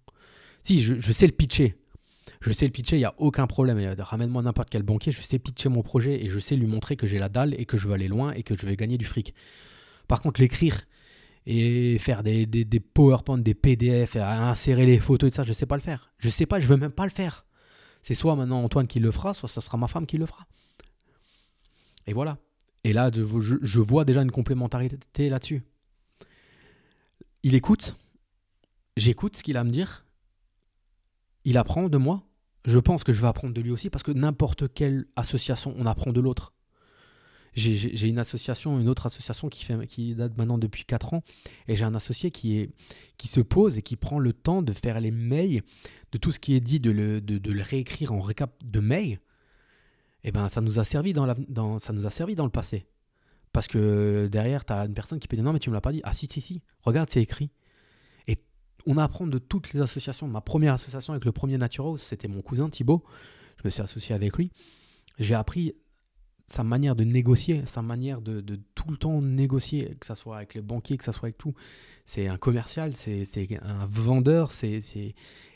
Si, 0.63 0.81
je, 0.81 1.13
sais 1.13 1.27
le 1.27 1.33
pitcher. 1.33 1.77
Je 2.41 2.53
sais 2.53 2.67
le 2.67 2.73
pitcher, 2.73 2.97
il 2.97 3.01
n'y 3.01 3.05
a 3.05 3.15
aucun 3.19 3.47
problème. 3.47 3.95
Ramène-moi 3.99 4.43
n'importe 4.43 4.71
quel 4.71 4.83
banquier, 4.83 5.13
je 5.13 5.21
sais 5.21 5.39
pitcher 5.39 5.69
mon 5.69 5.83
projet 5.83 6.25
et 6.25 6.29
je 6.29 6.39
sais 6.39 6.57
lui 6.57 6.67
montrer 6.67 6.97
que 6.97 7.07
j'ai 7.07 7.19
la 7.19 7.29
dalle 7.29 7.55
et 7.61 7.67
que 7.67 7.77
je 7.77 7.87
veux 7.87 7.95
aller 7.95 8.09
loin 8.09 8.33
et 8.33 8.43
que 8.43 8.57
je 8.57 8.65
vais 8.67 8.77
gagner 8.77 8.97
du 8.97 9.05
fric. 9.05 9.35
Par 10.09 10.23
contre, 10.23 10.41
l'écrire 10.41 10.77
et 11.47 11.99
faire 11.99 12.23
des, 12.23 12.47
des, 12.47 12.65
des, 12.65 12.81
PowerPoint, 12.81 13.39
des 13.39 13.55
PDF, 13.55 14.17
insérer 14.17 14.87
les 14.87 14.99
photos 14.99 15.29
et 15.29 15.31
tout 15.31 15.37
ça, 15.37 15.43
je 15.43 15.51
ne 15.51 15.55
sais 15.55 15.67
pas 15.67 15.77
le 15.77 15.83
faire. 15.83 16.13
Je 16.19 16.29
ne 16.29 16.33
sais 16.33 16.47
pas, 16.47 16.61
je 16.61 16.67
veux 16.67 16.77
même 16.77 16.93
pas 16.93 17.05
le 17.05 17.11
faire. 17.11 17.47
C'est 18.03 18.15
soit 18.15 18.37
maintenant 18.37 18.63
Antoine 18.63 18.87
qui 18.87 19.01
le 19.01 19.11
fera, 19.11 19.35
soit 19.35 19.49
ça 19.49 19.61
sera 19.61 19.79
ma 19.79 19.89
femme 19.89 20.07
qui 20.07 20.19
le 20.19 20.27
fera. 20.27 20.47
Et 22.07 22.13
voilà. 22.13 22.39
Et 22.85 22.93
là, 22.93 23.11
je 23.13 23.81
vois 23.81 24.05
déjà 24.05 24.23
une 24.23 24.33
complémentarité 24.33 25.29
là-dessus. 25.29 25.63
Il 27.45 27.55
écoute, 27.55 27.97
j'écoute 28.97 29.37
ce 29.37 29.43
qu'il 29.43 29.57
a 29.57 29.61
à 29.61 29.65
me 29.65 29.71
dire, 29.71 30.05
il 31.45 31.59
apprend 31.59 31.89
de 31.89 31.99
moi, 31.99 32.25
je 32.65 32.79
pense 32.79 33.03
que 33.05 33.13
je 33.13 33.21
vais 33.21 33.29
apprendre 33.29 33.55
de 33.55 33.61
lui 33.61 33.71
aussi, 33.71 33.91
parce 33.91 34.03
que 34.03 34.13
n'importe 34.13 34.73
quelle 34.73 35.07
association, 35.17 35.75
on 35.77 35.87
apprend 35.87 36.13
de 36.13 36.21
l'autre 36.21 36.53
j'ai 37.55 38.09
une 38.09 38.19
association, 38.19 38.81
une 38.81 38.89
autre 38.89 39.07
association 39.07 39.49
qui, 39.49 40.15
date 40.15 40.37
maintenant 40.39 40.59
depuis 40.59 40.85
4 40.85 41.15
ans, 41.15 41.23
et 41.69 41.77
j'ai 41.77 41.85
un 41.85 41.95
associé 41.95 42.31
qui, 42.31 42.59
est, 42.59 42.71
qui 43.19 43.29
se 43.29 43.41
pose 43.41 43.79
et 43.79 43.83
qui 43.83 43.97
prend 43.97 44.19
le 44.19 44.33
temps 44.33 44.63
de 44.63 44.73
faire 44.73 45.01
les 45.01 45.11
mails, 45.11 45.63
de 46.13 46.19
tout 46.19 46.33
ce 46.33 46.39
qui 46.39 46.55
est 46.55 46.61
dit, 46.61 46.81
de 46.81 46.91
le, 46.91 47.21
de, 47.21 47.51
le 47.51 47.63
réécrire 47.63 48.13
en 48.13 48.21
récap 48.21 48.53
de 48.65 48.81
mails. 48.81 49.21
Et 50.25 50.29
eh 50.29 50.33
ben 50.33 50.49
ça 50.49 50.61
nous 50.61 50.79
a 50.79 50.85
servi 50.85 51.13
dans, 51.13 51.27
la, 51.27 51.35
dans, 51.49 51.81
ça 51.81 51.93
nous 51.93 52.07
a 52.07 52.11
servi 52.11 52.37
dans 52.37 52.45
le 52.45 52.51
passé. 52.51 52.87
Parce 53.53 53.67
que 53.67 54.29
derrière, 54.31 54.65
tu 54.65 54.73
as 54.73 54.87
une 54.87 54.95
personne 54.95 55.19
qui 55.19 55.27
peut 55.27 55.37
dire 55.37 55.45
non, 55.45 55.53
mais 55.53 55.59
tu 55.59 55.69
me 55.69 55.75
l'as 55.75 55.81
pas 55.81 55.93
dit. 55.93 56.01
Ah 56.05 56.13
si, 56.13 56.29
si, 56.31 56.41
si, 56.41 56.63
regarde, 56.83 57.11
c'est 57.11 57.21
écrit. 57.21 57.51
Et 58.29 58.39
on 58.87 58.99
apprend 58.99 59.27
de 59.27 59.39
toutes 59.39 59.73
les 59.73 59.81
associations. 59.81 60.29
Ma 60.29 60.41
première 60.41 60.75
association 60.75 61.13
avec 61.13 61.25
le 61.25 61.33
premier 61.33 61.59
Natural, 61.59 61.99
c'était 61.99 62.29
mon 62.29 62.41
cousin 62.41 62.71
Thibaut. 62.71 63.03
Je 63.59 63.63
me 63.65 63.71
suis 63.71 63.83
associé 63.83 64.15
avec 64.15 64.37
lui. 64.37 64.53
J'ai 65.19 65.35
appris 65.35 65.75
sa 66.47 66.63
manière 66.65 66.97
de 66.97 67.05
négocier, 67.05 67.63
sa 67.67 67.83
manière 67.83 68.21
de, 68.21 68.43
tout 68.75 68.91
le 68.91 68.97
temps 68.97 69.21
négocier, 69.23 69.97
que 70.01 70.07
ce 70.07 70.15
soit 70.15 70.37
avec 70.37 70.55
les 70.55 70.63
banquiers, 70.63 70.97
que 70.97 71.05
ce 71.05 71.13
soit 71.13 71.27
avec 71.27 71.39
tout. 71.39 71.55
C'est 72.05 72.27
un 72.27 72.37
commercial, 72.37 72.95
c'est 72.97 73.25
un 73.63 73.87
vendeur, 73.87 74.53
c'est 74.53 74.81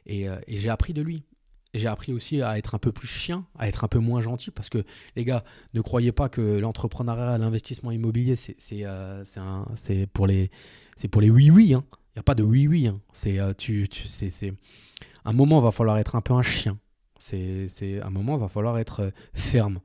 et, 0.07 0.29
euh, 0.29 0.39
et 0.47 0.59
j'ai 0.59 0.71
appris 0.71 0.93
de 0.93 1.03
lui. 1.03 1.25
J'ai 1.75 1.89
appris 1.89 2.13
aussi 2.13 2.41
à 2.41 2.57
être 2.57 2.75
un 2.75 2.79
peu 2.79 2.93
plus 2.93 3.09
chien, 3.09 3.45
à 3.59 3.69
être 3.69 3.85
un 3.85 3.89
peu 3.89 3.99
moins 3.99 4.21
gentil, 4.21 4.51
parce 4.51 4.71
que 4.71 4.85
les 5.15 5.25
gars, 5.25 5.45
ne 5.75 5.81
croyez 5.83 6.13
pas 6.13 6.29
que 6.29 6.41
l'entrepreneuriat, 6.41 7.37
l'investissement 7.37 7.91
immobilier, 7.91 8.35
c'est 8.37 8.57
euh, 8.73 9.25
pour 10.13 10.27
les 10.27 10.51
c'est 10.97 11.09
pour 11.09 11.21
les 11.21 11.29
oui 11.29 11.51
oui. 11.51 11.75
Hein. 11.75 11.85
Il 11.93 12.19
n'y 12.19 12.21
a 12.21 12.23
pas 12.23 12.35
de 12.35 12.43
oui 12.43 12.67
oui. 12.67 12.87
Hein. 12.87 13.01
C'est 13.13 13.39
euh, 13.39 13.53
un 15.27 15.33
moment 15.33 15.61
va 15.61 15.71
falloir 15.71 15.99
être 15.99 16.15
un 16.15 16.23
peu 16.23 16.33
un 16.33 16.43
chien. 16.43 16.79
C'est 17.19 18.01
un 18.03 18.11
moment 18.11 18.39
va 18.39 18.49
falloir 18.49 18.79
être 18.79 19.13
ferme 19.35 19.81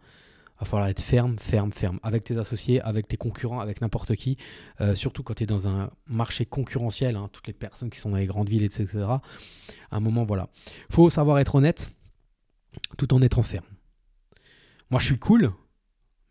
va 0.61 0.65
falloir 0.65 0.89
être 0.89 1.01
ferme, 1.01 1.37
ferme, 1.39 1.71
ferme, 1.71 1.99
avec 2.03 2.23
tes 2.23 2.37
associés, 2.37 2.81
avec 2.81 3.07
tes 3.07 3.17
concurrents, 3.17 3.59
avec 3.59 3.81
n'importe 3.81 4.15
qui, 4.15 4.37
euh, 4.79 4.93
surtout 4.93 5.23
quand 5.23 5.33
tu 5.33 5.43
es 5.43 5.47
dans 5.47 5.67
un 5.67 5.89
marché 6.07 6.45
concurrentiel, 6.45 7.15
hein, 7.15 7.29
toutes 7.33 7.47
les 7.47 7.53
personnes 7.53 7.89
qui 7.89 7.99
sont 7.99 8.11
dans 8.11 8.17
les 8.17 8.27
grandes 8.27 8.49
villes, 8.49 8.63
etc. 8.63 8.87
À 8.95 9.21
un 9.89 9.99
moment, 9.99 10.23
voilà. 10.23 10.49
faut 10.89 11.09
savoir 11.09 11.39
être 11.39 11.55
honnête 11.55 11.91
tout 12.97 13.13
en 13.13 13.21
étant 13.21 13.41
ferme. 13.41 13.65
Moi, 14.91 14.99
je 14.99 15.05
suis 15.05 15.17
cool, 15.17 15.51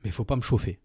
mais 0.05 0.11
faut 0.11 0.25
pas 0.25 0.37
me 0.37 0.43
chauffer. 0.43 0.79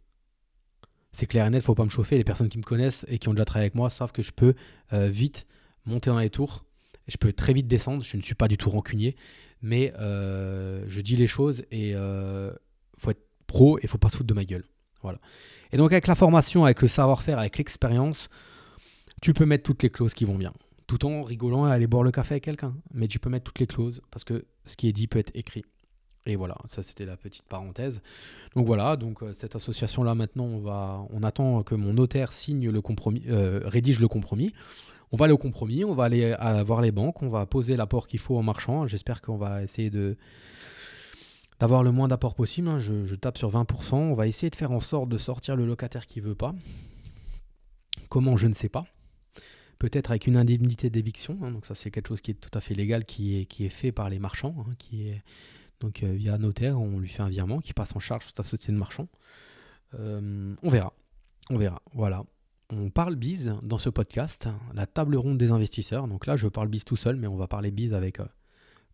C'est 1.11 1.27
clair 1.27 1.45
et 1.45 1.49
net, 1.49 1.63
faut 1.63 1.75
pas 1.75 1.85
me 1.85 1.89
chauffer. 1.89 2.17
Les 2.17 2.23
personnes 2.23 2.49
qui 2.49 2.57
me 2.57 2.63
connaissent 2.63 3.05
et 3.07 3.19
qui 3.19 3.29
ont 3.29 3.33
déjà 3.33 3.45
travaillé 3.45 3.65
avec 3.65 3.75
moi 3.75 3.89
savent 3.89 4.11
que 4.11 4.23
je 4.23 4.31
peux 4.31 4.55
euh, 4.91 5.07
vite 5.07 5.45
monter 5.85 6.09
dans 6.09 6.19
les 6.19 6.31
tours. 6.31 6.65
Je 7.07 7.17
peux 7.17 7.31
très 7.31 7.53
vite 7.53 7.67
descendre. 7.67 8.03
Je 8.03 8.17
ne 8.17 8.23
suis 8.23 8.35
pas 8.35 8.47
du 8.47 8.57
tout 8.57 8.71
rancunier, 8.71 9.15
mais 9.61 9.93
euh, 9.99 10.83
je 10.87 10.99
dis 11.01 11.15
les 11.15 11.27
choses 11.27 11.63
et 11.71 11.93
faut 12.97 13.11
être 13.11 13.24
pro 13.47 13.79
et 13.81 13.87
faut 13.87 13.97
pas 13.97 14.09
se 14.09 14.17
foutre 14.17 14.27
de 14.27 14.33
ma 14.33 14.45
gueule. 14.45 14.65
Voilà. 15.01 15.19
Et 15.71 15.77
donc 15.77 15.91
avec 15.91 16.07
la 16.07 16.15
formation, 16.15 16.65
avec 16.65 16.81
le 16.81 16.87
savoir-faire, 16.87 17.39
avec 17.39 17.57
l'expérience, 17.57 18.29
tu 19.21 19.33
peux 19.33 19.45
mettre 19.45 19.63
toutes 19.63 19.83
les 19.83 19.89
clauses 19.89 20.13
qui 20.13 20.25
vont 20.25 20.35
bien. 20.35 20.53
Tout 20.87 21.05
en 21.05 21.23
rigolant 21.23 21.67
et 21.67 21.71
aller 21.71 21.87
boire 21.87 22.03
le 22.03 22.11
café 22.11 22.35
avec 22.35 22.43
quelqu'un. 22.43 22.75
Mais 22.93 23.07
tu 23.07 23.19
peux 23.19 23.29
mettre 23.29 23.45
toutes 23.45 23.59
les 23.59 23.67
clauses 23.67 24.01
parce 24.11 24.23
que 24.23 24.45
ce 24.65 24.75
qui 24.75 24.87
est 24.87 24.93
dit 24.93 25.07
peut 25.07 25.19
être 25.19 25.31
écrit. 25.33 25.63
Et 26.27 26.35
voilà, 26.35 26.57
ça 26.67 26.81
c'était 26.81 27.05
la 27.05 27.17
petite 27.17 27.43
parenthèse. 27.43 28.01
Donc 28.55 28.65
voilà, 28.65 28.95
donc 28.95 29.21
euh, 29.21 29.31
cette 29.33 29.55
association-là 29.55 30.15
maintenant, 30.15 30.45
on, 30.45 30.59
va, 30.59 31.05
on 31.11 31.21
attend 31.21 31.61
que 31.61 31.75
mon 31.75 31.93
notaire 31.93 32.33
signe 32.33 32.69
le 32.69 32.81
compromis, 32.81 33.23
euh, 33.29 33.61
rédige 33.65 33.99
le 33.99 34.07
compromis. 34.07 34.51
On 35.11 35.17
va 35.17 35.25
aller 35.25 35.33
au 35.33 35.37
compromis, 35.37 35.85
on 35.85 35.93
va 35.93 36.05
aller 36.05 36.35
voir 36.65 36.81
les 36.81 36.91
banques, 36.91 37.21
on 37.21 37.29
va 37.29 37.45
poser 37.45 37.75
l'apport 37.75 38.07
qu'il 38.07 38.19
faut 38.19 38.37
en 38.37 38.43
marchant. 38.43 38.87
J'espère 38.87 39.21
qu'on 39.21 39.37
va 39.37 39.61
essayer 39.61 39.91
de 39.91 40.17
d'avoir 41.59 41.83
le 41.83 41.91
moins 41.91 42.07
d'apport 42.07 42.35
possible. 42.35 42.67
hein. 42.67 42.79
Je, 42.79 43.15
tape 43.15 43.37
sur 43.37 43.49
20%. 43.51 43.95
On 43.95 44.13
va 44.13 44.27
essayer 44.27 44.49
de 44.49 44.55
faire 44.55 44.71
en 44.71 44.79
sorte 44.79 45.09
de 45.09 45.17
sortir 45.17 45.55
le 45.55 45.65
locataire 45.65 46.05
qui 46.05 46.19
veut 46.19 46.35
pas. 46.35 46.53
Comment, 48.09 48.37
je 48.37 48.47
ne 48.47 48.53
sais 48.53 48.69
pas. 48.69 48.85
Peut-être 49.79 50.11
avec 50.11 50.27
une 50.27 50.37
indemnité 50.37 50.89
d'éviction. 50.89 51.37
hein. 51.43 51.51
Donc 51.51 51.65
ça, 51.65 51.75
c'est 51.75 51.91
quelque 51.91 52.07
chose 52.07 52.21
qui 52.21 52.31
est 52.31 52.35
tout 52.35 52.51
à 52.53 52.61
fait 52.61 52.73
légal, 52.73 53.05
qui 53.05 53.39
est, 53.39 53.45
qui 53.45 53.65
est 53.65 53.69
fait 53.69 53.91
par 53.91 54.09
les 54.09 54.19
marchands, 54.19 54.55
hein, 54.59 54.73
qui 54.77 55.09
est 55.09 55.21
donc 55.81 56.03
euh, 56.03 56.11
via 56.13 56.37
notaire, 56.37 56.79
on 56.79 56.99
lui 56.99 57.09
fait 57.09 57.21
un 57.21 57.27
virement 57.29 57.59
qui 57.59 57.73
passe 57.73 57.95
en 57.95 57.99
charge 57.99 58.23
sur 58.25 58.35
sa 58.35 58.43
société 58.43 58.71
de 58.71 58.77
marchand. 58.77 59.07
Euh, 59.99 60.55
on 60.63 60.69
verra. 60.69 60.93
On 61.49 61.57
verra. 61.57 61.81
Voilà. 61.93 62.23
On 62.71 62.89
parle 62.89 63.15
bise 63.15 63.53
dans 63.61 63.77
ce 63.77 63.89
podcast, 63.89 64.47
la 64.73 64.87
table 64.87 65.17
ronde 65.17 65.37
des 65.37 65.51
investisseurs. 65.51 66.07
Donc 66.07 66.25
là, 66.25 66.35
je 66.37 66.47
parle 66.47 66.69
bise 66.69 66.85
tout 66.85 66.95
seul, 66.95 67.17
mais 67.17 67.27
on 67.27 67.35
va 67.35 67.47
parler 67.47 67.71
bise 67.71 67.93
avec 67.93 68.19
euh, 68.19 68.25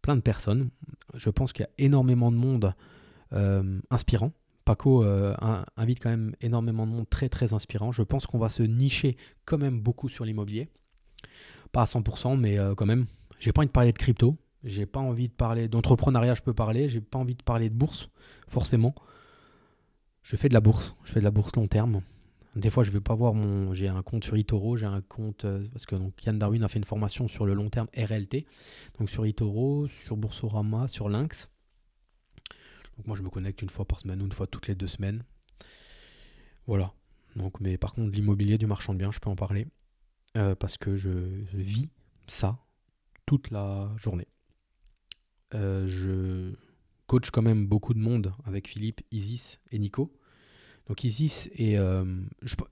plein 0.01 0.15
de 0.15 0.21
personnes. 0.21 0.69
Je 1.15 1.29
pense 1.29 1.53
qu'il 1.53 1.63
y 1.63 1.67
a 1.67 1.85
énormément 1.85 2.31
de 2.31 2.37
monde 2.37 2.73
euh, 3.33 3.79
inspirant. 3.89 4.31
Paco 4.65 5.03
euh, 5.03 5.33
in- 5.41 5.63
invite 5.77 5.99
quand 6.01 6.09
même 6.09 6.35
énormément 6.41 6.85
de 6.85 6.91
monde 6.91 7.09
très 7.09 7.29
très 7.29 7.53
inspirant. 7.53 7.91
Je 7.91 8.03
pense 8.03 8.27
qu'on 8.27 8.37
va 8.37 8.49
se 8.49 8.63
nicher 8.63 9.17
quand 9.45 9.57
même 9.57 9.79
beaucoup 9.79 10.07
sur 10.09 10.23
l'immobilier. 10.25 10.69
Pas 11.71 11.81
à 11.81 11.85
100%, 11.85 12.37
mais 12.39 12.57
euh, 12.59 12.75
quand 12.75 12.85
même. 12.85 13.05
J'ai 13.39 13.51
pas 13.51 13.61
envie 13.61 13.67
de 13.67 13.71
parler 13.71 13.91
de 13.91 13.97
crypto. 13.97 14.37
J'ai 14.63 14.85
pas 14.85 14.99
envie 14.99 15.27
de 15.29 15.33
parler 15.33 15.67
d'entrepreneuriat, 15.67 16.35
je 16.35 16.41
peux 16.41 16.53
parler. 16.53 16.89
J'ai 16.89 17.01
pas 17.01 17.17
envie 17.17 17.35
de 17.35 17.41
parler 17.43 17.69
de 17.69 17.73
bourse, 17.75 18.09
forcément. 18.47 18.93
Je 20.21 20.35
fais 20.35 20.49
de 20.49 20.53
la 20.53 20.61
bourse. 20.61 20.95
Je 21.03 21.11
fais 21.11 21.19
de 21.19 21.23
la 21.25 21.31
bourse 21.31 21.55
long 21.55 21.65
terme. 21.65 22.01
Des 22.55 22.69
fois, 22.69 22.83
je 22.83 22.91
vais 22.91 22.99
pas 23.01 23.15
voir 23.15 23.33
mon. 23.33 23.73
J'ai 23.73 23.87
un 23.87 24.03
compte 24.03 24.23
sur 24.25 24.35
eToro, 24.35 24.75
j'ai 24.75 24.85
un 24.85 25.01
compte. 25.01 25.45
euh, 25.45 25.65
parce 25.71 25.85
que 25.85 25.95
Yann 26.25 26.37
Darwin 26.37 26.63
a 26.63 26.67
fait 26.67 26.79
une 26.79 26.85
formation 26.85 27.27
sur 27.27 27.45
le 27.45 27.53
long 27.53 27.69
terme 27.69 27.87
RLT. 27.95 28.45
Donc 28.99 29.09
sur 29.09 29.25
eToro, 29.25 29.87
sur 29.87 30.17
Boursorama, 30.17 30.87
sur 30.87 31.07
Lynx. 31.09 31.49
Moi, 33.05 33.15
je 33.17 33.23
me 33.23 33.29
connecte 33.29 33.61
une 33.61 33.69
fois 33.69 33.85
par 33.85 33.99
semaine 33.99 34.21
ou 34.21 34.25
une 34.25 34.31
fois 34.31 34.47
toutes 34.47 34.67
les 34.67 34.75
deux 34.75 34.87
semaines. 34.87 35.23
Voilà. 36.67 36.93
Mais 37.59 37.77
par 37.77 37.93
contre, 37.93 38.11
l'immobilier 38.11 38.57
du 38.57 38.67
marchand 38.67 38.93
de 38.93 38.99
biens, 38.99 39.11
je 39.11 39.19
peux 39.19 39.29
en 39.29 39.35
parler. 39.35 39.67
euh, 40.37 40.55
parce 40.55 40.77
que 40.77 40.95
je 40.97 41.09
vis 41.53 41.91
ça 42.27 42.59
toute 43.25 43.51
la 43.51 43.91
journée. 43.97 44.27
Euh, 45.53 45.87
je 45.87 46.53
coach 47.07 47.29
quand 47.31 47.41
même 47.41 47.67
beaucoup 47.67 47.93
de 47.93 47.99
monde 47.99 48.33
avec 48.45 48.67
Philippe, 48.67 49.01
Isis 49.11 49.59
et 49.71 49.79
Nico. 49.79 50.13
Donc 50.87 51.03
Isis 51.03 51.49
et 51.55 51.77
euh, 51.77 52.03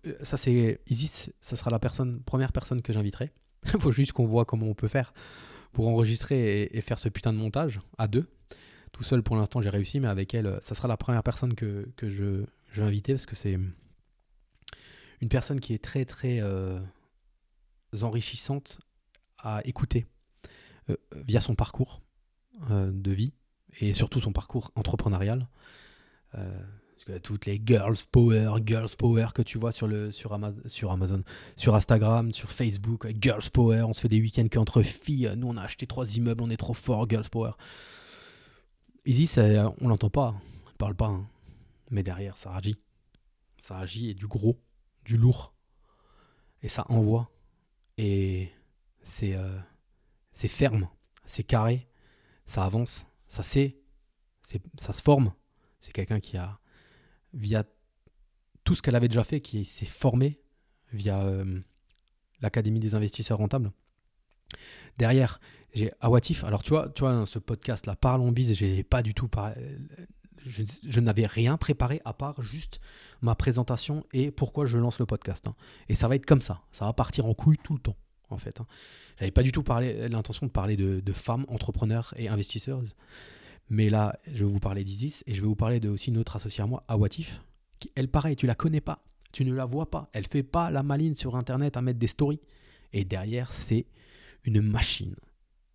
euh, 0.06 0.14
ça 0.24 0.38
c'est 0.38 0.82
Isis, 0.88 1.32
ça 1.42 1.56
sera 1.56 1.70
la 1.70 1.80
première 1.80 2.52
personne 2.52 2.82
que 2.82 2.94
j'inviterai. 2.94 3.32
Il 3.66 3.70
faut 3.80 3.92
juste 3.92 4.14
qu'on 4.14 4.26
voit 4.26 4.46
comment 4.46 4.68
on 4.68 4.74
peut 4.74 4.88
faire 4.88 5.14
pour 5.72 5.88
enregistrer 5.88 6.64
et, 6.64 6.82
faire 6.82 6.98
ce 6.98 7.10
putain 7.10 7.34
de 7.34 7.38
montage 7.38 7.80
à 7.98 8.08
deux. 8.08 8.28
Tout 8.92 9.04
seul 9.04 9.22
pour 9.22 9.36
l'instant 9.36 9.62
j'ai 9.62 9.70
réussi, 9.70 10.00
mais 10.00 10.08
avec 10.08 10.34
elle, 10.34 10.60
ça 10.62 10.74
sera 10.74 10.88
la 10.88 10.98
première 10.98 11.24
personne 11.24 11.54
que, 11.54 11.88
que 11.96 12.10
je, 12.10 12.46
vais 12.74 12.82
inviter 12.82 13.14
parce 13.14 13.26
que 13.26 13.36
c'est 13.36 13.58
une 15.22 15.30
personne 15.30 15.60
qui 15.60 15.74
est 15.74 15.84
très 15.84 16.06
très 16.06 16.40
euh, 16.42 16.80
enrichissante 18.02 18.80
à 19.38 19.62
écouter 19.66 20.08
via 21.16 21.40
son 21.40 21.54
parcours 21.54 22.02
de 22.70 23.12
vie 23.12 23.32
et 23.80 23.94
surtout 23.94 24.20
son 24.20 24.34
parcours 24.34 24.72
entrepreneurial. 24.76 25.48
Euh, 27.10 27.20
toutes 27.20 27.46
les 27.46 27.62
girls 27.66 27.98
power, 28.12 28.50
girls 28.66 28.96
power 28.98 29.28
que 29.34 29.42
tu 29.42 29.58
vois 29.58 29.72
sur, 29.72 29.88
le, 29.88 30.12
sur, 30.12 30.34
Ama- 30.34 30.54
sur 30.68 30.92
Amazon, 30.92 31.24
sur 31.56 31.76
Instagram, 31.76 32.34
sur 32.34 32.52
Facebook, 32.52 33.08
girls 33.22 33.50
power, 33.52 33.84
on 33.84 33.94
se 33.94 34.02
fait 34.02 34.08
des 34.10 34.20
week-ends 34.20 34.48
qu'entre 34.52 34.82
filles, 34.84 35.32
nous 35.38 35.48
on 35.48 35.58
a 35.58 35.64
acheté 35.64 35.88
trois 35.88 36.16
immeubles, 36.16 36.44
on 36.44 36.50
est 36.50 36.58
trop 36.58 36.74
fort, 36.74 37.10
girls 37.10 37.30
power. 37.30 37.52
Easy, 39.06 39.28
ça, 39.28 39.74
on 39.80 39.88
l'entend 39.88 40.10
pas, 40.10 40.36
elle 40.68 40.78
parle 40.78 40.96
pas, 40.96 41.08
hein. 41.08 41.28
mais 41.90 42.04
derrière 42.04 42.38
ça 42.38 42.54
agit. 42.54 42.76
Ça 43.60 43.78
agit 43.78 44.10
et 44.10 44.14
du 44.14 44.28
gros, 44.28 44.60
du 45.06 45.18
lourd. 45.18 45.54
Et 46.62 46.68
ça 46.68 46.86
envoie. 46.90 47.32
Et 47.98 48.52
c'est 49.04 49.36
euh, 49.36 49.58
c'est 50.34 50.48
ferme, 50.48 50.88
c'est 51.26 51.44
carré, 51.44 51.88
ça 52.46 52.64
avance, 52.66 53.06
ça 53.28 53.44
sait, 53.44 53.78
ça 54.78 54.94
se 54.94 55.02
forme. 55.02 55.34
C'est 55.82 55.94
quelqu'un 55.94 56.20
qui 56.20 56.38
a, 56.38 56.60
via 57.34 57.64
tout 58.64 58.76
ce 58.76 58.82
qu'elle 58.82 58.96
avait 58.96 59.08
déjà 59.08 59.24
fait, 59.24 59.42
qui 59.42 59.66
s'est 59.66 59.86
formé 59.86 60.40
via 60.94 61.22
euh, 61.24 61.60
l'Académie 62.42 62.80
des 62.80 62.96
investisseurs 62.96 63.38
rentables. 63.38 63.72
Derrière, 64.98 65.40
j'ai 65.74 65.92
Awatif. 66.02 66.44
Alors, 66.44 66.64
tu 66.64 66.70
vois, 66.72 66.90
tu 66.90 67.02
vois 67.02 67.26
ce 67.26 67.40
podcast-là, 67.40 67.96
Parlons 67.96 68.32
Bise, 68.32 68.54
j'ai 68.54 68.84
pas 68.84 69.02
du 69.04 69.14
tout 69.14 69.28
par- 69.28 69.54
Je, 70.46 70.64
je 70.88 71.00
n'avais 71.00 71.26
rien 71.26 71.58
préparé 71.58 72.02
à 72.06 72.14
part 72.14 72.42
juste 72.42 72.80
ma 73.22 73.36
présentation 73.36 74.06
et 74.14 74.32
pourquoi 74.32 74.66
je 74.66 74.78
lance 74.78 75.00
le 75.00 75.06
podcast. 75.06 75.48
hein. 75.48 75.56
Et 75.90 75.96
ça 75.96 76.08
va 76.08 76.16
être 76.16 76.26
comme 76.26 76.42
ça. 76.42 76.62
Ça 76.72 76.86
va 76.86 76.94
partir 76.94 77.26
en 77.26 77.34
couille 77.34 77.58
tout 77.64 77.74
le 77.74 77.80
temps, 77.80 77.98
en 78.30 78.38
fait. 78.38 78.60
hein. 78.62 78.66
J'avais 79.20 79.32
pas 79.32 79.44
du 79.44 79.52
tout 79.52 79.64
parlé- 79.64 80.08
l'intention 80.10 80.46
de 80.48 80.52
parler 80.52 80.78
de, 80.78 81.02
de 81.02 81.14
femmes 81.14 81.46
entrepreneurs 81.50 82.14
et 82.18 82.30
investisseurs. 82.30 82.82
Mais 83.70 83.90
là, 83.90 84.18
je 84.28 84.46
vais 84.46 84.52
vous 84.52 84.60
parler 84.60 84.84
d'Isis 84.84 85.24
et 85.28 85.34
je 85.34 85.42
vais 85.42 85.48
vous 85.48 85.56
parler 85.56 85.80
de 85.80 85.90
aussi 85.90 86.10
une 86.10 86.18
autre 86.18 86.36
associée 86.36 86.64
à 86.64 86.68
moi, 86.68 86.84
Awatif. 86.88 87.42
Elle, 87.96 88.08
pareil, 88.08 88.36
tu 88.36 88.48
la 88.48 88.56
connais 88.56 88.82
pas. 88.82 89.04
Tu 89.32 89.46
ne 89.46 89.54
la 89.54 89.66
vois 89.66 89.90
pas. 89.90 90.10
Elle 90.14 90.26
fait 90.26 90.44
pas 90.44 90.72
la 90.72 90.82
maline 90.82 91.16
sur 91.16 91.36
Internet 91.36 91.78
à 91.78 91.82
mettre 91.82 92.00
des 92.00 92.08
stories. 92.08 92.42
Et 92.94 93.06
derrière, 93.06 93.54
c'est 93.54 93.86
une 94.44 94.62
machine. 94.62 95.16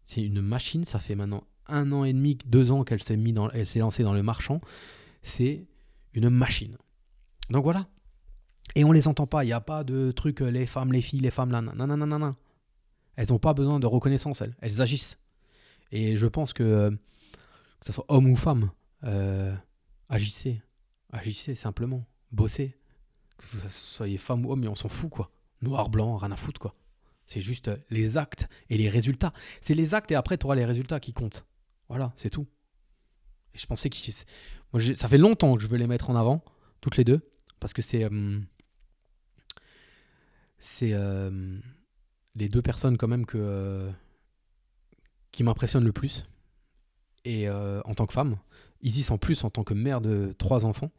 C'est 0.04 0.22
une 0.22 0.40
machine. 0.40 0.84
Ça 0.84 0.98
fait 0.98 1.14
maintenant 1.14 1.44
un 1.66 1.92
an 1.92 2.04
et 2.04 2.12
demi, 2.12 2.36
deux 2.46 2.72
ans 2.72 2.84
qu'elle 2.84 3.02
s'est 3.02 3.16
lancée 3.78 4.02
dans 4.02 4.12
le 4.12 4.22
marchand. 4.22 4.60
C'est 5.22 5.66
une 6.12 6.28
machine. 6.30 6.76
Donc 7.50 7.62
voilà. 7.62 7.86
Et 8.74 8.84
on 8.84 8.92
les 8.92 9.08
entend 9.08 9.26
pas. 9.26 9.44
Il 9.44 9.48
n'y 9.48 9.52
a 9.52 9.60
pas 9.60 9.84
de 9.84 10.10
truc 10.10 10.42
euh, 10.42 10.50
les 10.50 10.66
femmes, 10.66 10.92
les 10.92 11.00
filles, 11.00 11.20
les 11.20 11.30
femmes 11.30 11.50
là. 11.50 11.62
Non. 11.62 12.34
Elles 13.16 13.28
n'ont 13.30 13.38
pas 13.38 13.54
besoin 13.54 13.78
de 13.78 13.86
reconnaissance, 13.86 14.40
elles. 14.40 14.56
Elles 14.60 14.82
agissent. 14.82 15.18
Et 15.92 16.16
je 16.16 16.26
pense 16.26 16.52
que, 16.52 16.62
euh, 16.62 16.90
que 17.84 17.88
ce 17.88 17.92
soit 17.92 18.06
homme 18.08 18.30
ou 18.30 18.36
femme, 18.36 18.70
euh, 19.04 19.54
agissez. 20.08 20.62
Agissez 21.12 21.54
simplement. 21.54 22.06
Bossez. 22.32 22.78
Que 23.36 23.44
vous 23.44 23.68
soyez 23.68 24.16
femme 24.16 24.46
ou 24.46 24.52
homme, 24.52 24.60
mais 24.60 24.68
on 24.68 24.74
s'en 24.74 24.88
fout, 24.88 25.10
quoi. 25.10 25.30
Noir, 25.60 25.90
blanc, 25.90 26.16
rien 26.16 26.32
à 26.32 26.36
foutre, 26.36 26.58
quoi. 26.58 26.74
C'est 27.26 27.42
juste 27.42 27.68
euh, 27.68 27.76
les 27.90 28.16
actes 28.16 28.48
et 28.70 28.78
les 28.78 28.88
résultats. 28.88 29.34
C'est 29.60 29.74
les 29.74 29.94
actes 29.94 30.10
et 30.12 30.14
après, 30.14 30.38
tu 30.38 30.46
auras 30.46 30.54
les 30.54 30.64
résultats 30.64 30.98
qui 30.98 31.12
comptent. 31.12 31.44
Voilà, 31.90 32.14
c'est 32.16 32.30
tout. 32.30 32.46
Et 33.54 33.58
je 33.58 33.66
pensais 33.66 33.90
que. 33.90 33.96
Moi, 34.72 34.82
ça 34.94 35.06
fait 35.06 35.18
longtemps 35.18 35.54
que 35.54 35.62
je 35.62 35.68
veux 35.68 35.76
les 35.76 35.86
mettre 35.86 36.08
en 36.08 36.16
avant, 36.16 36.42
toutes 36.80 36.96
les 36.96 37.04
deux, 37.04 37.20
parce 37.60 37.74
que 37.74 37.82
c'est. 37.82 38.04
euh, 38.04 38.40
c'est 40.58 40.94
les 42.34 42.48
deux 42.48 42.62
personnes, 42.62 42.96
quand 42.96 43.08
même, 43.08 43.26
que, 43.26 43.92
qui 45.32 45.44
m'impressionnent 45.44 45.84
le 45.84 45.92
plus. 45.92 46.24
Et 47.24 47.48
euh, 47.48 47.80
en 47.84 47.94
tant 47.94 48.06
que 48.06 48.12
femme, 48.12 48.38
Isis 48.82 49.10
en 49.10 49.18
plus 49.18 49.44
en 49.44 49.50
tant 49.50 49.64
que 49.64 49.72
mère 49.72 50.00
de 50.00 50.34
trois 50.36 50.64
enfants, 50.64 50.92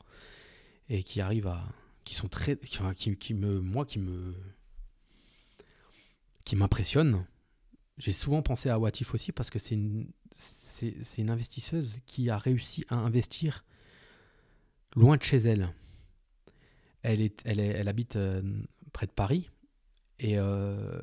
et 0.90 1.04
qui 1.04 1.22
arrive 1.22 1.48
à. 1.48 1.64
qui 2.04 2.16
sont 2.16 2.28
très. 2.28 2.58
qui, 2.58 2.80
qui, 2.96 3.16
qui 3.16 3.34
me. 3.34 3.60
moi, 3.60 3.86
qui 3.86 4.00
me. 4.00 4.34
qui 6.44 6.56
m'impressionne. 6.56 7.26
J'ai 7.98 8.12
souvent 8.12 8.42
pensé 8.42 8.70
à 8.70 8.78
Watif 8.78 9.14
aussi 9.14 9.32
parce 9.32 9.50
que 9.50 9.60
c'est 9.60 9.76
une, 9.76 10.08
c'est, 10.32 10.96
c'est 11.04 11.22
une 11.22 11.30
investisseuse 11.30 12.00
qui 12.06 12.30
a 12.30 12.38
réussi 12.38 12.84
à 12.90 12.96
investir 12.96 13.64
loin 14.96 15.16
de 15.16 15.24
chez 15.24 15.38
elle. 15.38 15.74
Elle, 17.04 17.22
est, 17.22 17.42
elle, 17.46 17.60
elle 17.60 17.88
habite 17.88 18.16
euh, 18.16 18.42
près 18.92 19.06
de 19.06 19.12
Paris 19.12 19.50
et 20.20 20.38
euh, 20.38 21.00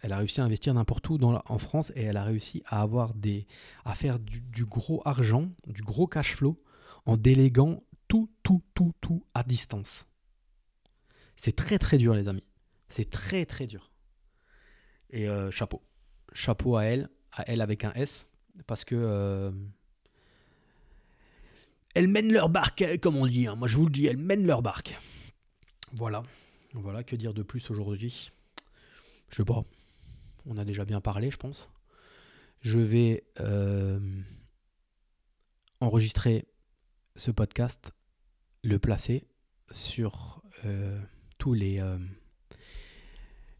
elle 0.00 0.12
a 0.12 0.18
réussi 0.18 0.40
à 0.40 0.44
investir 0.44 0.74
n'importe 0.74 1.08
où 1.08 1.18
en 1.22 1.58
France 1.58 1.92
et 1.96 2.02
elle 2.02 2.16
a 2.16 2.24
réussi 2.24 2.62
à 2.66 2.82
avoir 2.82 3.14
des 3.14 3.46
à 3.84 3.94
faire 3.94 4.18
du, 4.18 4.64
gros 4.64 5.02
argent, 5.04 5.50
du 5.66 5.82
gros 5.82 6.06
cash 6.06 6.36
flow 6.36 6.62
en 7.06 7.16
déléguant 7.16 7.82
tout, 8.08 8.30
tout, 8.42 8.62
tout, 8.74 8.92
tout 9.00 9.24
à 9.34 9.42
distance. 9.42 10.06
C'est 11.36 11.56
très 11.56 11.78
très 11.78 11.98
dur 11.98 12.14
les 12.14 12.28
amis. 12.28 12.44
C'est 12.88 13.10
très 13.10 13.46
très 13.46 13.66
dur. 13.66 13.90
Et 15.10 15.28
euh, 15.28 15.50
chapeau. 15.50 15.82
Chapeau 16.32 16.76
à 16.76 16.84
elle, 16.84 17.08
à 17.32 17.44
elle 17.50 17.60
avec 17.60 17.84
un 17.84 17.92
S, 17.94 18.26
parce 18.66 18.84
que 18.84 18.94
euh, 18.94 19.50
elles 21.94 22.08
mènent 22.08 22.32
leur 22.32 22.48
barque, 22.48 22.82
euh, 22.82 22.98
comme 22.98 23.16
on 23.16 23.26
dit. 23.26 23.46
hein. 23.46 23.54
Moi 23.56 23.68
je 23.68 23.76
vous 23.76 23.86
le 23.86 23.92
dis, 23.92 24.06
elles 24.06 24.16
mènent 24.18 24.46
leur 24.46 24.62
barque. 24.62 24.98
Voilà. 25.92 26.22
Voilà, 26.74 27.02
que 27.02 27.16
dire 27.16 27.32
de 27.32 27.42
plus 27.42 27.70
aujourd'hui? 27.70 28.30
Je 29.30 29.36
sais 29.36 29.44
pas. 29.44 29.64
On 30.46 30.56
a 30.58 30.64
déjà 30.64 30.84
bien 30.84 31.00
parlé, 31.00 31.30
je 31.30 31.36
pense. 31.36 31.70
Je 32.60 32.78
vais 32.78 33.24
euh, 33.40 33.98
enregistrer 35.80 36.46
ce 37.16 37.30
podcast, 37.30 37.92
le 38.62 38.78
placer 38.78 39.26
sur 39.72 40.42
euh, 40.64 41.00
tous 41.38 41.52
les, 41.52 41.80
euh, 41.80 41.98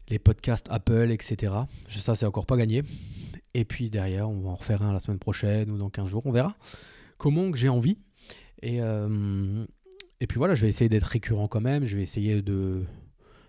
les 0.07 0.19
podcasts 0.19 0.67
Apple, 0.69 1.11
etc. 1.11 1.53
Ça, 1.89 2.15
c'est 2.15 2.25
encore 2.25 2.45
pas 2.45 2.57
gagné. 2.57 2.83
Et 3.53 3.65
puis 3.65 3.89
derrière, 3.89 4.29
on 4.29 4.39
va 4.39 4.49
en 4.51 4.55
refaire 4.55 4.81
un 4.81 4.93
la 4.93 4.99
semaine 4.99 5.19
prochaine 5.19 5.69
ou 5.71 5.77
dans 5.77 5.89
15 5.89 6.07
jours, 6.07 6.25
on 6.25 6.31
verra 6.31 6.55
comment 7.17 7.53
j'ai 7.53 7.69
envie. 7.69 7.97
Et, 8.61 8.77
et 8.77 10.27
puis 10.27 10.37
voilà, 10.37 10.55
je 10.55 10.61
vais 10.63 10.69
essayer 10.69 10.89
d'être 10.89 11.03
récurrent 11.05 11.47
quand 11.47 11.61
même, 11.61 11.85
je 11.85 11.95
vais 11.95 12.03
essayer 12.03 12.41
de, 12.41 12.85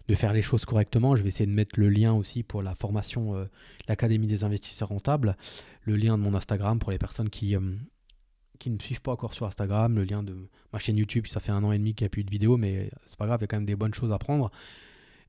de 0.08 0.14
faire 0.14 0.32
les 0.32 0.42
choses 0.42 0.64
correctement. 0.64 1.16
Je 1.16 1.22
vais 1.22 1.28
essayer 1.28 1.46
de 1.46 1.52
mettre 1.52 1.78
le 1.78 1.88
lien 1.88 2.14
aussi 2.14 2.42
pour 2.42 2.62
la 2.62 2.74
formation, 2.74 3.36
euh, 3.36 3.44
l'Académie 3.86 4.26
des 4.26 4.42
investisseurs 4.42 4.88
rentables, 4.88 5.36
le 5.82 5.96
lien 5.96 6.16
de 6.16 6.22
mon 6.22 6.34
Instagram 6.34 6.78
pour 6.78 6.90
les 6.90 6.98
personnes 6.98 7.28
qui, 7.28 7.54
euh, 7.54 7.60
qui 8.58 8.70
ne 8.70 8.76
me 8.76 8.80
suivent 8.80 9.02
pas 9.02 9.12
encore 9.12 9.34
sur 9.34 9.46
Instagram, 9.46 9.94
le 9.94 10.04
lien 10.04 10.22
de 10.22 10.48
ma 10.72 10.78
chaîne 10.78 10.96
YouTube. 10.96 11.26
Ça 11.26 11.40
fait 11.40 11.52
un 11.52 11.62
an 11.62 11.72
et 11.72 11.78
demi 11.78 11.94
qu'il 11.94 12.04
n'y 12.04 12.08
a 12.08 12.10
plus 12.10 12.24
de 12.24 12.30
vidéos, 12.30 12.56
mais 12.56 12.90
c'est 13.06 13.18
pas 13.18 13.26
grave, 13.26 13.40
il 13.40 13.42
y 13.42 13.44
a 13.44 13.46
quand 13.48 13.56
même 13.56 13.66
des 13.66 13.76
bonnes 13.76 13.94
choses 13.94 14.12
à 14.12 14.18
prendre. 14.18 14.50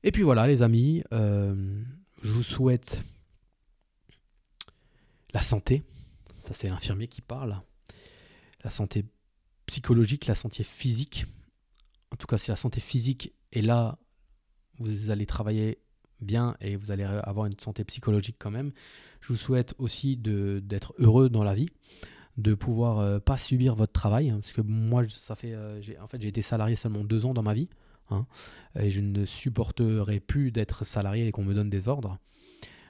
Et 0.02 0.12
puis 0.12 0.22
voilà, 0.22 0.46
les 0.46 0.62
amis, 0.62 1.04
euh, 1.12 1.82
je 2.22 2.32
vous 2.32 2.42
souhaite 2.42 3.04
la 5.34 5.42
santé. 5.42 5.82
Ça, 6.40 6.54
c'est 6.54 6.68
l'infirmier 6.68 7.06
qui 7.06 7.20
parle. 7.20 7.60
La 8.64 8.70
santé 8.70 9.04
psychologique, 9.66 10.26
la 10.26 10.34
santé 10.34 10.64
physique. 10.64 11.26
En 12.12 12.16
tout 12.16 12.26
cas, 12.26 12.38
si 12.38 12.50
la 12.50 12.56
santé 12.56 12.80
physique 12.80 13.34
est 13.52 13.62
là, 13.62 13.98
vous 14.80 15.10
allez 15.10 15.26
travailler 15.26 15.78
bien 16.20 16.56
et 16.60 16.76
vous 16.76 16.90
allez 16.90 17.04
avoir 17.04 17.46
une 17.46 17.58
santé 17.58 17.84
psychologique 17.84 18.36
quand 18.38 18.50
même. 18.50 18.72
Je 19.20 19.28
vous 19.28 19.38
souhaite 19.38 19.74
aussi 19.78 20.16
d'être 20.16 20.94
heureux 20.98 21.28
dans 21.28 21.44
la 21.44 21.54
vie, 21.54 21.68
de 22.36 22.54
pouvoir 22.54 22.98
euh, 22.98 23.18
pas 23.18 23.38
subir 23.38 23.74
votre 23.74 23.92
travail, 23.92 24.30
hein, 24.30 24.38
parce 24.40 24.52
que 24.52 24.62
moi, 24.62 25.04
ça 25.08 25.34
fait, 25.34 25.52
euh, 25.52 25.80
en 26.00 26.06
fait, 26.08 26.20
j'ai 26.20 26.28
été 26.28 26.42
salarié 26.42 26.76
seulement 26.76 27.04
deux 27.04 27.26
ans 27.26 27.34
dans 27.34 27.42
ma 27.42 27.54
vie, 27.54 27.68
hein, 28.10 28.26
et 28.78 28.90
je 28.90 29.00
ne 29.00 29.24
supporterai 29.24 30.20
plus 30.20 30.50
d'être 30.52 30.84
salarié 30.84 31.26
et 31.26 31.32
qu'on 31.32 31.44
me 31.44 31.54
donne 31.54 31.70
des 31.70 31.88
ordres. 31.88 32.18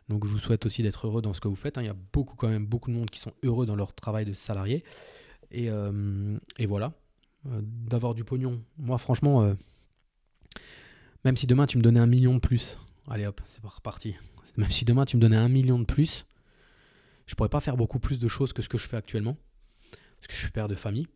Donc, 0.09 0.25
je 0.27 0.31
vous 0.31 0.39
souhaite 0.39 0.67
aussi 0.67 0.83
d'être 0.83 1.07
heureux 1.07 1.23
dans 1.23 1.33
ce 1.33 1.41
que 1.41 1.49
vous 1.49 1.55
faites. 1.55 1.79
Hein. 1.79 1.83
Il 1.83 1.87
y 1.87 1.91
a 1.91 1.97
beaucoup, 2.13 2.37
quand 2.37 2.49
même, 2.49 2.67
beaucoup 2.67 2.91
de 2.91 2.97
monde 2.97 3.11
qui 3.11 3.21
sont 3.21 3.33
heureux 3.45 3.67
dans 3.67 3.77
leur 3.77 3.93
travail 3.95 4.25
de 4.25 4.33
salarié, 4.33 4.85
et, 5.51 5.69
euh, 5.69 6.39
et 6.59 6.67
voilà, 6.67 6.93
d'avoir 7.45 8.15
du 8.15 8.23
pognon. 8.23 8.63
Moi, 8.77 8.99
franchement 8.99 9.55
même 11.25 11.37
si 11.37 11.47
demain 11.47 11.67
tu 11.67 11.79
me 11.79 11.83
donnais 11.83 12.01
un 12.01 12.07
million 12.07 12.35
de 12.35 12.41
plus, 12.41 12.79
allez 13.09 13.27
hop, 13.27 13.41
c'est 13.47 13.63
reparti. 13.63 14.15
Même 14.57 14.71
si 14.71 14.85
demain 14.85 15.05
tu 15.05 15.17
me 15.17 15.21
donnais 15.23 15.37
un 15.37 15.49
million 15.49 15.79
de 15.79 15.85
plus, 15.85 16.27
je 17.27 17.35
pourrais 17.35 17.49
pas 17.49 17.61
faire 17.61 17.77
beaucoup 17.77 17.99
plus 17.99 18.19
de 18.19 18.29
choses 18.29 18.53
que 18.53 18.63
ce 18.63 18.69
que 18.69 18.79
je 18.79 18.89
fais 18.89 18.97
actuellement. 18.97 19.37
Parce 19.91 20.27
que 20.29 20.35
je 20.35 20.39
suis 20.39 20.51
père 20.51 20.69
de 20.69 20.75
famille. 20.75 21.07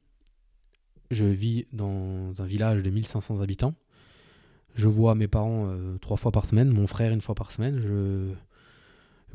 Je 1.11 1.25
vis 1.25 1.67
dans 1.73 2.33
un 2.39 2.47
village 2.47 2.83
de 2.83 2.91
1500 2.91 3.41
habitants. 3.41 3.75
Je 4.75 4.89
vois 4.89 5.15
mes 5.15 5.29
parents 5.29 5.69
euh, 5.69 5.99
trois 5.99 6.17
fois 6.17 6.33
par 6.33 6.47
semaine, 6.47 6.71
mon 6.71 6.87
frère 6.87 7.13
une 7.13 7.21
fois 7.21 7.35
par 7.35 7.53
semaine. 7.53 7.81
Je 7.81 8.33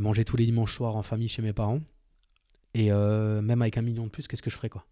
mangeais 0.02 0.24
tous 0.24 0.38
les 0.38 0.46
dimanches 0.46 0.76
soirs 0.76 0.96
en 0.96 1.04
famille 1.04 1.28
chez 1.28 1.42
mes 1.42 1.54
parents. 1.54 1.82
Et 2.74 2.92
euh, 2.92 3.42
même 3.42 3.62
avec 3.62 3.78
un 3.78 3.82
million 3.82 4.06
de 4.06 4.10
plus, 4.10 4.28
qu'est-ce 4.28 4.42
que 4.42 4.50
je 4.50 4.56
ferais 4.56 4.70
quoi? 4.70 4.86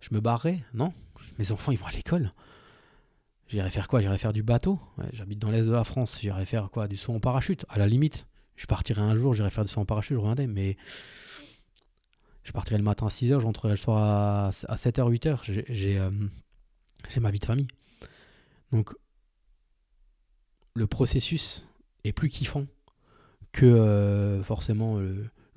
Je 0.00 0.08
me 0.12 0.20
barrerais? 0.20 0.62
Non? 0.74 0.92
Mes 1.38 1.52
enfants, 1.52 1.72
ils 1.72 1.78
vont 1.78 1.86
à 1.86 1.92
l'école? 1.92 2.30
J'irais 3.48 3.70
faire 3.70 3.88
quoi? 3.88 4.00
J'irais 4.00 4.18
faire 4.18 4.32
du 4.32 4.42
bateau? 4.42 4.78
J'habite 5.12 5.38
dans 5.38 5.50
l'est 5.50 5.62
de 5.62 5.72
la 5.72 5.84
France. 5.84 6.18
J'irais 6.20 6.44
faire 6.44 6.70
quoi? 6.70 6.86
Du 6.86 6.96
saut 6.96 7.14
en 7.14 7.20
parachute. 7.20 7.64
À 7.68 7.78
la 7.78 7.86
limite, 7.86 8.26
je 8.56 8.66
partirais 8.66 9.00
un 9.00 9.16
jour, 9.16 9.34
j'irais 9.34 9.50
faire 9.50 9.64
du 9.64 9.70
saut 9.70 9.80
en 9.80 9.86
parachute, 9.86 10.14
je 10.14 10.20
reviendrai. 10.20 10.46
Mais 10.46 10.76
je 12.42 12.52
partirais 12.52 12.78
le 12.78 12.84
matin 12.84 13.06
à 13.06 13.08
6h, 13.08 13.40
je 13.40 13.46
rentrerai 13.46 13.70
le 13.70 13.76
soir 13.76 14.48
à, 14.48 14.50
7h, 14.50 15.10
8h. 15.10 15.98
Euh, 15.98 16.10
j'ai 17.08 17.20
ma 17.20 17.30
vie 17.30 17.38
de 17.38 17.46
famille. 17.46 17.68
Donc, 18.72 18.92
le 20.74 20.86
processus 20.86 21.66
est 22.04 22.12
plus 22.12 22.28
kiffant 22.28 22.66
que 23.52 23.64
euh, 23.64 24.42
forcément 24.42 25.00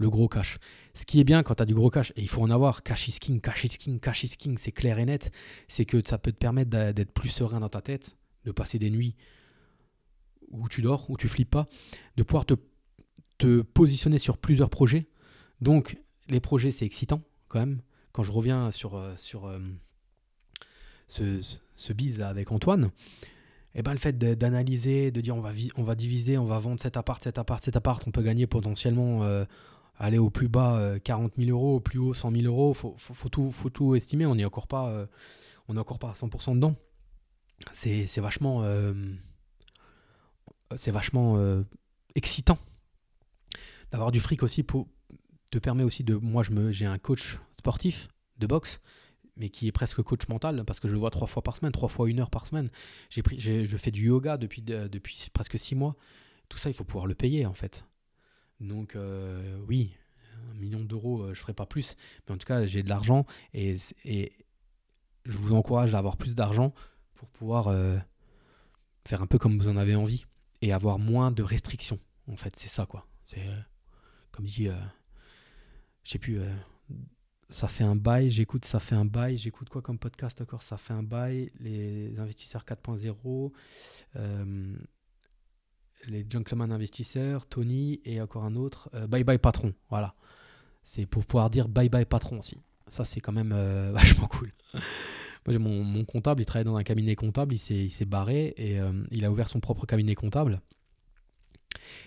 gros 0.10 0.28
cash. 0.28 0.58
Ce 0.94 1.06
qui 1.06 1.20
est 1.20 1.24
bien 1.24 1.44
quand 1.44 1.56
tu 1.56 1.64
as 1.64 1.66
du 1.66 1.74
gros 1.74 1.90
cash, 1.90 2.12
et 2.16 2.22
il 2.22 2.30
faut 2.30 2.42
en 2.42 2.50
avoir, 2.50 2.84
cash 2.84 3.08
is 3.08 3.20
king, 3.20 3.42
cash 3.42 3.64
is 3.64 3.78
king, 3.78 4.00
cash 4.00 4.24
is 4.24 4.36
king, 4.38 4.58
c'est 4.58 4.72
clair 4.72 5.00
et 5.00 5.06
net, 5.06 5.32
c'est 5.68 5.86
que 5.86 6.02
ça 6.06 6.18
peut 6.18 6.32
te 6.32 6.38
permettre 6.38 6.70
d'être 6.70 7.12
plus 7.12 7.30
serein 7.30 7.60
dans 7.60 7.70
ta 7.70 7.82
tête, 7.82 8.18
de 8.46 8.52
passer 8.52 8.80
des 8.80 8.90
nuits 8.90 9.16
où 10.50 10.68
tu 10.68 10.82
dors, 10.82 11.10
où 11.10 11.18
tu 11.18 11.28
flippes 11.28 11.50
pas, 11.50 11.68
de 12.18 12.24
pouvoir 12.24 12.46
te, 12.46 12.56
positionner 13.74 14.20
sur 14.20 14.38
plusieurs 14.38 14.70
projets. 14.70 15.08
Donc, 15.62 15.98
les 16.30 16.40
projets, 16.40 16.70
c'est 16.70 16.86
excitant 16.86 17.22
quand 17.48 17.60
même. 17.60 17.82
Quand 18.12 18.22
je 18.22 18.32
reviens 18.32 18.70
sur, 18.70 18.96
euh, 18.96 19.16
euh, 19.36 19.60
ce, 21.08 21.60
ce 21.74 21.94
bise 21.94 22.20
là 22.20 22.30
avec 22.30 22.52
Antoine, 22.52 22.92
et 23.74 23.80
eh 23.80 23.82
ben, 23.84 23.94
le 23.94 24.00
fait 24.00 24.18
d'analyser, 24.18 25.12
de 25.12 25.22
dire 25.22 25.34
on 25.34 25.40
va, 25.40 25.52
on 25.78 25.84
va 25.84 25.96
diviser, 25.96 26.38
on 26.38 26.44
va 26.44 26.60
vendre 26.60 26.82
cet 26.82 26.98
appart, 26.98 27.24
cet 27.24 27.38
appart, 27.38 27.64
cet 27.64 27.78
appart, 27.78 28.04
on 28.06 28.12
peut 28.12 28.22
gagner 28.22 28.46
potentiellement 28.46 29.24
euh, 29.24 29.46
aller 30.02 30.18
au 30.18 30.30
plus 30.30 30.50
bas 30.50 31.00
40 31.04 31.32
euh, 31.32 31.46
000 31.46 31.58
euros, 31.58 31.76
au 31.76 31.80
plus 31.80 32.00
haut 32.00 32.14
100 32.14 32.32
000 32.32 32.44
euros, 32.46 32.74
faut, 32.74 32.96
faut, 32.98 33.30
tout, 33.30 33.52
faut 33.52 33.70
tout 33.70 33.96
estimer, 33.96 34.26
on 34.26 34.36
n'est 34.36 34.46
encore 34.46 34.68
pas, 34.68 34.90
euh, 34.90 35.06
est 35.70 35.78
encore 35.78 36.00
pas 36.00 36.10
à 36.10 36.14
100% 36.14 36.56
dedans. 36.56 36.76
C'est, 37.74 38.20
vachement, 38.20 38.64
euh, 38.64 38.94
excitant 42.16 42.58
d'avoir 43.92 44.12
du 44.12 44.20
fric 44.20 44.42
aussi 44.42 44.64
pour 44.64 44.88
te 45.52 45.60
permet 45.60 45.84
aussi 45.84 46.04
de, 46.04 46.16
moi 46.16 46.44
j'ai 46.72 46.86
un 46.86 46.98
coach 46.98 47.38
sportif 47.58 48.08
de 48.38 48.48
boxe 48.48 48.80
mais 49.36 49.50
qui 49.50 49.68
est 49.68 49.72
presque 49.72 50.02
coach 50.02 50.28
mental 50.30 50.64
parce 50.66 50.80
que 50.80 50.88
je 50.88 50.94
le 50.94 51.00
vois 51.00 51.12
trois 51.12 51.28
fois 51.28 51.44
par 51.44 51.56
semaine, 51.56 51.72
trois 51.72 51.90
fois 51.90 52.10
une 52.10 52.20
heure 52.20 52.30
par 52.30 52.48
semaine. 52.48 52.70
Je 53.10 53.78
fais 53.78 53.92
du 53.92 54.08
yoga 54.08 54.38
depuis, 54.38 54.62
depuis 54.62 55.30
presque 55.34 55.60
six 55.60 55.76
mois. 55.76 55.96
Tout 56.50 56.58
ça, 56.58 56.70
il 56.70 56.74
faut 56.74 56.84
pouvoir 56.84 57.06
le 57.06 57.16
payer 57.16 57.46
en 57.46 57.54
fait. 57.54 57.86
Donc 58.62 58.96
euh, 58.96 59.60
oui, 59.68 59.92
un 60.52 60.54
million 60.54 60.80
d'euros, 60.80 61.22
euh, 61.22 61.26
je 61.34 61.40
ne 61.40 61.44
ferai 61.44 61.54
pas 61.54 61.66
plus. 61.66 61.98
Mais 62.26 62.36
en 62.36 62.38
tout 62.38 62.46
cas, 62.46 62.66
j'ai 62.66 62.84
de 62.84 62.90
l'argent 62.90 63.26
et, 63.54 63.76
je 65.24 65.38
vous 65.38 65.54
encourage 65.54 65.94
à 65.94 66.00
avoir 66.00 66.18
plus 66.18 66.34
d'argent 66.34 66.74
pour 67.14 67.30
pouvoir 67.30 67.68
euh, 67.68 67.98
faire 69.06 69.22
un 69.22 69.28
peu 69.28 69.38
comme 69.38 69.60
vous 69.60 69.68
en 69.68 69.78
avez 69.78 69.96
envie 69.96 70.26
et 70.62 70.74
avoir 70.74 70.98
moins 70.98 71.32
de 71.32 71.44
restrictions. 71.44 72.00
En 72.28 72.38
fait, 72.38 72.56
c'est 72.56 72.70
ça 72.70 72.86
quoi. 72.86 73.06
C'est 73.28 73.46
comme 74.32 74.46
dit, 74.46 74.68
je 76.04 76.10
sais 76.10 76.18
plus, 76.18 76.40
ça 77.50 77.68
fait 77.68 77.84
un 77.84 77.96
bail, 77.96 78.32
j'écoute, 78.32 78.66
ça 78.66 78.80
fait 78.80 78.96
un 78.96 79.06
bail, 79.06 79.38
j'écoute 79.38 79.70
quoi 79.70 79.84
comme 79.84 80.00
podcast 80.00 80.42
encore? 80.42 80.64
Ça 80.64 80.78
fait 80.78 80.94
un 80.94 81.04
bail, 81.04 81.52
les 81.60 82.18
investisseurs 82.18 82.64
4.0 82.64 83.52
les 86.08 86.26
Gentleman 86.30 86.72
Investisseurs, 86.72 87.46
Tony 87.48 88.02
et 88.06 88.22
encore 88.22 88.44
un 88.44 88.56
autre, 88.56 88.90
euh, 88.94 89.08
Bye 89.08 89.24
Bye 89.24 89.38
Patron. 89.38 89.74
Voilà. 89.90 90.16
C'est 90.84 91.06
pour 91.06 91.26
pouvoir 91.26 91.50
dire 91.50 91.68
Bye 91.68 91.90
Bye 91.90 92.06
Patron 92.06 92.40
aussi. 92.40 92.58
Ça, 92.88 93.06
c'est 93.06 93.22
quand 93.22 93.32
même 93.32 93.52
euh, 93.54 93.92
vachement 93.94 94.28
cool. 94.28 94.52
Moi, 95.48 95.58
mon, 95.58 95.84
mon, 95.84 96.06
comptable, 96.06 96.42
il 96.42 96.46
travaille 96.46 96.66
dans 96.66 96.76
un 96.76 96.84
cabinet 96.84 97.16
comptable, 97.16 97.56
il 97.56 97.90
s'est 97.92 98.06
barré 98.06 98.54
et 98.58 98.80
euh, 98.80 98.92
il 99.10 99.26
a 99.26 99.32
ouvert 99.32 99.48
son 99.48 99.60
propre 99.60 99.86
cabinet 99.86 100.14
comptable. 100.14 100.62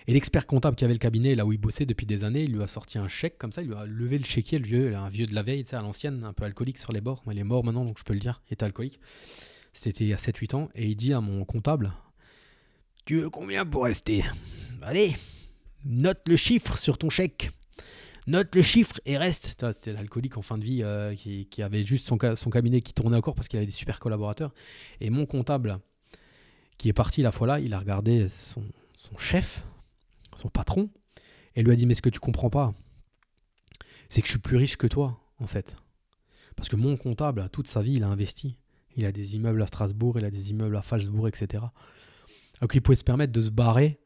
Et 0.07 0.13
l'expert 0.13 0.47
comptable 0.47 0.77
qui 0.77 0.85
avait 0.85 0.95
le 0.95 0.99
cabinet, 0.99 1.35
là 1.35 1.45
où 1.45 1.53
il 1.53 1.59
bossait 1.59 1.87
depuis 1.87 2.07
des 2.07 2.25
années, 2.25 2.45
il 2.45 2.53
lui 2.53 2.63
a 2.63 2.69
sorti 2.69 2.99
un 2.99 3.09
chèque 3.09 3.39
comme 3.39 3.53
ça, 3.53 3.63
il 3.63 3.69
lui 3.69 3.75
a 3.75 3.85
levé 3.85 4.19
le 4.19 4.25
chéquier, 4.25 4.59
le 4.59 4.67
vieux, 4.67 4.95
un 4.95 5.09
vieux 5.09 5.27
de 5.27 5.35
la 5.35 5.43
veille, 5.43 5.65
à 5.73 5.81
l'ancienne, 5.81 6.25
un 6.25 6.33
peu 6.33 6.45
alcoolique 6.45 6.79
sur 6.79 6.93
les 6.93 7.01
bords. 7.01 7.23
Il 7.31 7.39
est 7.39 7.45
mort 7.45 7.65
maintenant, 7.65 7.85
donc 7.85 7.99
je 7.99 8.05
peux 8.05 8.13
le 8.13 8.21
dire, 8.21 8.41
il 8.49 8.55
était 8.55 8.65
alcoolique. 8.65 9.01
C'était 9.73 10.05
il 10.05 10.09
y 10.09 10.15
a 10.15 10.17
7-8 10.17 10.55
ans. 10.55 10.69
Et 10.75 10.87
il 10.87 10.97
dit 10.97 11.13
à 11.13 11.21
mon 11.21 11.45
comptable, 11.45 11.93
tu 13.05 13.21
veux 13.21 13.31
combien 13.31 13.67
pour 13.67 13.85
rester? 13.85 14.25
Allez, 14.83 15.17
note 15.85 16.23
le 16.27 16.37
chiffre 16.37 16.79
sur 16.79 16.99
ton 16.99 17.11
chèque. 17.11 17.51
Note 18.27 18.55
le 18.55 18.63
chiffre 18.63 18.99
et 19.05 19.19
reste. 19.19 19.63
C'était 19.73 19.93
l'alcoolique 19.93 20.39
en 20.39 20.43
fin 20.43 20.57
de 20.57 20.65
vie 20.65 20.83
euh, 20.83 21.15
qui, 21.15 21.63
avait 21.63 21.85
juste 21.85 22.07
son, 22.07 22.19
son, 22.35 22.51
cabinet 22.51 22.81
qui 22.81 22.95
tournait 22.95 23.17
encore 23.17 23.35
parce 23.35 23.49
qu'il 23.49 23.59
avait 23.59 23.67
des 23.67 23.73
super 23.73 24.01
collaborateurs. 24.01 24.55
Et 25.01 25.11
mon 25.11 25.27
comptable, 25.27 25.79
qui 26.79 26.89
est 26.89 26.95
parti 26.95 27.21
la 27.21 27.33
fois 27.33 27.47
là, 27.47 27.61
il 27.61 27.75
a 27.75 27.79
regardé 27.79 28.29
son, 28.29 28.63
chef, 29.19 29.65
son 30.37 30.49
patron, 30.49 30.89
et 31.55 31.63
lui 31.63 31.73
a 31.73 31.77
dit 31.77 31.85
Mais 31.85 31.95
ce 31.95 32.03
que 32.03 32.09
tu 32.09 32.21
comprends 32.21 32.51
pas, 32.51 32.73
c'est 34.09 34.23
que 34.23 34.27
je 34.27 34.33
suis 34.33 34.41
plus 34.41 34.57
riche 34.57 34.77
que 34.77 34.87
toi, 34.87 35.21
en 35.39 35.47
fait. 35.47 35.77
Parce 36.57 36.71
que 36.71 36.77
mon 36.77 36.97
comptable, 36.97 37.49
toute 37.53 37.69
sa 37.69 37.83
vie, 37.83 37.95
il 37.95 38.05
a 38.05 38.09
investi. 38.09 38.57
Il 38.97 39.05
a 39.05 39.13
des 39.13 39.35
immeubles 39.35 39.63
à 39.63 39.67
Strasbourg, 39.67 40.19
il 40.19 40.25
a 40.25 40.31
des 40.31 40.51
immeubles 40.51 40.77
à 40.77 40.83
Falsbourg, 40.83 41.29
etc. 41.29 41.65
Donc 42.61 42.75
il 42.75 42.81
pouvait 42.81 42.97
se 42.97 43.05
permettre 43.05 43.33
de 43.33 43.41
se 43.41 43.51
barrer 43.51 43.99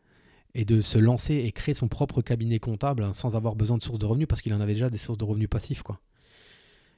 et 0.54 0.64
de 0.64 0.80
se 0.80 0.98
lancer 0.98 1.34
et 1.34 1.52
créer 1.52 1.74
son 1.74 1.88
propre 1.88 2.22
cabinet 2.22 2.58
comptable 2.58 3.04
hein, 3.04 3.12
sans 3.12 3.36
avoir 3.36 3.54
besoin 3.54 3.76
de 3.76 3.82
sources 3.82 3.98
de 3.98 4.06
revenus 4.06 4.26
parce 4.26 4.42
qu'il 4.42 4.54
en 4.54 4.60
avait 4.60 4.72
déjà 4.72 4.90
des 4.90 4.98
sources 4.98 5.18
de 5.18 5.24
revenus 5.24 5.48
passifs. 5.48 5.82
Quoi. 5.82 6.00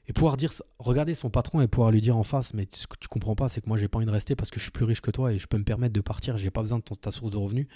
Et 0.07 0.13
pouvoir 0.13 0.37
dire, 0.37 0.51
regarder 0.79 1.13
son 1.13 1.29
patron 1.29 1.61
et 1.61 1.67
pouvoir 1.67 1.91
lui 1.91 2.01
dire 2.01 2.17
en 2.17 2.23
face, 2.23 2.53
mais 2.53 2.67
ce 2.71 2.87
que 2.87 2.95
tu 2.99 3.07
comprends 3.07 3.35
pas, 3.35 3.49
c'est 3.49 3.61
que 3.61 3.67
moi 3.67 3.77
j'ai 3.77 3.87
pas 3.87 3.97
envie 3.97 4.05
de 4.05 4.11
rester 4.11 4.35
parce 4.35 4.49
que 4.49 4.59
je 4.59 4.63
suis 4.63 4.71
plus 4.71 4.85
riche 4.85 5.01
que 5.01 5.11
toi 5.11 5.33
et 5.33 5.39
je 5.39 5.47
peux 5.47 5.57
me 5.57 5.63
permettre 5.63 5.93
de 5.93 6.01
partir, 6.01 6.37
j'ai 6.37 6.49
pas 6.49 6.61
besoin 6.61 6.79
de 6.79 6.83
ta 6.83 7.11
source 7.11 7.31
de 7.31 7.37
revenus. 7.37 7.67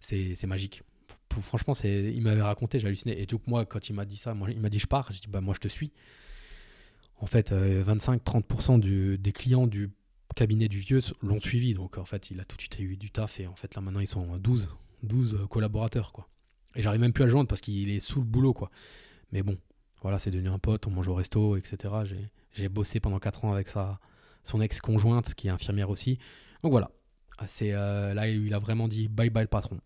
C'est 0.00 0.46
magique. 0.46 0.82
Franchement, 1.40 1.74
il 1.84 2.20
m'avait 2.20 2.42
raconté, 2.42 2.78
j'ai 2.78 2.88
halluciné. 2.88 3.20
Et 3.20 3.26
donc 3.26 3.46
moi, 3.46 3.64
quand 3.64 3.88
il 3.88 3.94
m'a 3.94 4.04
dit 4.04 4.16
ça, 4.16 4.34
moi, 4.34 4.50
il 4.50 4.60
m'a 4.60 4.68
dit 4.68 4.78
je 4.78 4.86
pars, 4.86 5.10
j'ai 5.12 5.20
dit 5.20 5.28
bah 5.28 5.40
moi 5.40 5.54
je 5.54 5.60
te 5.60 5.68
suis. 5.68 5.92
en 7.20 7.26
fait, 7.26 7.52
25-30% 7.52 9.16
des 9.16 9.32
clients 9.32 9.66
du 9.66 9.90
cabinet 10.32 10.68
du 10.68 10.78
vieux 10.78 11.00
l'ont 11.22 11.40
suivi. 11.40 11.74
Donc, 11.74 11.98
en 11.98 12.04
fait, 12.04 12.30
il 12.30 12.40
a 12.40 12.44
tout 12.44 12.56
de 12.56 12.62
suite 12.62 12.78
eu 12.78 12.96
du 12.96 13.10
taf. 13.10 13.40
Et 13.40 13.46
en 13.46 13.56
fait, 13.56 13.74
là, 13.74 13.82
maintenant, 13.82 14.00
ils 14.00 14.06
sont 14.06 14.36
12, 14.36 14.70
12 15.02 15.46
collaborateurs, 15.48 16.12
quoi. 16.12 16.28
Et 16.74 16.82
j'arrive 16.82 17.00
même 17.00 17.12
plus 17.12 17.22
à 17.22 17.26
le 17.26 17.30
joindre 17.30 17.48
parce 17.48 17.60
qu'il 17.60 17.90
est 17.90 18.00
sous 18.00 18.20
le 18.20 18.26
boulot, 18.26 18.54
quoi. 18.54 18.70
Mais 19.30 19.42
bon, 19.42 19.58
voilà, 20.02 20.18
c'est 20.18 20.30
devenu 20.30 20.48
un 20.48 20.58
pote, 20.58 20.86
on 20.86 20.90
mange 20.90 21.08
au 21.08 21.14
resto, 21.14 21.56
etc. 21.56 21.94
J'ai 22.52 22.68
bossé 22.68 23.00
pendant 23.00 23.18
4 23.18 23.44
ans 23.44 23.52
avec 23.52 23.68
sa, 23.68 24.00
son 24.42 24.60
ex-conjointe, 24.60 25.34
qui 25.34 25.48
est 25.48 25.50
infirmière 25.50 25.90
aussi. 25.90 26.18
Donc 26.62 26.72
voilà, 26.72 26.90
c'est 27.46 27.72
euh, 27.72 28.14
là, 28.14 28.28
il 28.28 28.52
a 28.54 28.58
vraiment 28.58 28.88
dit 28.88 29.08
bye 29.08 29.30
bye 29.30 29.44
le 29.44 29.48
patron. 29.48 29.80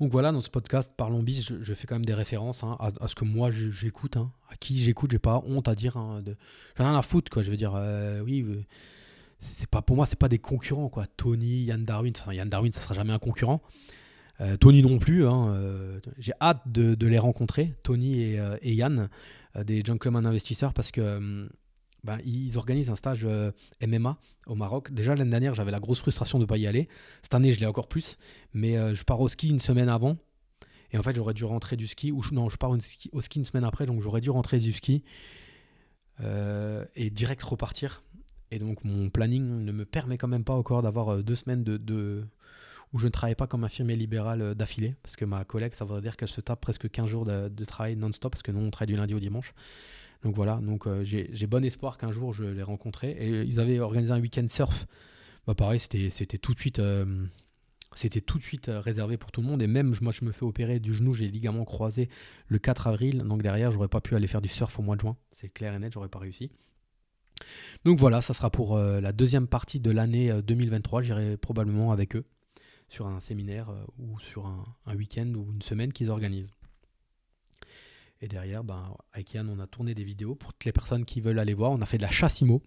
Donc 0.00 0.10
voilà, 0.12 0.32
dans 0.32 0.40
ce 0.40 0.50
podcast 0.50 0.92
Parlons 0.96 1.22
Bis, 1.22 1.52
je, 1.60 1.74
fais 1.74 1.86
quand 1.86 1.96
même 1.96 2.04
des 2.04 2.14
références 2.14 2.62
hein, 2.62 2.78
à, 2.78 3.08
ce 3.08 3.14
que 3.14 3.24
moi 3.24 3.50
j'écoute, 3.50 4.16
hein, 4.16 4.32
à 4.50 4.56
qui 4.56 4.80
j'écoute, 4.80 5.10
j'ai 5.10 5.18
pas 5.18 5.42
honte 5.44 5.68
à 5.68 5.74
dire. 5.74 5.96
Hein. 5.96 6.22
J'en 6.76 6.84
ai 6.84 6.88
rien 6.88 6.98
à 6.98 7.02
foutre, 7.02 7.30
quoi. 7.30 7.42
Je 7.42 7.50
veux 7.50 7.56
dire, 7.56 7.72
euh, 7.74 8.20
oui, 8.20 8.42
euh, 8.42 8.64
c'est 9.38 9.68
pas 9.68 9.82
pour 9.82 9.96
moi, 9.96 10.06
c'est 10.06 10.18
pas 10.18 10.28
des 10.28 10.38
concurrents, 10.38 10.88
quoi. 10.88 11.06
Tony, 11.16 11.64
Yann 11.64 11.84
Darwin, 11.84 12.12
enfin, 12.16 12.32
Yann 12.32 12.48
Darwin, 12.48 12.72
ça 12.72 12.80
sera 12.80 12.94
jamais 12.94 13.12
un 13.12 13.18
concurrent. 13.18 13.62
Tony 14.60 14.82
non 14.82 15.00
plus, 15.00 15.24
j'ai 16.16 16.32
hâte 16.40 16.62
de, 16.66 17.06
les 17.06 17.18
rencontrer, 17.18 17.74
Tony 17.82 18.20
et, 18.20 18.40
et 18.62 18.72
Yann, 18.72 19.08
des 19.64 19.82
gentlemen 19.84 20.26
investisseurs, 20.26 20.72
parce 20.72 20.92
que 20.92 21.48
ben, 22.04 22.18
ils 22.24 22.56
organisent 22.56 22.90
un 22.90 22.96
stage 22.96 23.22
euh, 23.24 23.50
MMA 23.86 24.18
au 24.46 24.54
Maroc. 24.54 24.92
Déjà 24.92 25.14
l'année 25.14 25.30
dernière, 25.30 25.54
j'avais 25.54 25.70
la 25.70 25.80
grosse 25.80 26.00
frustration 26.00 26.38
de 26.38 26.44
ne 26.44 26.48
pas 26.48 26.56
y 26.56 26.66
aller. 26.66 26.88
Cette 27.22 27.34
année, 27.34 27.52
je 27.52 27.60
l'ai 27.60 27.66
encore 27.66 27.88
plus. 27.88 28.16
Mais 28.52 28.76
euh, 28.76 28.94
je 28.94 29.04
pars 29.04 29.20
au 29.20 29.28
ski 29.28 29.48
une 29.48 29.58
semaine 29.58 29.88
avant. 29.88 30.16
Et 30.92 30.98
en 30.98 31.02
fait, 31.02 31.14
j'aurais 31.14 31.34
dû 31.34 31.44
rentrer 31.44 31.76
du 31.76 31.86
ski. 31.86 32.12
Ou 32.12 32.22
non, 32.32 32.48
je 32.48 32.56
pars 32.56 32.70
au 32.70 32.78
ski, 32.78 33.10
au 33.12 33.20
ski 33.20 33.38
une 33.38 33.44
semaine 33.44 33.64
après. 33.64 33.86
Donc 33.86 34.00
j'aurais 34.00 34.20
dû 34.20 34.30
rentrer 34.30 34.58
du 34.58 34.72
ski 34.72 35.02
euh, 36.20 36.84
et 36.94 37.10
direct 37.10 37.42
repartir. 37.42 38.02
Et 38.50 38.58
donc 38.58 38.84
mon 38.84 39.10
planning 39.10 39.64
ne 39.64 39.72
me 39.72 39.84
permet 39.84 40.18
quand 40.18 40.28
même 40.28 40.44
pas 40.44 40.54
encore 40.54 40.82
d'avoir 40.82 41.22
deux 41.22 41.34
semaines 41.34 41.64
de, 41.64 42.24
où 42.92 42.98
je 42.98 43.06
ne 43.06 43.10
travaille 43.10 43.34
pas 43.34 43.46
comme 43.46 43.64
infirmier 43.64 43.96
libéral 43.96 44.54
d'affilée. 44.54 44.94
Parce 45.02 45.16
que 45.16 45.24
ma 45.24 45.44
collègue, 45.44 45.74
ça 45.74 45.84
voudrait 45.84 46.02
dire 46.02 46.16
qu'elle 46.16 46.28
se 46.28 46.40
tape 46.40 46.60
presque 46.60 46.88
15 46.90 47.06
jours 47.06 47.24
de, 47.24 47.64
travail 47.64 47.96
non-stop. 47.96 48.32
Parce 48.32 48.42
que 48.42 48.52
nous, 48.52 48.60
on 48.60 48.70
travaille 48.70 48.94
du 48.94 48.96
lundi 48.96 49.14
au 49.14 49.20
dimanche. 49.20 49.52
Donc 50.22 50.34
voilà, 50.34 50.56
donc 50.56 50.86
euh, 50.86 51.04
j'ai 51.04 51.46
bon 51.46 51.64
espoir 51.64 51.96
qu'un 51.96 52.10
jour 52.10 52.32
je 52.32 52.44
les 52.44 52.62
rencontrerai. 52.62 53.16
Et 53.20 53.32
euh, 53.32 53.44
ils 53.44 53.60
avaient 53.60 53.78
organisé 53.78 54.12
un 54.12 54.20
week-end 54.20 54.46
surf. 54.48 54.86
Bah 55.46 55.54
pareil, 55.54 55.78
c'était 55.78 56.38
tout 56.38 56.54
de 56.54 56.58
suite, 56.58 56.78
euh, 56.80 57.24
tout 58.26 58.38
de 58.38 58.42
suite 58.42 58.68
réservé 58.68 59.16
pour 59.16 59.30
tout 59.30 59.40
le 59.40 59.46
monde. 59.46 59.62
Et 59.62 59.66
même 59.66 59.94
moi, 60.00 60.12
je 60.12 60.24
me 60.24 60.32
fais 60.32 60.44
opérer 60.44 60.80
du 60.80 60.92
genou, 60.92 61.14
j'ai 61.14 61.26
les 61.26 61.30
ligaments 61.30 61.64
croisés 61.64 62.08
le 62.48 62.58
4 62.58 62.88
avril. 62.88 63.18
Donc 63.18 63.42
derrière, 63.42 63.70
j'aurais 63.70 63.88
pas 63.88 64.00
pu 64.00 64.16
aller 64.16 64.26
faire 64.26 64.42
du 64.42 64.48
surf 64.48 64.78
au 64.78 64.82
mois 64.82 64.96
de 64.96 65.02
juin. 65.02 65.16
C'est 65.32 65.48
clair 65.48 65.74
et 65.74 65.78
net, 65.78 65.92
j'aurais 65.92 66.08
pas 66.08 66.18
réussi. 66.18 66.50
Donc 67.84 67.98
voilà, 67.98 68.20
ça 68.20 68.34
sera 68.34 68.50
pour 68.50 68.76
la 68.78 69.12
deuxième 69.12 69.46
partie 69.46 69.80
de 69.80 69.90
l'année 69.90 70.32
2023. 70.42 71.02
J'irai 71.02 71.36
probablement 71.36 71.92
avec 71.92 72.16
eux 72.16 72.24
sur 72.88 73.06
un 73.06 73.20
séminaire 73.20 73.72
ou 73.98 74.18
sur 74.18 74.46
un, 74.46 74.96
week-end 74.96 75.32
ou 75.34 75.52
une 75.52 75.62
semaine 75.62 75.92
qu'ils 75.92 76.10
organisent. 76.10 76.52
Et 78.20 78.28
derrière, 78.28 78.64
ben, 78.64 78.96
avec 79.12 79.32
Yann, 79.34 79.48
on 79.48 79.60
a 79.60 79.66
tourné 79.66 79.94
des 79.94 80.04
vidéos 80.04 80.34
pour 80.34 80.52
toutes 80.52 80.64
les 80.64 80.72
personnes 80.72 81.04
qui 81.04 81.20
veulent 81.20 81.38
aller 81.38 81.54
voir. 81.54 81.70
On 81.70 81.80
a 81.80 81.86
fait 81.86 81.98
de 81.98 82.02
la 82.02 82.10
chasse 82.10 82.40
IMO. 82.40 82.62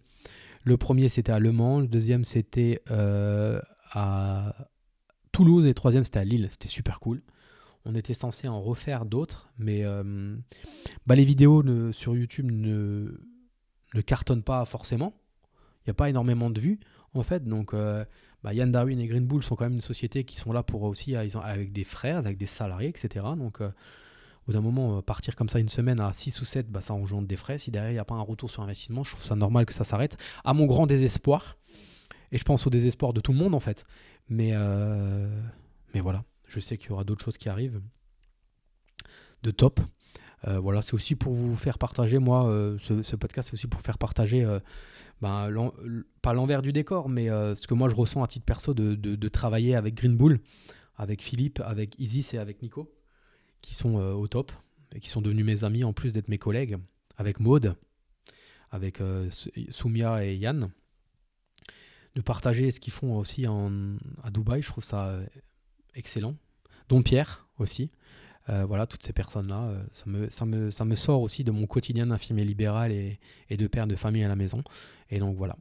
Le 0.63 0.78
premier, 0.78 1.09
c'était 1.09 1.32
à 1.32 1.39
Le 1.39 1.51
Mans. 1.51 1.80
Le 1.80 1.88
deuxième, 1.88 2.24
c'était 2.24 2.82
euh, 2.89 3.59
à 3.91 4.69
Toulouse. 5.32 5.65
Et 5.65 5.69
le 5.69 5.74
troisième, 5.74 6.03
c'était 6.03 6.19
à 6.19 6.24
Lille. 6.24 6.47
C'était 6.51 6.67
super 6.69 6.99
cool. 6.99 7.22
On 7.84 7.95
était 7.95 8.13
censé 8.13 8.47
en 8.47 8.61
refaire 8.61 9.05
d'autres. 9.05 9.51
Mais 9.57 9.84
euh, 9.84 10.38
bah, 11.05 11.15
les 11.15 11.26
vidéos 11.26 11.63
sur 11.91 12.15
YouTube 12.15 12.49
ne, 12.49 13.19
ne 13.93 14.01
cartonnent 14.01 14.43
pas 14.43 14.63
forcément. 14.65 15.13
Il 15.81 15.89
n'y 15.89 15.91
a 15.91 15.95
pas 15.95 16.09
énormément 16.09 16.49
de 16.49 16.59
vues, 16.59 16.79
en 17.13 17.23
fait. 17.23 17.45
Donc, 17.45 17.73
euh, 17.73 18.05
bah, 18.43 18.53
Yann 18.53 18.71
Darwin 18.71 18.99
et 18.99 19.07
Green 19.07 19.25
Bull 19.25 19.43
sont 19.43 19.55
quand 19.55 19.65
même 19.65 19.73
une 19.73 19.81
société 19.81 20.23
qui 20.23 20.37
sont 20.37 20.53
là 20.53 20.63
pour 20.63 20.83
aussi, 20.83 21.15
avec 21.15 21.71
des 21.71 21.83
frères, 21.83 22.17
avec 22.17 22.37
des 22.37 22.45
salariés, 22.45 22.89
etc. 22.89 23.25
Donc, 23.37 23.61
au 24.41 24.45
bout 24.47 24.53
d'un 24.53 24.61
moment, 24.61 24.97
euh, 24.97 25.01
partir 25.01 25.35
comme 25.35 25.49
ça 25.49 25.59
une 25.59 25.69
semaine 25.69 25.99
à 25.99 26.13
6 26.13 26.41
ou 26.41 26.45
7, 26.45 26.71
bah, 26.71 26.81
ça 26.81 26.93
engendre 26.93 27.27
des 27.27 27.37
frais. 27.37 27.59
Si 27.59 27.69
derrière, 27.69 27.91
il 27.91 27.95
n'y 27.95 27.99
a 27.99 28.05
pas 28.05 28.15
un 28.15 28.21
retour 28.21 28.49
sur 28.49 28.63
investissement, 28.63 29.03
je 29.03 29.11
trouve 29.11 29.23
ça 29.23 29.35
normal 29.35 29.65
que 29.65 29.73
ça 29.73 29.83
s'arrête. 29.83 30.17
À 30.43 30.53
mon 30.53 30.65
grand 30.65 30.87
désespoir. 30.87 31.57
Et 32.31 32.37
je 32.37 32.43
pense 32.43 32.65
au 32.65 32.69
désespoir 32.69 33.13
de 33.13 33.21
tout 33.21 33.33
le 33.33 33.37
monde, 33.37 33.53
en 33.53 33.59
fait. 33.59 33.85
Mais, 34.29 34.51
euh, 34.53 35.29
mais 35.93 35.99
voilà, 35.99 36.23
je 36.47 36.59
sais 36.59 36.77
qu'il 36.77 36.89
y 36.89 36.91
aura 36.91 37.03
d'autres 37.03 37.23
choses 37.23 37.37
qui 37.37 37.49
arrivent. 37.49 37.81
De 39.43 39.51
top. 39.51 39.79
Euh, 40.47 40.59
voilà, 40.59 40.81
c'est 40.81 40.93
aussi 40.93 41.15
pour 41.15 41.33
vous 41.33 41.55
faire 41.55 41.77
partager, 41.77 42.19
moi, 42.19 42.43
ce, 42.79 43.15
podcast, 43.15 43.49
c'est 43.49 43.53
aussi 43.53 43.67
pour 43.67 43.81
faire 43.81 43.97
partager, 43.97 44.45
ben, 45.21 45.71
pas 46.21 46.33
l'envers 46.33 46.61
du 46.61 46.71
décor, 46.71 47.09
mais 47.09 47.27
ce 47.27 47.67
que 47.67 47.73
moi 47.73 47.89
je 47.89 47.95
ressens 47.95 48.23
à 48.23 48.27
titre 48.27 48.45
perso 48.45 48.73
de, 48.73 49.27
travailler 49.29 49.75
avec 49.75 49.95
Green 49.95 50.15
Bull, 50.15 50.39
avec 50.95 51.21
Philippe, 51.21 51.61
avec 51.65 51.97
Isis 51.99 52.33
et 52.33 52.37
avec 52.37 52.61
Nico 52.61 52.91
qui 53.61 53.75
sont 53.75 53.99
euh, 53.99 54.13
au 54.13 54.27
top 54.27 54.51
et 54.93 54.99
qui 54.99 55.09
sont 55.09 55.21
devenus 55.21 55.45
mes 55.45 55.63
amis 55.63 55.83
en 55.83 55.93
plus 55.93 56.11
d'être 56.11 56.27
mes 56.27 56.37
collègues, 56.37 56.77
avec 57.17 57.39
Maude, 57.39 57.75
avec 58.71 58.99
euh, 58.99 59.29
Soumia 59.69 60.25
et 60.25 60.35
Yann, 60.35 60.71
de 62.15 62.21
partager 62.21 62.71
ce 62.71 62.79
qu'ils 62.79 62.91
font 62.91 63.17
aussi 63.17 63.45
à 63.45 64.31
Dubaï, 64.31 64.61
je 64.61 64.67
trouve 64.67 64.83
ça 64.83 65.07
euh, 65.07 65.25
excellent. 65.95 66.35
Dont 66.89 67.01
Pierre 67.01 67.47
aussi. 67.57 67.89
Voilà, 68.67 68.85
toutes 68.85 69.03
ces 69.03 69.13
personnes-là, 69.13 69.73
ça, 69.93 70.03
me, 70.45 70.71
ça, 70.71 70.85
me, 70.85 70.95
sort 70.95 71.21
aussi 71.21 71.43
de 71.43 71.51
mon 71.51 71.67
quotidien 71.67 72.07
d'infirmier 72.07 72.43
libéral 72.43 72.91
et, 72.91 73.19
et, 73.49 73.57
de 73.57 73.67
père 73.67 73.87
de 73.87 73.95
famille 73.95 74.23
à 74.23 74.27
la 74.27 74.35
maison. 74.35 74.63
Et 75.09 75.19
donc 75.19 75.37
voilà. 75.37 75.55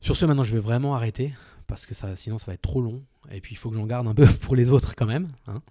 Sur 0.00 0.16
ce, 0.16 0.26
maintenant, 0.26 0.42
je 0.42 0.52
vais 0.52 0.60
vraiment 0.60 0.94
arrêter 0.94 1.32
parce 1.66 1.86
que 1.86 1.94
ça, 1.94 2.16
sinon 2.16 2.36
ça 2.36 2.46
va 2.46 2.54
être 2.54 2.62
trop 2.62 2.82
long. 2.82 3.02
Et 3.30 3.40
puis 3.40 3.54
il 3.54 3.56
faut 3.56 3.70
que 3.70 3.76
j'en 3.76 3.86
garde 3.86 4.06
un 4.06 4.14
peu 4.14 4.26
pour 4.42 4.56
les 4.56 4.70
autres 4.70 4.94
quand 4.94 5.06
même. 5.06 5.32
Hein. 5.46 5.62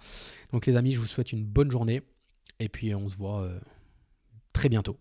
Donc 0.51 0.65
les 0.65 0.75
amis, 0.75 0.93
je 0.93 0.99
vous 0.99 1.05
souhaite 1.05 1.31
une 1.31 1.45
bonne 1.45 1.69
journée. 1.69 2.01
Et 2.59 2.69
puis 2.69 2.95
on 2.95 3.09
se 3.09 3.15
voit 3.15 3.41
euh, 3.41 3.59
très 4.53 4.69
bientôt. 4.69 4.97